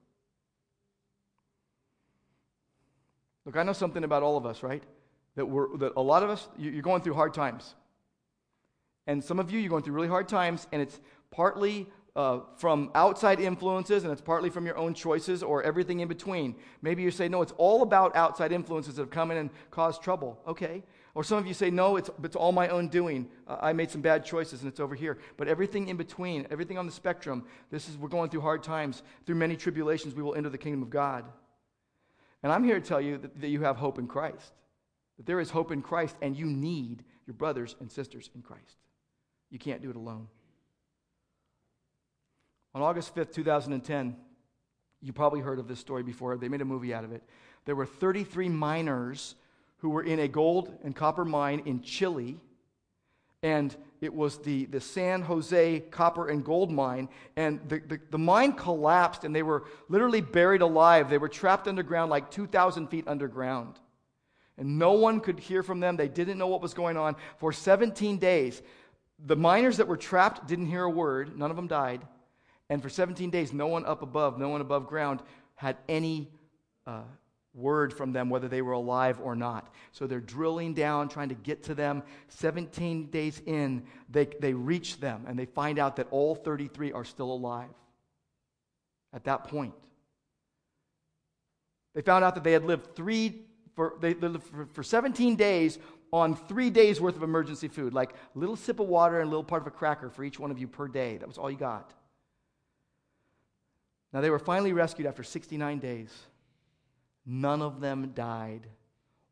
Look, 3.45 3.57
I 3.57 3.61
know 3.61 3.73
something 3.73 4.03
about 4.03 4.23
all 4.23 4.35
of 4.35 4.47
us, 4.47 4.63
right? 4.63 4.83
That, 5.35 5.45
we're, 5.45 5.77
that 5.77 5.93
a 5.95 6.01
lot 6.01 6.23
of 6.23 6.29
us, 6.29 6.47
you're 6.57 6.81
going 6.81 7.01
through 7.01 7.13
hard 7.13 7.33
times. 7.33 7.75
And 9.07 9.23
some 9.23 9.39
of 9.39 9.51
you, 9.51 9.59
you're 9.59 9.69
going 9.69 9.83
through 9.83 9.93
really 9.93 10.07
hard 10.07 10.27
times, 10.27 10.67
and 10.71 10.81
it's 10.81 10.99
partly 11.31 11.87
uh, 12.15 12.41
from 12.57 12.91
outside 12.95 13.39
influences 13.39 14.03
and 14.03 14.11
it's 14.11 14.21
partly 14.21 14.49
from 14.49 14.65
your 14.65 14.77
own 14.77 14.93
choices 14.93 15.41
or 15.41 15.63
everything 15.63 16.01
in 16.01 16.07
between. 16.07 16.55
Maybe 16.81 17.01
you 17.01 17.11
say, 17.11 17.29
no, 17.29 17.41
it's 17.41 17.53
all 17.57 17.81
about 17.81 18.15
outside 18.15 18.51
influences 18.51 18.95
that 18.95 19.03
have 19.03 19.09
come 19.09 19.31
in 19.31 19.37
and 19.37 19.49
caused 19.71 20.01
trouble. 20.01 20.37
Okay. 20.47 20.83
Or 21.15 21.23
some 21.23 21.37
of 21.37 21.47
you 21.47 21.53
say, 21.53 21.69
no, 21.69 21.95
it's, 21.95 22.09
it's 22.23 22.35
all 22.35 22.51
my 22.51 22.67
own 22.67 22.87
doing. 22.87 23.29
Uh, 23.47 23.57
I 23.61 23.73
made 23.73 23.89
some 23.89 24.01
bad 24.01 24.25
choices 24.25 24.61
and 24.61 24.69
it's 24.69 24.79
over 24.79 24.95
here. 24.95 25.17
But 25.37 25.47
everything 25.47 25.87
in 25.87 25.97
between, 25.97 26.45
everything 26.51 26.77
on 26.77 26.85
the 26.85 26.91
spectrum, 26.91 27.45
this 27.71 27.87
is, 27.89 27.97
we're 27.97 28.09
going 28.09 28.29
through 28.29 28.41
hard 28.41 28.63
times. 28.63 29.03
Through 29.25 29.35
many 29.35 29.55
tribulations, 29.55 30.13
we 30.13 30.21
will 30.21 30.35
enter 30.35 30.49
the 30.49 30.57
kingdom 30.57 30.81
of 30.81 30.89
God. 30.89 31.25
And 32.43 32.51
I'm 32.51 32.63
here 32.63 32.79
to 32.79 32.85
tell 32.85 33.01
you 33.01 33.17
that, 33.17 33.39
that 33.41 33.47
you 33.47 33.61
have 33.61 33.77
hope 33.77 33.97
in 33.97 34.07
Christ 34.07 34.53
that 35.19 35.25
there 35.25 35.41
is 35.41 35.49
hope 35.49 35.69
in 35.73 35.81
Christ 35.81 36.15
and 36.21 36.33
you 36.33 36.45
need 36.45 37.03
your 37.27 37.33
brothers 37.33 37.75
and 37.81 37.91
sisters 37.91 38.29
in 38.33 38.41
Christ. 38.41 38.77
You 39.51 39.59
can't 39.59 39.81
do 39.81 39.89
it 39.89 39.97
alone. 39.97 40.29
On 42.73 42.81
August 42.81 43.13
5th, 43.13 43.33
2010, 43.33 44.15
you 45.01 45.11
probably 45.11 45.41
heard 45.41 45.59
of 45.59 45.67
this 45.67 45.79
story 45.79 46.03
before. 46.03 46.37
They 46.37 46.47
made 46.47 46.61
a 46.61 46.65
movie 46.65 46.93
out 46.93 47.03
of 47.03 47.11
it. 47.11 47.21
There 47.65 47.75
were 47.75 47.85
33 47.85 48.47
miners 48.47 49.35
who 49.79 49.89
were 49.89 50.03
in 50.03 50.19
a 50.19 50.27
gold 50.29 50.73
and 50.85 50.95
copper 50.95 51.25
mine 51.25 51.63
in 51.65 51.81
Chile, 51.81 52.39
and 53.43 53.75
it 53.99 54.13
was 54.13 54.37
the, 54.37 54.67
the 54.67 54.79
San 54.79 55.21
Jose 55.23 55.81
copper 55.91 56.29
and 56.29 56.45
gold 56.45 56.71
mine, 56.71 57.09
and 57.35 57.59
the, 57.67 57.79
the, 57.79 57.99
the, 58.11 58.17
mine 58.17 58.53
collapsed, 58.53 59.25
and 59.25 59.35
they 59.35 59.43
were 59.43 59.65
literally 59.89 60.21
buried 60.21 60.61
alive. 60.61 61.09
They 61.09 61.17
were 61.17 61.27
trapped 61.27 61.67
underground, 61.67 62.09
like 62.09 62.31
2,000 62.31 62.87
feet 62.87 63.05
underground. 63.05 63.79
And 64.59 64.77
no 64.77 64.91
one 64.91 65.21
could 65.21 65.39
hear 65.39 65.63
from 65.63 65.79
them. 65.79 65.95
They 65.95 66.09
didn't 66.09 66.37
know 66.37 66.47
what 66.47 66.61
was 66.61 66.73
going 66.73 66.97
on. 66.97 67.15
For 67.37 67.53
17 67.53 68.17
days, 68.17 68.61
the 69.25 69.37
miners 69.37 69.77
that 69.77 69.87
were 69.87 69.97
trapped 69.97 70.47
didn't 70.47 70.67
hear 70.67 70.83
a 70.83 70.89
word, 70.89 71.37
none 71.37 71.49
of 71.49 71.55
them 71.55 71.67
died. 71.67 72.01
And 72.69 72.81
for 72.81 72.89
17 72.89 73.29
days, 73.29 73.53
no 73.53 73.67
one 73.67 73.85
up 73.85 74.01
above, 74.01 74.37
no 74.37 74.49
one 74.49 74.61
above 74.61 74.85
ground 74.85 75.23
had 75.55 75.77
any 75.87 76.29
uh, 76.85 77.01
word 77.53 77.93
from 77.93 78.11
them 78.11 78.29
whether 78.29 78.47
they 78.47 78.61
were 78.61 78.73
alive 78.73 79.19
or 79.23 79.35
not. 79.35 79.73
So 79.93 80.05
they're 80.05 80.19
drilling 80.19 80.73
down, 80.73 81.09
trying 81.09 81.29
to 81.29 81.35
get 81.35 81.63
to 81.63 81.73
them. 81.73 82.03
17 82.27 83.07
days 83.07 83.41
in, 83.45 83.83
they, 84.09 84.27
they 84.39 84.53
reach 84.53 84.99
them 84.99 85.25
and 85.27 85.39
they 85.39 85.45
find 85.45 85.79
out 85.79 85.95
that 85.95 86.07
all 86.11 86.35
33 86.35 86.91
are 86.91 87.05
still 87.05 87.31
alive 87.31 87.69
at 89.13 89.23
that 89.23 89.45
point. 89.45 89.73
They 91.95 92.01
found 92.01 92.23
out 92.23 92.35
that 92.35 92.43
they 92.43 92.53
had 92.53 92.65
lived 92.65 92.95
three 92.95 93.41
for, 93.79 93.93
they 94.01 94.13
for, 94.13 94.67
for 94.73 94.83
17 94.83 95.37
days 95.37 95.79
on 96.11 96.35
three 96.35 96.69
days 96.69 96.99
worth 96.99 97.15
of 97.15 97.23
emergency 97.23 97.69
food, 97.69 97.93
like 97.93 98.11
a 98.11 98.37
little 98.37 98.57
sip 98.57 98.81
of 98.81 98.89
water 98.89 99.21
and 99.21 99.27
a 99.27 99.29
little 99.29 99.41
part 99.41 99.61
of 99.61 99.67
a 99.67 99.71
cracker 99.71 100.09
for 100.09 100.25
each 100.25 100.37
one 100.37 100.51
of 100.51 100.59
you 100.59 100.67
per 100.67 100.89
day. 100.89 101.15
That 101.15 101.29
was 101.29 101.37
all 101.37 101.49
you 101.49 101.55
got. 101.55 101.93
Now, 104.11 104.19
they 104.19 104.29
were 104.29 104.37
finally 104.37 104.73
rescued 104.73 105.07
after 105.07 105.23
69 105.23 105.79
days. 105.79 106.13
None 107.25 107.61
of 107.61 107.79
them 107.79 108.11
died. 108.13 108.67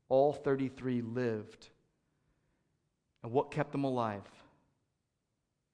All 0.08 0.32
33 0.32 1.02
lived. 1.02 1.68
And 3.24 3.34
what 3.34 3.52
kept 3.52 3.74
them 3.74 3.84
alive? 3.84 4.24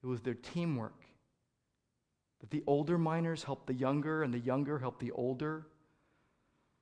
It 0.02 0.08
was 0.08 0.20
their 0.20 0.34
teamwork. 0.34 1.00
That 2.40 2.50
the 2.50 2.64
older 2.66 2.98
miners 2.98 3.44
helped 3.44 3.68
the 3.68 3.74
younger, 3.74 4.24
and 4.24 4.34
the 4.34 4.40
younger 4.40 4.80
helped 4.80 4.98
the 4.98 5.12
older. 5.12 5.64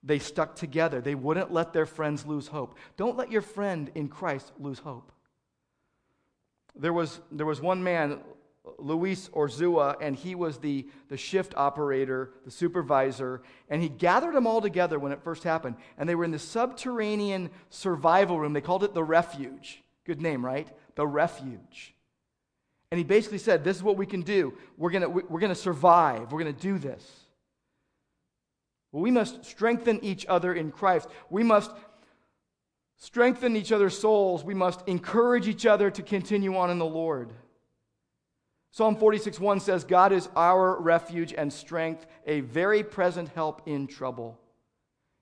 They 0.03 0.19
stuck 0.19 0.57
together. 0.57 1.01
They 1.01 1.15
wouldn't 1.15 1.53
let 1.53 1.73
their 1.73 1.87
friends 1.87 2.27
lose 2.27 2.49
hope. 2.49 2.77
Don't 2.97 3.17
let 3.17 3.31
your 3.31 3.43
friend 3.43 3.91
in 3.95 4.09
Christ 4.09 4.53
lose 4.59 4.81
hope. 4.81 5.13
There 6.75 6.93
was, 6.93 7.21
there 7.31 7.47
was 7.47 7.61
one 7.61 7.83
man, 7.85 8.21
Luis 8.79 9.29
Urzua, 9.29 9.97
and 10.01 10.17
he 10.17 10.35
was 10.35 10.59
the, 10.59 10.89
the 11.09 11.17
shift 11.17 11.55
operator, 11.57 12.33
the 12.45 12.51
supervisor, 12.51 13.43
and 13.69 13.83
he 13.83 13.89
gathered 13.89 14.35
them 14.35 14.47
all 14.47 14.61
together 14.61 14.99
when 14.99 15.13
it 15.13 15.23
first 15.23 15.45
happened. 15.45 15.77
And 15.99 16.09
they 16.09 16.15
were 16.15 16.25
in 16.25 16.31
the 16.31 16.39
subterranean 16.39 17.51
survival 17.71 18.41
room. 18.41 18.53
They 18.53 18.61
called 18.61 18.85
it 18.85 18.95
the 18.95 19.05
refuge. 19.05 19.83
Good 20.05 20.21
name, 20.21 20.45
right? 20.45 20.69
The 20.97 21.07
refuge. 21.07 21.95
And 22.91 22.99
he 22.99 23.05
basically 23.05 23.39
said, 23.39 23.65
This 23.65 23.77
is 23.77 23.83
what 23.83 23.97
we 23.97 24.07
can 24.07 24.23
do. 24.23 24.55
We're 24.77 24.91
going 24.91 25.13
we're 25.13 25.41
going 25.41 25.49
to 25.49 25.55
survive. 25.55 26.33
We're 26.33 26.43
going 26.43 26.55
to 26.55 26.61
do 26.61 26.79
this. 26.79 27.03
We 28.93 29.11
must 29.11 29.45
strengthen 29.45 30.05
each 30.05 30.27
other 30.27 30.53
in 30.53 30.71
Christ. 30.71 31.09
We 31.31 31.43
must 31.43 31.71
strengthen 32.99 33.57
each 33.57 33.73
other's 33.73 33.99
souls. 33.99 34.45
We 34.45 34.55
must 34.55 34.87
encourage 34.87 35.49
each 35.49 35.67
other 35.67 35.91
to 35.91 36.03
continue 36.03 36.57
on 36.57 36.71
in 36.71 36.79
the 36.79 36.85
Lord. 36.85 37.33
Psalm 38.71 38.97
46 38.97 39.41
1 39.41 39.61
says, 39.61 39.85
God 39.85 40.13
is 40.13 40.29
our 40.37 40.81
refuge 40.81 41.35
and 41.37 41.53
strength, 41.53 42.07
a 42.27 42.41
very 42.41 42.83
present 42.83 43.31
help 43.31 43.63
in 43.67 43.87
trouble. 43.87 44.39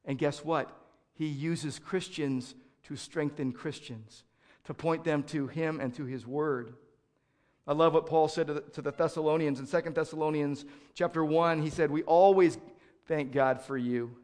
And 0.05 0.19
guess 0.19 0.45
what? 0.45 0.71
He 1.15 1.27
uses 1.27 1.79
Christians 1.79 2.55
to 2.85 2.97
strengthen 2.97 3.53
Christians, 3.53 4.25
to 4.65 4.75
point 4.75 5.05
them 5.05 5.23
to 5.25 5.47
Him 5.47 5.81
and 5.81 5.95
to 5.95 6.05
His 6.05 6.27
Word. 6.27 6.75
I 7.67 7.73
love 7.73 7.95
what 7.95 8.07
Paul 8.07 8.29
said 8.29 8.47
to 8.49 8.55
the, 8.55 8.61
to 8.61 8.83
the 8.83 8.91
Thessalonians 8.91 9.61
in 9.61 9.67
2 9.67 9.91
Thessalonians 9.91 10.65
chapter 10.95 11.25
1. 11.25 11.63
He 11.63 11.71
said, 11.71 11.91
We 11.91 12.03
always 12.03 12.59
thank 13.11 13.33
God 13.33 13.61
for 13.61 13.77
you 13.77 14.15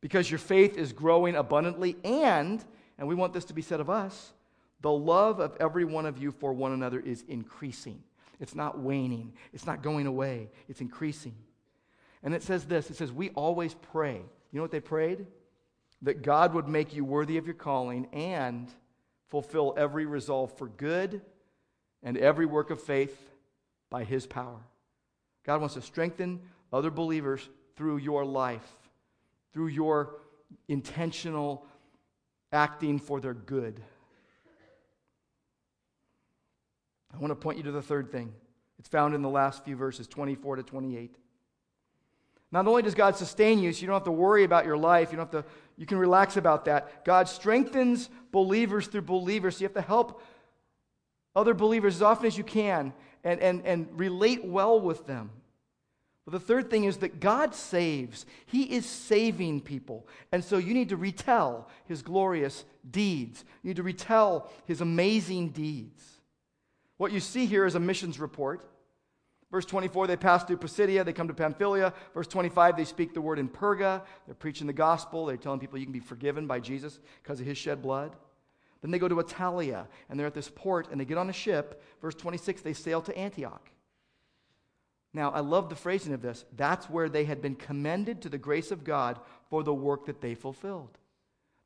because 0.00 0.30
your 0.30 0.38
faith 0.38 0.78
is 0.78 0.94
growing 0.94 1.36
abundantly, 1.36 1.94
and, 2.04 2.64
and 2.96 3.06
we 3.06 3.14
want 3.14 3.34
this 3.34 3.44
to 3.46 3.52
be 3.52 3.60
said 3.60 3.80
of 3.80 3.90
us, 3.90 4.32
the 4.80 4.90
love 4.90 5.40
of 5.40 5.54
every 5.60 5.84
one 5.84 6.06
of 6.06 6.16
you 6.16 6.30
for 6.30 6.54
one 6.54 6.72
another 6.72 7.00
is 7.00 7.22
increasing. 7.28 8.02
It's 8.40 8.54
not 8.54 8.78
waning, 8.78 9.34
it's 9.52 9.66
not 9.66 9.82
going 9.82 10.06
away, 10.06 10.48
it's 10.70 10.80
increasing. 10.80 11.34
And 12.22 12.32
it 12.32 12.42
says 12.42 12.64
this 12.64 12.88
it 12.88 12.96
says, 12.96 13.12
We 13.12 13.28
always 13.30 13.74
pray. 13.74 14.14
You 14.14 14.56
know 14.56 14.62
what 14.62 14.70
they 14.70 14.80
prayed? 14.80 15.26
That 16.00 16.22
God 16.22 16.54
would 16.54 16.66
make 16.66 16.94
you 16.94 17.04
worthy 17.04 17.36
of 17.36 17.44
your 17.44 17.56
calling 17.56 18.06
and 18.14 18.72
fulfill 19.26 19.74
every 19.76 20.06
resolve 20.06 20.56
for 20.56 20.68
good 20.68 21.20
and 22.02 22.16
every 22.16 22.46
work 22.46 22.70
of 22.70 22.80
faith 22.80 23.30
by 23.90 24.04
his 24.04 24.26
power. 24.26 24.60
God 25.44 25.60
wants 25.60 25.74
to 25.74 25.82
strengthen 25.82 26.40
other 26.72 26.90
believers 26.90 27.46
through 27.78 27.98
your 27.98 28.24
life, 28.24 28.68
through 29.52 29.68
your 29.68 30.16
intentional 30.66 31.64
acting 32.50 32.98
for 32.98 33.20
their 33.20 33.34
good. 33.34 33.80
I 37.14 37.18
want 37.18 37.30
to 37.30 37.36
point 37.36 37.56
you 37.56 37.62
to 37.62 37.70
the 37.70 37.80
third 37.80 38.10
thing. 38.10 38.34
It's 38.80 38.88
found 38.88 39.14
in 39.14 39.22
the 39.22 39.28
last 39.28 39.64
few 39.64 39.76
verses, 39.76 40.08
24 40.08 40.56
to 40.56 40.62
28. 40.64 41.14
Not 42.50 42.66
only 42.66 42.82
does 42.82 42.96
God 42.96 43.14
sustain 43.14 43.60
you, 43.60 43.72
so 43.72 43.82
you 43.82 43.86
don't 43.86 43.94
have 43.94 44.04
to 44.04 44.10
worry 44.10 44.42
about 44.42 44.66
your 44.66 44.76
life, 44.76 45.12
you 45.12 45.16
don't 45.16 45.32
have 45.32 45.44
to, 45.44 45.48
you 45.76 45.86
can 45.86 45.98
relax 45.98 46.36
about 46.36 46.64
that. 46.64 47.04
God 47.04 47.28
strengthens 47.28 48.10
believers 48.32 48.88
through 48.88 49.02
believers. 49.02 49.56
So 49.56 49.60
you 49.60 49.66
have 49.66 49.74
to 49.74 49.82
help 49.82 50.20
other 51.36 51.54
believers 51.54 51.94
as 51.94 52.02
often 52.02 52.26
as 52.26 52.36
you 52.36 52.44
can 52.44 52.92
and, 53.22 53.38
and, 53.40 53.64
and 53.64 53.88
relate 53.92 54.44
well 54.44 54.80
with 54.80 55.06
them. 55.06 55.30
The 56.30 56.40
third 56.40 56.68
thing 56.70 56.84
is 56.84 56.98
that 56.98 57.20
God 57.20 57.54
saves. 57.54 58.26
He 58.46 58.64
is 58.64 58.84
saving 58.84 59.62
people. 59.62 60.06
And 60.30 60.44
so 60.44 60.58
you 60.58 60.74
need 60.74 60.90
to 60.90 60.96
retell 60.96 61.68
his 61.86 62.02
glorious 62.02 62.64
deeds. 62.90 63.44
You 63.62 63.68
need 63.68 63.76
to 63.76 63.82
retell 63.82 64.50
his 64.66 64.80
amazing 64.80 65.50
deeds. 65.50 66.04
What 66.98 67.12
you 67.12 67.20
see 67.20 67.46
here 67.46 67.64
is 67.64 67.76
a 67.76 67.80
missions 67.80 68.18
report. 68.18 68.68
Verse 69.50 69.64
24, 69.64 70.06
they 70.06 70.16
pass 70.16 70.44
through 70.44 70.58
Pisidia, 70.58 71.04
they 71.04 71.14
come 71.14 71.28
to 71.28 71.34
Pamphylia. 71.34 71.94
Verse 72.12 72.26
25, 72.26 72.76
they 72.76 72.84
speak 72.84 73.14
the 73.14 73.20
word 73.20 73.38
in 73.38 73.48
Perga. 73.48 74.02
They're 74.26 74.34
preaching 74.34 74.66
the 74.66 74.74
gospel. 74.74 75.24
They're 75.24 75.38
telling 75.38 75.60
people 75.60 75.78
you 75.78 75.86
can 75.86 75.92
be 75.92 76.00
forgiven 76.00 76.46
by 76.46 76.60
Jesus 76.60 76.98
because 77.22 77.40
of 77.40 77.46
his 77.46 77.56
shed 77.56 77.80
blood. 77.80 78.14
Then 78.82 78.90
they 78.90 78.98
go 78.98 79.08
to 79.08 79.16
Attalia, 79.16 79.86
and 80.10 80.20
they're 80.20 80.26
at 80.26 80.34
this 80.34 80.50
port, 80.54 80.88
and 80.90 81.00
they 81.00 81.06
get 81.06 81.16
on 81.16 81.30
a 81.30 81.32
ship. 81.32 81.82
Verse 82.02 82.14
26, 82.14 82.60
they 82.60 82.74
sail 82.74 83.00
to 83.00 83.16
Antioch. 83.16 83.70
Now, 85.14 85.30
I 85.30 85.40
love 85.40 85.68
the 85.68 85.76
phrasing 85.76 86.12
of 86.12 86.22
this. 86.22 86.44
That's 86.56 86.90
where 86.90 87.08
they 87.08 87.24
had 87.24 87.40
been 87.40 87.54
commended 87.54 88.22
to 88.22 88.28
the 88.28 88.38
grace 88.38 88.70
of 88.70 88.84
God 88.84 89.18
for 89.48 89.62
the 89.62 89.74
work 89.74 90.06
that 90.06 90.20
they 90.20 90.34
fulfilled. 90.34 90.98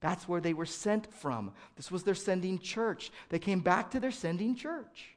That's 0.01 0.29
where 0.29 0.41
they 0.41 0.55
were 0.55 0.67
sent 0.67 1.13
from. 1.13 1.53
This 1.77 1.91
was 1.91 2.03
their 2.03 2.15
sending 2.15 2.59
church. 2.59 3.11
They 3.29 3.39
came 3.39 3.61
back 3.61 3.91
to 3.93 4.01
their 4.01 4.11
sending 4.11 4.55
church 4.57 5.13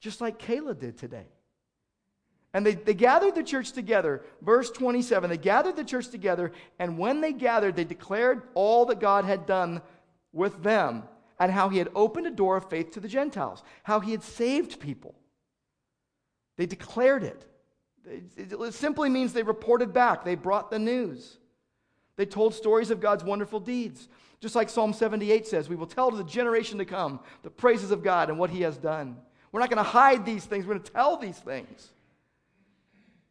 just 0.00 0.20
like 0.20 0.38
Kayla 0.38 0.78
did 0.78 0.96
today. 0.96 1.26
And 2.54 2.64
they, 2.64 2.74
they 2.74 2.94
gathered 2.94 3.34
the 3.34 3.42
church 3.42 3.72
together. 3.72 4.22
Verse 4.40 4.70
27 4.70 5.28
they 5.30 5.36
gathered 5.36 5.76
the 5.76 5.84
church 5.84 6.08
together, 6.08 6.52
and 6.78 6.98
when 6.98 7.20
they 7.20 7.32
gathered, 7.32 7.76
they 7.76 7.84
declared 7.84 8.42
all 8.54 8.86
that 8.86 9.00
God 9.00 9.24
had 9.24 9.46
done 9.46 9.82
with 10.32 10.62
them 10.62 11.04
and 11.38 11.52
how 11.52 11.68
he 11.68 11.78
had 11.78 11.90
opened 11.94 12.26
a 12.26 12.30
door 12.30 12.56
of 12.56 12.68
faith 12.68 12.92
to 12.92 13.00
the 13.00 13.08
Gentiles, 13.08 13.62
how 13.82 14.00
he 14.00 14.12
had 14.12 14.22
saved 14.22 14.80
people. 14.80 15.14
They 16.58 16.66
declared 16.66 17.22
it. 17.22 17.46
It 18.36 18.74
simply 18.74 19.08
means 19.08 19.32
they 19.32 19.42
reported 19.42 19.94
back, 19.94 20.24
they 20.24 20.34
brought 20.34 20.70
the 20.70 20.78
news. 20.78 21.38
They 22.16 22.26
told 22.26 22.52
stories 22.52 22.90
of 22.90 23.00
God's 23.00 23.24
wonderful 23.24 23.60
deeds. 23.60 24.08
Just 24.40 24.54
like 24.54 24.68
Psalm 24.68 24.92
78 24.92 25.46
says, 25.46 25.68
we 25.68 25.76
will 25.76 25.86
tell 25.86 26.10
to 26.10 26.16
the 26.16 26.24
generation 26.24 26.78
to 26.78 26.84
come 26.84 27.20
the 27.42 27.50
praises 27.50 27.90
of 27.90 28.02
God 28.02 28.28
and 28.28 28.38
what 28.38 28.50
he 28.50 28.62
has 28.62 28.76
done. 28.76 29.16
We're 29.50 29.60
not 29.60 29.70
going 29.70 29.82
to 29.82 29.90
hide 29.90 30.26
these 30.26 30.44
things. 30.44 30.66
We're 30.66 30.74
going 30.74 30.84
to 30.84 30.92
tell 30.92 31.16
these 31.16 31.38
things. 31.38 31.90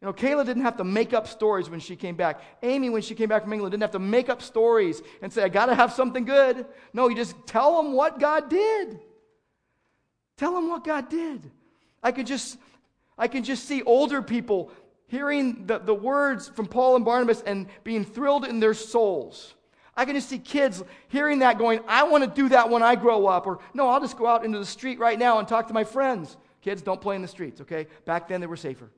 You 0.00 0.06
know, 0.06 0.12
Kayla 0.12 0.44
didn't 0.44 0.62
have 0.62 0.76
to 0.76 0.84
make 0.84 1.12
up 1.12 1.26
stories 1.26 1.68
when 1.68 1.80
she 1.80 1.96
came 1.96 2.14
back. 2.14 2.40
Amy, 2.62 2.88
when 2.88 3.02
she 3.02 3.14
came 3.14 3.28
back 3.28 3.42
from 3.42 3.52
England, 3.52 3.72
didn't 3.72 3.82
have 3.82 3.90
to 3.92 3.98
make 3.98 4.28
up 4.28 4.42
stories 4.42 5.02
and 5.22 5.32
say, 5.32 5.42
I 5.42 5.48
got 5.48 5.66
to 5.66 5.74
have 5.74 5.92
something 5.92 6.24
good. 6.24 6.66
No, 6.92 7.08
you 7.08 7.16
just 7.16 7.34
tell 7.46 7.82
them 7.82 7.94
what 7.94 8.20
God 8.20 8.48
did. 8.48 9.00
Tell 10.36 10.54
them 10.54 10.68
what 10.68 10.84
God 10.84 11.08
did. 11.08 11.50
I 12.02 12.12
could 12.12 12.26
just, 12.26 12.58
I 13.18 13.28
can 13.28 13.42
just 13.42 13.64
see 13.64 13.82
older 13.82 14.22
people 14.22 14.70
hearing 15.06 15.66
the, 15.66 15.78
the 15.78 15.94
words 15.94 16.48
from 16.48 16.66
Paul 16.66 16.96
and 16.96 17.04
Barnabas 17.04 17.42
and 17.42 17.66
being 17.82 18.04
thrilled 18.04 18.44
in 18.44 18.60
their 18.60 18.74
souls. 18.74 19.54
I 19.96 20.04
can 20.04 20.14
just 20.14 20.28
see 20.28 20.38
kids 20.38 20.82
hearing 21.08 21.40
that 21.40 21.58
going, 21.58 21.80
I 21.88 22.04
want 22.04 22.22
to 22.22 22.30
do 22.30 22.48
that 22.50 22.70
when 22.70 22.82
I 22.82 22.94
grow 22.94 23.26
up. 23.26 23.46
Or, 23.46 23.58
no, 23.74 23.88
I'll 23.88 24.00
just 24.00 24.16
go 24.16 24.26
out 24.26 24.44
into 24.44 24.58
the 24.58 24.66
street 24.66 25.00
right 25.00 25.18
now 25.18 25.40
and 25.40 25.48
talk 25.48 25.66
to 25.68 25.74
my 25.74 25.82
friends. 25.82 26.36
Kids, 26.62 26.82
don't 26.82 27.00
play 27.00 27.16
in 27.16 27.22
the 27.22 27.28
streets, 27.28 27.60
okay? 27.62 27.88
Back 28.04 28.28
then 28.28 28.40
they 28.40 28.46
were 28.46 28.56
safer. 28.56 28.90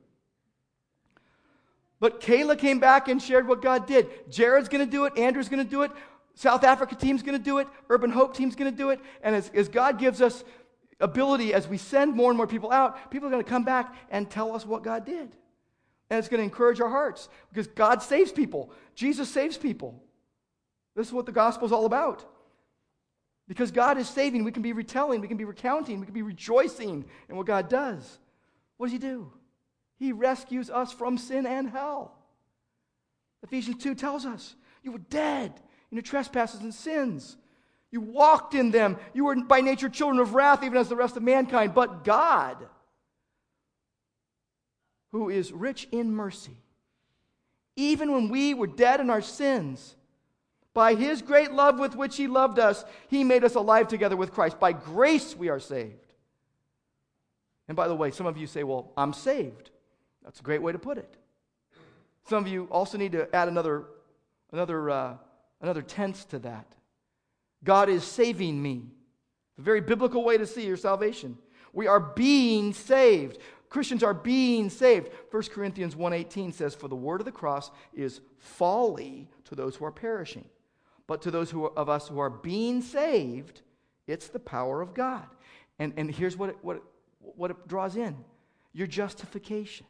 But 1.99 2.21
Kayla 2.21 2.57
came 2.57 2.79
back 2.79 3.07
and 3.07 3.21
shared 3.21 3.47
what 3.47 3.61
God 3.61 3.87
did. 3.87 4.09
Jared's 4.29 4.69
going 4.69 4.85
to 4.85 4.91
do 4.91 5.05
it. 5.05 5.17
Andrew's 5.17 5.49
going 5.49 5.63
to 5.63 5.69
do 5.69 5.83
it. 5.83 5.91
South 6.35 6.63
Africa 6.63 6.95
team's 6.95 7.23
going 7.23 7.37
to 7.37 7.43
do 7.43 7.59
it. 7.59 7.67
Urban 7.89 8.09
Hope 8.09 8.35
team's 8.35 8.55
going 8.55 8.71
to 8.71 8.77
do 8.77 8.89
it. 8.89 8.99
And 9.23 9.35
as, 9.35 9.49
as 9.53 9.69
God 9.69 9.99
gives 9.99 10.21
us 10.21 10.43
ability 11.01 11.53
as 11.53 11.67
we 11.67 11.77
send 11.77 12.15
more 12.15 12.31
and 12.31 12.37
more 12.37 12.47
people 12.47 12.71
out, 12.71 13.11
people 13.11 13.27
are 13.27 13.31
going 13.31 13.43
to 13.43 13.49
come 13.49 13.63
back 13.63 13.93
and 14.09 14.29
tell 14.29 14.55
us 14.55 14.65
what 14.65 14.83
God 14.83 15.05
did. 15.05 15.35
And 16.09 16.19
it's 16.19 16.27
going 16.27 16.39
to 16.39 16.43
encourage 16.43 16.79
our 16.81 16.89
hearts 16.89 17.29
because 17.49 17.67
God 17.67 18.03
saves 18.03 18.31
people. 18.31 18.71
Jesus 18.95 19.29
saves 19.29 19.57
people. 19.57 20.01
This 20.95 21.07
is 21.07 21.13
what 21.13 21.25
the 21.25 21.31
gospel 21.31 21.65
is 21.65 21.71
all 21.71 21.85
about. 21.85 22.25
Because 23.47 23.71
God 23.71 23.97
is 23.97 24.07
saving, 24.07 24.43
we 24.43 24.51
can 24.51 24.61
be 24.61 24.73
retelling, 24.73 25.19
we 25.19 25.27
can 25.27 25.37
be 25.37 25.45
recounting, 25.45 25.99
we 25.99 26.05
can 26.05 26.13
be 26.13 26.21
rejoicing 26.21 27.05
in 27.29 27.35
what 27.35 27.45
God 27.45 27.69
does. 27.69 28.19
What 28.77 28.87
does 28.87 28.93
He 28.93 28.99
do? 28.99 29.31
He 29.97 30.11
rescues 30.11 30.69
us 30.69 30.91
from 30.91 31.17
sin 31.17 31.45
and 31.45 31.69
hell. 31.69 32.15
Ephesians 33.43 33.83
2 33.83 33.95
tells 33.95 34.25
us 34.25 34.55
you 34.83 34.91
were 34.91 34.99
dead 34.99 35.53
in 35.91 35.97
your 35.97 36.03
trespasses 36.03 36.61
and 36.61 36.73
sins. 36.73 37.37
You 37.91 38.01
walked 38.01 38.55
in 38.55 38.71
them. 38.71 38.97
You 39.13 39.25
were 39.25 39.35
by 39.35 39.61
nature 39.61 39.89
children 39.89 40.19
of 40.19 40.33
wrath, 40.33 40.63
even 40.63 40.77
as 40.77 40.89
the 40.89 40.95
rest 40.95 41.17
of 41.17 41.23
mankind. 41.23 41.73
But 41.73 42.03
God, 42.03 42.57
who 45.11 45.29
is 45.29 45.51
rich 45.51 45.87
in 45.91 46.13
mercy, 46.13 46.55
even 47.75 48.11
when 48.11 48.29
we 48.29 48.53
were 48.53 48.67
dead 48.67 49.01
in 49.01 49.09
our 49.09 49.21
sins, 49.21 49.95
by 50.73 50.95
his 50.95 51.21
great 51.21 51.51
love 51.51 51.79
with 51.79 51.95
which 51.97 52.15
he 52.15 52.27
loved 52.27 52.59
us, 52.59 52.85
he 53.09 53.25
made 53.25 53.43
us 53.43 53.55
alive 53.55 53.89
together 53.89 54.15
with 54.15 54.31
Christ. 54.31 54.57
By 54.57 54.71
grace 54.71 55.35
we 55.35 55.49
are 55.49 55.59
saved. 55.59 56.13
And 57.67 57.75
by 57.75 57.89
the 57.89 57.95
way, 57.95 58.11
some 58.11 58.25
of 58.25 58.37
you 58.37 58.47
say, 58.47 58.63
well, 58.63 58.91
I'm 58.95 59.11
saved. 59.13 59.69
That's 60.23 60.39
a 60.39 60.43
great 60.43 60.61
way 60.61 60.71
to 60.71 60.79
put 60.79 60.97
it. 60.97 61.17
Some 62.29 62.43
of 62.43 62.49
you 62.49 62.65
also 62.71 62.97
need 62.97 63.11
to 63.13 63.33
add 63.35 63.49
another, 63.49 63.85
another, 64.53 64.89
uh, 64.89 65.13
another 65.61 65.81
tense 65.81 66.23
to 66.25 66.39
that. 66.39 66.65
God 67.63 67.89
is 67.89 68.03
saving 68.03 68.61
me. 68.61 68.83
A 69.57 69.61
very 69.61 69.81
biblical 69.81 70.23
way 70.23 70.37
to 70.37 70.45
see 70.45 70.65
your 70.65 70.77
salvation. 70.77 71.37
We 71.73 71.87
are 71.87 71.99
being 71.99 72.73
saved. 72.73 73.37
Christians 73.69 74.03
are 74.03 74.13
being 74.13 74.69
saved. 74.69 75.09
1 75.29 75.51
Corinthians 75.51 75.95
1:18 75.95 76.51
says, 76.51 76.75
"For 76.75 76.87
the 76.87 76.95
word 76.95 77.21
of 77.21 77.25
the 77.25 77.31
cross 77.31 77.71
is 77.93 78.21
folly 78.37 79.29
to 79.45 79.55
those 79.55 79.75
who 79.75 79.85
are 79.85 79.91
perishing, 79.91 80.49
but 81.07 81.21
to 81.21 81.31
those 81.31 81.51
who 81.51 81.65
are, 81.65 81.73
of 81.77 81.87
us 81.87 82.07
who 82.07 82.19
are 82.19 82.29
being 82.29 82.81
saved, 82.81 83.61
it's 84.07 84.27
the 84.27 84.39
power 84.39 84.81
of 84.81 84.93
God." 84.93 85.27
And, 85.79 85.93
and 85.95 86.11
here's 86.11 86.35
what 86.35 86.49
it, 86.49 86.57
what, 86.61 86.77
it, 86.77 86.83
what 87.19 87.51
it 87.51 87.67
draws 87.67 87.95
in 87.95 88.17
your 88.73 88.87
justification 88.87 89.85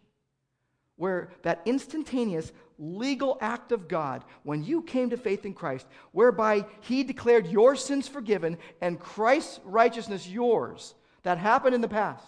where 1.02 1.30
that 1.42 1.62
instantaneous 1.66 2.52
legal 2.82 3.38
act 3.40 3.72
of 3.72 3.88
God, 3.88 4.26
when 4.44 4.64
you 4.64 4.82
came 4.82 5.12
to 5.12 5.18
faith 5.18 5.46
in 5.46 5.54
Christ, 5.54 5.86
whereby 6.12 6.66
He 6.82 7.04
declared 7.04 7.48
your 7.48 7.76
sins 7.76 8.08
forgiven 8.08 8.58
and 8.82 9.00
Christ's 9.00 9.60
righteousness 9.64 10.28
yours, 10.28 10.96
that 11.24 11.38
happened 11.38 11.76
in 11.76 11.82
the 11.82 11.88
past. 11.88 12.26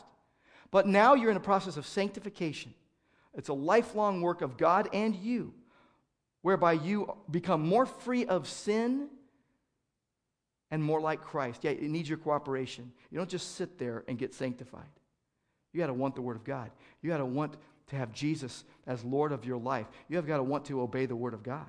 But 0.70 0.88
now 0.88 1.16
you're 1.16 1.32
in 1.32 1.38
a 1.38 1.42
process 1.42 1.76
of 1.78 1.88
sanctification. 1.88 2.74
It's 3.34 3.50
a 3.50 3.54
lifelong 3.54 4.22
work 4.22 4.42
of 4.42 4.58
God 4.58 4.90
and 4.94 5.16
you, 5.16 5.54
whereby 6.44 6.74
you 6.74 7.18
become 7.32 7.62
more 7.68 7.88
free 7.88 8.26
of 8.26 8.48
sin 8.48 9.10
and 10.70 10.84
more 10.84 11.02
like 11.02 11.22
Christ. 11.22 11.64
Yeah, 11.64 11.72
it 11.72 11.82
needs 11.82 12.10
your 12.10 12.18
cooperation. 12.18 12.92
You 13.10 13.18
don't 13.18 13.30
just 13.30 13.56
sit 13.56 13.80
there 13.80 14.04
and 14.08 14.18
get 14.18 14.34
sanctified. 14.34 14.90
You 15.72 15.80
got 15.80 15.88
to 15.88 15.94
want 15.94 16.16
the 16.16 16.22
Word 16.22 16.36
of 16.36 16.44
God. 16.44 16.70
You 17.02 17.10
got 17.10 17.18
to 17.18 17.26
want 17.26 17.56
to 17.88 17.96
have 17.96 18.12
Jesus 18.12 18.64
as 18.88 19.04
Lord 19.04 19.32
of 19.32 19.46
your 19.46 19.58
life, 19.58 19.88
you 20.08 20.16
have 20.18 20.28
got 20.28 20.38
to 20.38 20.44
want 20.44 20.66
to 20.66 20.82
obey 20.82 21.06
the 21.06 21.16
Word 21.16 21.34
of 21.34 21.44
God. 21.44 21.68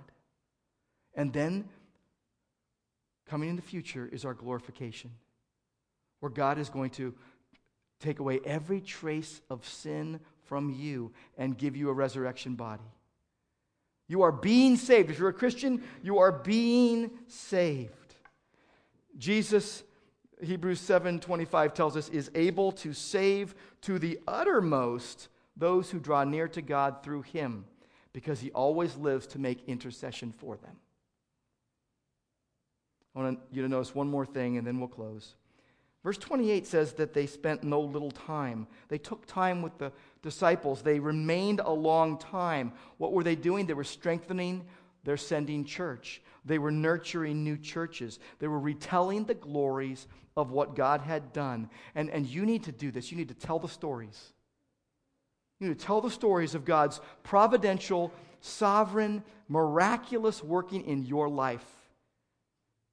And 1.15 1.33
then, 1.33 1.69
coming 3.29 3.49
in 3.49 3.57
the 3.57 3.63
future 3.63 4.09
is 4.11 4.25
our 4.25 4.35
glorification, 4.35 5.11
where 6.21 6.31
God 6.31 6.59
is 6.59 6.69
going 6.69 6.91
to 6.91 7.15
take 8.01 8.19
away 8.19 8.41
every 8.45 8.81
trace 8.81 9.41
of 9.49 9.67
sin 9.67 10.21
from 10.45 10.71
you 10.71 11.13
and 11.39 11.57
give 11.57 11.77
you 11.77 11.89
a 11.89 11.93
resurrection 11.93 12.55
body. 12.55 12.85
You 14.09 14.23
are 14.23 14.33
being 14.33 14.77
saved. 14.77 15.11
If 15.11 15.19
you're 15.19 15.31
a 15.31 15.33
Christian, 15.33 15.83
you 16.03 16.19
are 16.19 16.33
being 16.33 17.11
saved. 17.27 18.15
Jesus, 19.17 19.83
Hebrews 20.43 20.81
7:25 20.81 21.73
tells 21.73 21.97
us, 21.97 22.09
is 22.11 22.31
able 22.35 22.73
to 22.73 22.93
save 22.93 23.55
to 23.83 23.99
the 23.99 24.19
uttermost 24.29 25.29
those 25.57 25.91
who 25.91 25.99
draw 25.99 26.25
near 26.25 26.49
to 26.49 26.63
God 26.63 27.03
through 27.03 27.23
him, 27.23 27.65
because 28.13 28.41
he 28.41 28.51
always 28.51 28.97
lives 28.97 29.27
to 29.29 29.39
make 29.39 29.69
intercession 29.69 30.33
for 30.33 30.57
them. 30.57 30.77
I 33.15 33.23
want 33.23 33.41
you 33.53 33.63
to 33.63 33.69
notice 33.69 33.95
one 33.95 34.09
more 34.09 34.27
thing, 34.27 34.57
and 34.57 34.67
then 34.67 34.79
we'll 34.79 34.89
close. 34.89 35.35
Verse 36.03 36.19
28 36.19 36.67
says 36.67 36.93
that 36.95 37.15
they 37.15 37.27
spent 37.27 37.65
no 37.65 37.81
little 37.81 38.11
time. 38.11 38.67
They 38.89 38.99
took 38.99 39.25
time 39.27 39.63
with 39.63 39.79
the 39.79 39.91
disciples. 40.21 40.83
They 40.83 41.01
remained 41.01 41.61
a 41.61 41.73
long 41.73 42.19
time. 42.19 42.73
What 42.99 43.13
were 43.13 43.25
they 43.25 43.37
doing? 43.37 43.67
They 43.67 43.75
were 43.75 43.85
strengthening 43.85 44.67
their 45.05 45.17
sending 45.17 45.65
church. 45.65 46.21
They 46.45 46.59
were 46.59 46.71
nurturing 46.71 47.43
new 47.43 47.57
churches. 47.57 48.19
They 48.39 48.49
were 48.49 48.61
retelling 48.61 49.25
the 49.25 49.35
glories 49.35 50.07
of 50.37 50.51
what 50.51 50.77
God 50.77 51.01
had 51.01 51.33
done. 51.33 51.71
And, 51.95 52.11
and 52.11 52.27
you 52.27 52.45
need 52.45 52.65
to 52.65 52.73
do 52.73 52.91
this. 52.91 53.11
You 53.11 53.17
need 53.17 53.29
to 53.29 53.35
tell 53.35 53.59
the 53.59 53.69
stories. 53.69 54.34
You 55.65 55.73
to 55.73 55.81
tell 55.81 56.03
the 56.03 56.11
stories 56.11 56.55
of 56.55 56.67
God's 56.67 57.01
providential, 57.23 58.13
sovereign, 58.43 59.25
miraculous 59.49 60.45
working 60.45 60.85
in 60.85 61.07
your 61.07 61.27
life. 61.27 61.65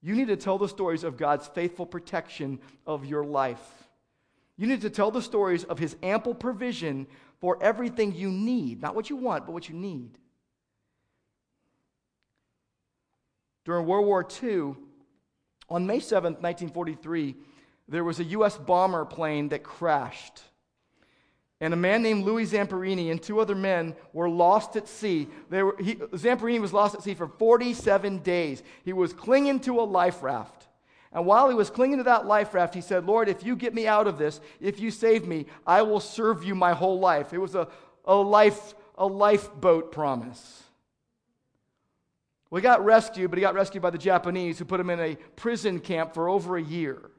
You 0.02 0.16
need 0.16 0.30
to 0.30 0.38
tell 0.38 0.58
the 0.58 0.70
stories 0.70 1.04
of 1.04 1.18
God's 1.18 1.48
faithful 1.48 1.86
protection 1.86 2.60
of 2.88 3.06
your 3.06 3.26
life. 3.26 3.90
You 4.56 4.68
need 4.68 4.82
to 4.82 4.90
tell 4.90 5.12
the 5.12 5.22
stories 5.22 5.66
of 5.66 5.80
His 5.80 5.98
ample 6.02 6.34
provision 6.34 7.08
for 7.42 7.62
everything 7.62 8.16
you 8.16 8.32
need, 8.32 8.82
not 8.82 8.96
what 8.96 9.10
you 9.10 9.18
want, 9.18 9.46
but 9.46 9.52
what 9.52 9.68
you 9.68 9.76
need. 9.76 10.18
During 13.66 13.86
World 13.86 14.06
War 14.06 14.26
II, 14.42 14.76
on 15.70 15.86
May 15.86 16.00
7th, 16.00 16.40
1943, 16.40 17.36
there 17.90 18.06
was 18.06 18.22
a 18.22 18.24
U.S. 18.24 18.58
bomber 18.58 19.04
plane 19.04 19.50
that 19.50 19.62
crashed 19.62 20.42
and 21.62 21.76
a 21.76 21.78
man 21.78 22.02
named 22.02 22.26
Louis 22.26 22.52
Zamperini 22.52 23.12
and 23.12 23.22
two 23.22 23.40
other 23.40 23.54
men 23.54 23.96
were 24.14 24.28
lost 24.28 24.76
at 24.76 24.88
sea. 24.88 25.28
They 25.52 25.62
were, 25.62 25.76
he, 25.80 25.94
Zamperini 25.96 26.60
was 26.60 26.74
lost 26.74 26.96
at 26.96 27.04
sea 27.04 27.14
for 27.14 27.28
47 27.28 28.18
days. 28.18 28.64
He 28.84 28.94
was 28.94 29.14
clinging 29.14 29.60
to 29.62 29.80
a 29.80 29.84
life 29.84 30.24
raft. 30.24 30.68
And 31.14 31.28
while 31.28 31.50
he 31.50 31.56
was 31.56 31.70
clinging 31.70 32.00
to 32.00 32.04
that 32.06 32.26
life 32.26 32.56
raft, 32.56 32.74
he 32.74 32.82
said, 32.82 33.06
Lord, 33.06 33.30
if 33.30 33.46
you 33.46 33.56
get 33.56 33.76
me 33.76 33.86
out 33.86 34.08
of 34.08 34.18
this, 34.18 34.42
if 34.60 34.80
you 34.80 34.90
save 34.90 35.28
me, 35.28 35.46
I 35.68 35.84
will 35.84 36.00
serve 36.00 36.44
you 36.44 36.56
my 36.56 36.74
whole 36.74 37.00
life. 37.00 37.32
It 37.32 37.38
was 37.38 37.54
a, 37.54 37.68
a, 38.06 38.16
life, 38.16 38.74
a 38.98 39.06
lifeboat 39.06 39.92
promise. 39.92 40.64
He 42.52 42.60
got 42.60 42.84
rescued, 42.84 43.30
but 43.30 43.38
he 43.38 43.42
got 43.42 43.54
rescued 43.54 43.84
by 43.84 43.92
the 43.92 44.00
Japanese 44.00 44.58
who 44.58 44.66
put 44.66 44.80
him 44.80 44.90
in 44.90 45.00
a 45.00 45.16
prison 45.36 45.80
camp 45.80 46.16
for 46.16 46.28
over 46.28 46.58
a 46.58 46.62
year. 46.62 47.12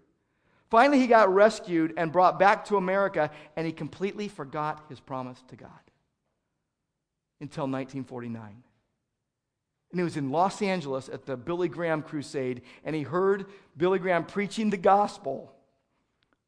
Finally, 0.72 0.98
he 0.98 1.06
got 1.06 1.30
rescued 1.34 1.92
and 1.98 2.10
brought 2.10 2.38
back 2.38 2.64
to 2.64 2.78
America, 2.78 3.30
and 3.56 3.66
he 3.66 3.74
completely 3.74 4.26
forgot 4.26 4.82
his 4.88 4.98
promise 4.98 5.38
to 5.48 5.54
God 5.54 5.68
until 7.42 7.64
1949. 7.64 8.62
And 9.90 10.00
he 10.00 10.02
was 10.02 10.16
in 10.16 10.30
Los 10.30 10.62
Angeles 10.62 11.10
at 11.10 11.26
the 11.26 11.36
Billy 11.36 11.68
Graham 11.68 12.00
crusade, 12.00 12.62
and 12.86 12.96
he 12.96 13.02
heard 13.02 13.44
Billy 13.76 13.98
Graham 13.98 14.24
preaching 14.24 14.70
the 14.70 14.78
gospel 14.78 15.52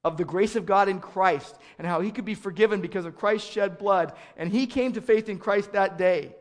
of 0.03 0.17
the 0.17 0.25
grace 0.25 0.57
of 0.57 0.65
God 0.65 0.89
in 0.89 1.01
Christ 1.01 1.59
and 1.77 1.87
how 1.87 2.01
he 2.01 2.11
could 2.11 2.25
be 2.25 2.35
forgiven 2.35 2.81
because 2.81 3.05
of 3.05 3.19
Christ's 3.19 3.51
shed 3.51 3.77
blood. 3.77 4.15
And 4.39 4.51
he 4.51 4.67
came 4.67 4.95
to 4.95 5.03
faith 5.03 5.29
in 5.29 5.39
Christ 5.39 5.73
that 5.73 5.99
day. 5.99 6.35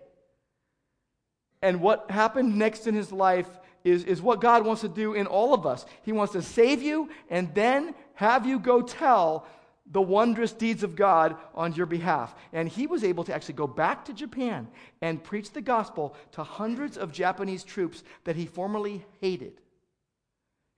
And 1.61 1.81
what 1.81 2.09
happened 2.09 2.57
next 2.57 2.87
in 2.87 2.95
his 2.95 3.11
life 3.11 3.49
is, 3.83 4.03
is 4.05 4.21
what 4.21 4.41
God 4.41 4.65
wants 4.65 4.81
to 4.81 4.89
do 4.89 5.13
in 5.13 5.27
all 5.27 5.53
of 5.53 5.65
us. 5.65 5.85
He 6.03 6.11
wants 6.11 6.33
to 6.33 6.41
save 6.41 6.81
you 6.81 7.09
and 7.29 7.53
then 7.53 7.93
have 8.15 8.45
you 8.45 8.59
go 8.59 8.81
tell 8.81 9.45
the 9.91 10.01
wondrous 10.01 10.53
deeds 10.53 10.83
of 10.83 10.95
God 10.95 11.35
on 11.53 11.73
your 11.73 11.85
behalf. 11.85 12.33
And 12.53 12.69
he 12.69 12.87
was 12.87 13.03
able 13.03 13.25
to 13.25 13.33
actually 13.33 13.55
go 13.55 13.67
back 13.67 14.05
to 14.05 14.13
Japan 14.13 14.67
and 15.01 15.23
preach 15.23 15.51
the 15.51 15.61
gospel 15.61 16.15
to 16.33 16.43
hundreds 16.43 16.97
of 16.97 17.11
Japanese 17.11 17.63
troops 17.63 18.03
that 18.23 18.35
he 18.35 18.45
formerly 18.45 19.03
hated. 19.19 19.59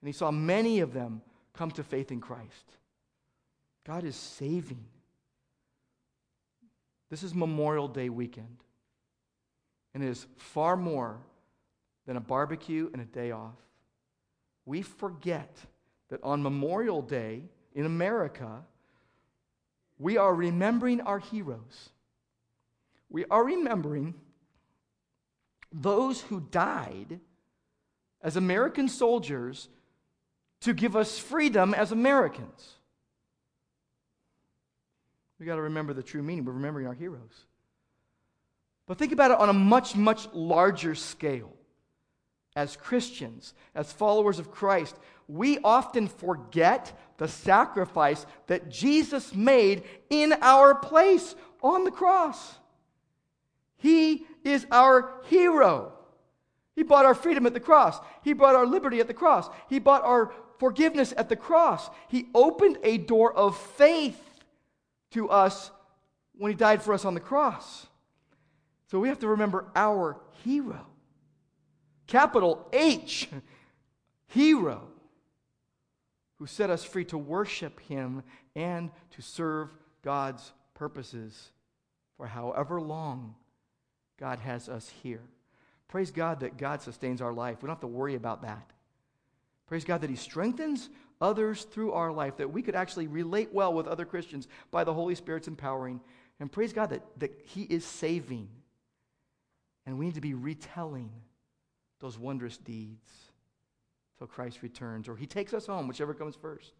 And 0.00 0.08
he 0.08 0.12
saw 0.12 0.30
many 0.30 0.80
of 0.80 0.92
them 0.92 1.22
come 1.54 1.70
to 1.72 1.84
faith 1.84 2.10
in 2.10 2.20
Christ. 2.20 2.72
God 3.86 4.04
is 4.04 4.16
saving. 4.16 4.84
This 7.08 7.22
is 7.22 7.34
Memorial 7.34 7.86
Day 7.86 8.08
weekend. 8.08 8.58
And 9.94 10.02
it 10.02 10.08
is 10.08 10.26
far 10.36 10.76
more 10.76 11.20
than 12.06 12.16
a 12.16 12.20
barbecue 12.20 12.88
and 12.92 13.02
a 13.02 13.04
day 13.04 13.32
off. 13.32 13.54
We 14.64 14.82
forget 14.82 15.56
that 16.08 16.20
on 16.22 16.42
Memorial 16.42 17.02
Day 17.02 17.42
in 17.74 17.84
America, 17.84 18.64
we 19.98 20.16
are 20.16 20.34
remembering 20.34 21.00
our 21.00 21.18
heroes. 21.18 21.90
We 23.10 23.24
are 23.30 23.44
remembering 23.44 24.14
those 25.72 26.20
who 26.20 26.40
died 26.40 27.20
as 28.22 28.36
American 28.36 28.88
soldiers 28.88 29.68
to 30.60 30.72
give 30.72 30.96
us 30.96 31.18
freedom 31.18 31.74
as 31.74 31.92
Americans. 31.92 32.72
We 35.38 35.46
got 35.46 35.56
to 35.56 35.62
remember 35.62 35.92
the 35.92 36.02
true 36.02 36.22
meaning. 36.22 36.44
We're 36.44 36.52
remembering 36.52 36.86
our 36.86 36.94
heroes. 36.94 37.44
But 38.86 38.98
think 38.98 39.12
about 39.12 39.32
it 39.32 39.38
on 39.38 39.48
a 39.48 39.52
much, 39.52 39.96
much 39.96 40.28
larger 40.32 40.94
scale. 40.94 41.55
As 42.56 42.74
Christians, 42.74 43.54
as 43.74 43.92
followers 43.92 44.40
of 44.40 44.50
Christ, 44.50 44.96
we 45.28 45.58
often 45.62 46.08
forget 46.08 46.98
the 47.18 47.28
sacrifice 47.28 48.24
that 48.46 48.70
Jesus 48.70 49.34
made 49.34 49.84
in 50.10 50.34
our 50.40 50.74
place 50.74 51.36
on 51.62 51.84
the 51.84 51.90
cross. 51.90 52.56
He 53.76 54.26
is 54.42 54.66
our 54.70 55.12
hero. 55.26 55.92
He 56.74 56.82
bought 56.82 57.04
our 57.04 57.14
freedom 57.14 57.46
at 57.46 57.54
the 57.54 57.60
cross. 57.60 57.98
He 58.24 58.32
bought 58.32 58.54
our 58.54 58.66
liberty 58.66 59.00
at 59.00 59.06
the 59.06 59.14
cross. 59.14 59.48
He 59.68 59.78
bought 59.78 60.02
our 60.02 60.32
forgiveness 60.58 61.12
at 61.16 61.28
the 61.28 61.36
cross. 61.36 61.90
He 62.08 62.28
opened 62.34 62.78
a 62.82 62.98
door 62.98 63.34
of 63.34 63.56
faith 63.58 64.20
to 65.10 65.28
us 65.28 65.70
when 66.38 66.52
He 66.52 66.56
died 66.56 66.82
for 66.82 66.94
us 66.94 67.04
on 67.04 67.14
the 67.14 67.20
cross. 67.20 67.86
So 68.90 68.98
we 68.98 69.08
have 69.08 69.18
to 69.20 69.28
remember 69.28 69.66
our 69.74 70.18
hero. 70.44 70.86
Capital 72.06 72.68
H, 72.72 73.28
hero, 74.28 74.88
who 76.38 76.46
set 76.46 76.70
us 76.70 76.84
free 76.84 77.04
to 77.06 77.18
worship 77.18 77.80
Him 77.80 78.22
and 78.54 78.90
to 79.12 79.22
serve 79.22 79.70
God's 80.02 80.52
purposes 80.74 81.50
for 82.16 82.26
however 82.26 82.80
long 82.80 83.34
God 84.18 84.38
has 84.40 84.68
us 84.68 84.90
here. 85.02 85.22
Praise 85.88 86.10
God 86.10 86.40
that 86.40 86.56
God 86.56 86.82
sustains 86.82 87.20
our 87.20 87.32
life. 87.32 87.58
We 87.62 87.66
don't 87.66 87.76
have 87.76 87.80
to 87.80 87.86
worry 87.86 88.14
about 88.14 88.42
that. 88.42 88.70
Praise 89.66 89.84
God 89.84 90.00
that 90.02 90.10
He 90.10 90.16
strengthens 90.16 90.88
others 91.20 91.64
through 91.64 91.92
our 91.92 92.12
life, 92.12 92.36
that 92.36 92.52
we 92.52 92.62
could 92.62 92.74
actually 92.74 93.06
relate 93.06 93.52
well 93.52 93.72
with 93.72 93.86
other 93.86 94.04
Christians 94.04 94.48
by 94.70 94.84
the 94.84 94.94
Holy 94.94 95.14
Spirit's 95.14 95.48
empowering. 95.48 96.00
And 96.40 96.52
praise 96.52 96.72
God 96.72 96.90
that, 96.90 97.02
that 97.18 97.40
He 97.46 97.62
is 97.62 97.84
saving. 97.84 98.48
And 99.86 99.98
we 99.98 100.06
need 100.06 100.14
to 100.14 100.20
be 100.20 100.34
retelling 100.34 101.10
those 102.00 102.18
wondrous 102.18 102.56
deeds 102.56 103.08
till 104.18 104.26
Christ 104.26 104.62
returns 104.62 105.08
or 105.08 105.16
He 105.16 105.26
takes 105.26 105.54
us 105.54 105.66
home, 105.66 105.88
whichever 105.88 106.14
comes 106.14 106.36
first. 106.36 106.72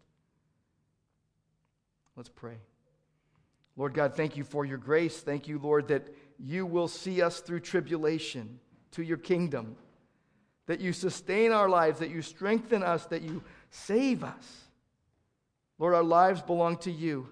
Let's 2.15 2.29
pray. 2.29 2.57
Lord 3.75 3.93
God, 3.93 4.15
thank 4.15 4.37
you 4.37 4.43
for 4.43 4.65
your 4.65 4.79
grace. 4.79 5.19
Thank 5.19 5.47
you, 5.47 5.59
Lord, 5.59 5.87
that 5.89 6.07
you 6.39 6.65
will 6.65 6.87
see 6.87 7.21
us 7.21 7.41
through 7.41 7.59
tribulation 7.59 8.59
to 8.91 9.03
your 9.03 9.17
kingdom 9.17 9.75
that 10.67 10.81
you 10.81 10.93
sustain 10.93 11.51
our 11.51 11.67
lives, 11.67 11.99
that 11.99 12.09
you 12.09 12.21
strengthen 12.21 12.83
us, 12.83 13.05
that 13.07 13.21
you 13.21 13.41
save 13.71 14.23
us. 14.23 14.69
Lord, 15.79 15.95
our 15.95 16.03
lives 16.03 16.41
belong 16.41 16.77
to 16.79 16.91
you. 16.91 17.29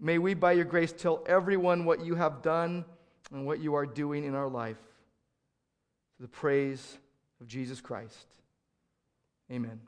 May 0.00 0.18
we, 0.18 0.34
by 0.34 0.52
your 0.52 0.64
grace, 0.64 0.92
tell 0.92 1.22
everyone 1.26 1.84
what 1.84 2.04
you 2.04 2.14
have 2.14 2.42
done 2.42 2.84
and 3.32 3.46
what 3.46 3.60
you 3.60 3.74
are 3.74 3.86
doing 3.86 4.24
in 4.24 4.34
our 4.34 4.48
life. 4.48 4.78
The 6.20 6.28
praise 6.28 6.98
of 7.40 7.46
Jesus 7.46 7.80
Christ. 7.80 8.26
Amen. 9.50 9.80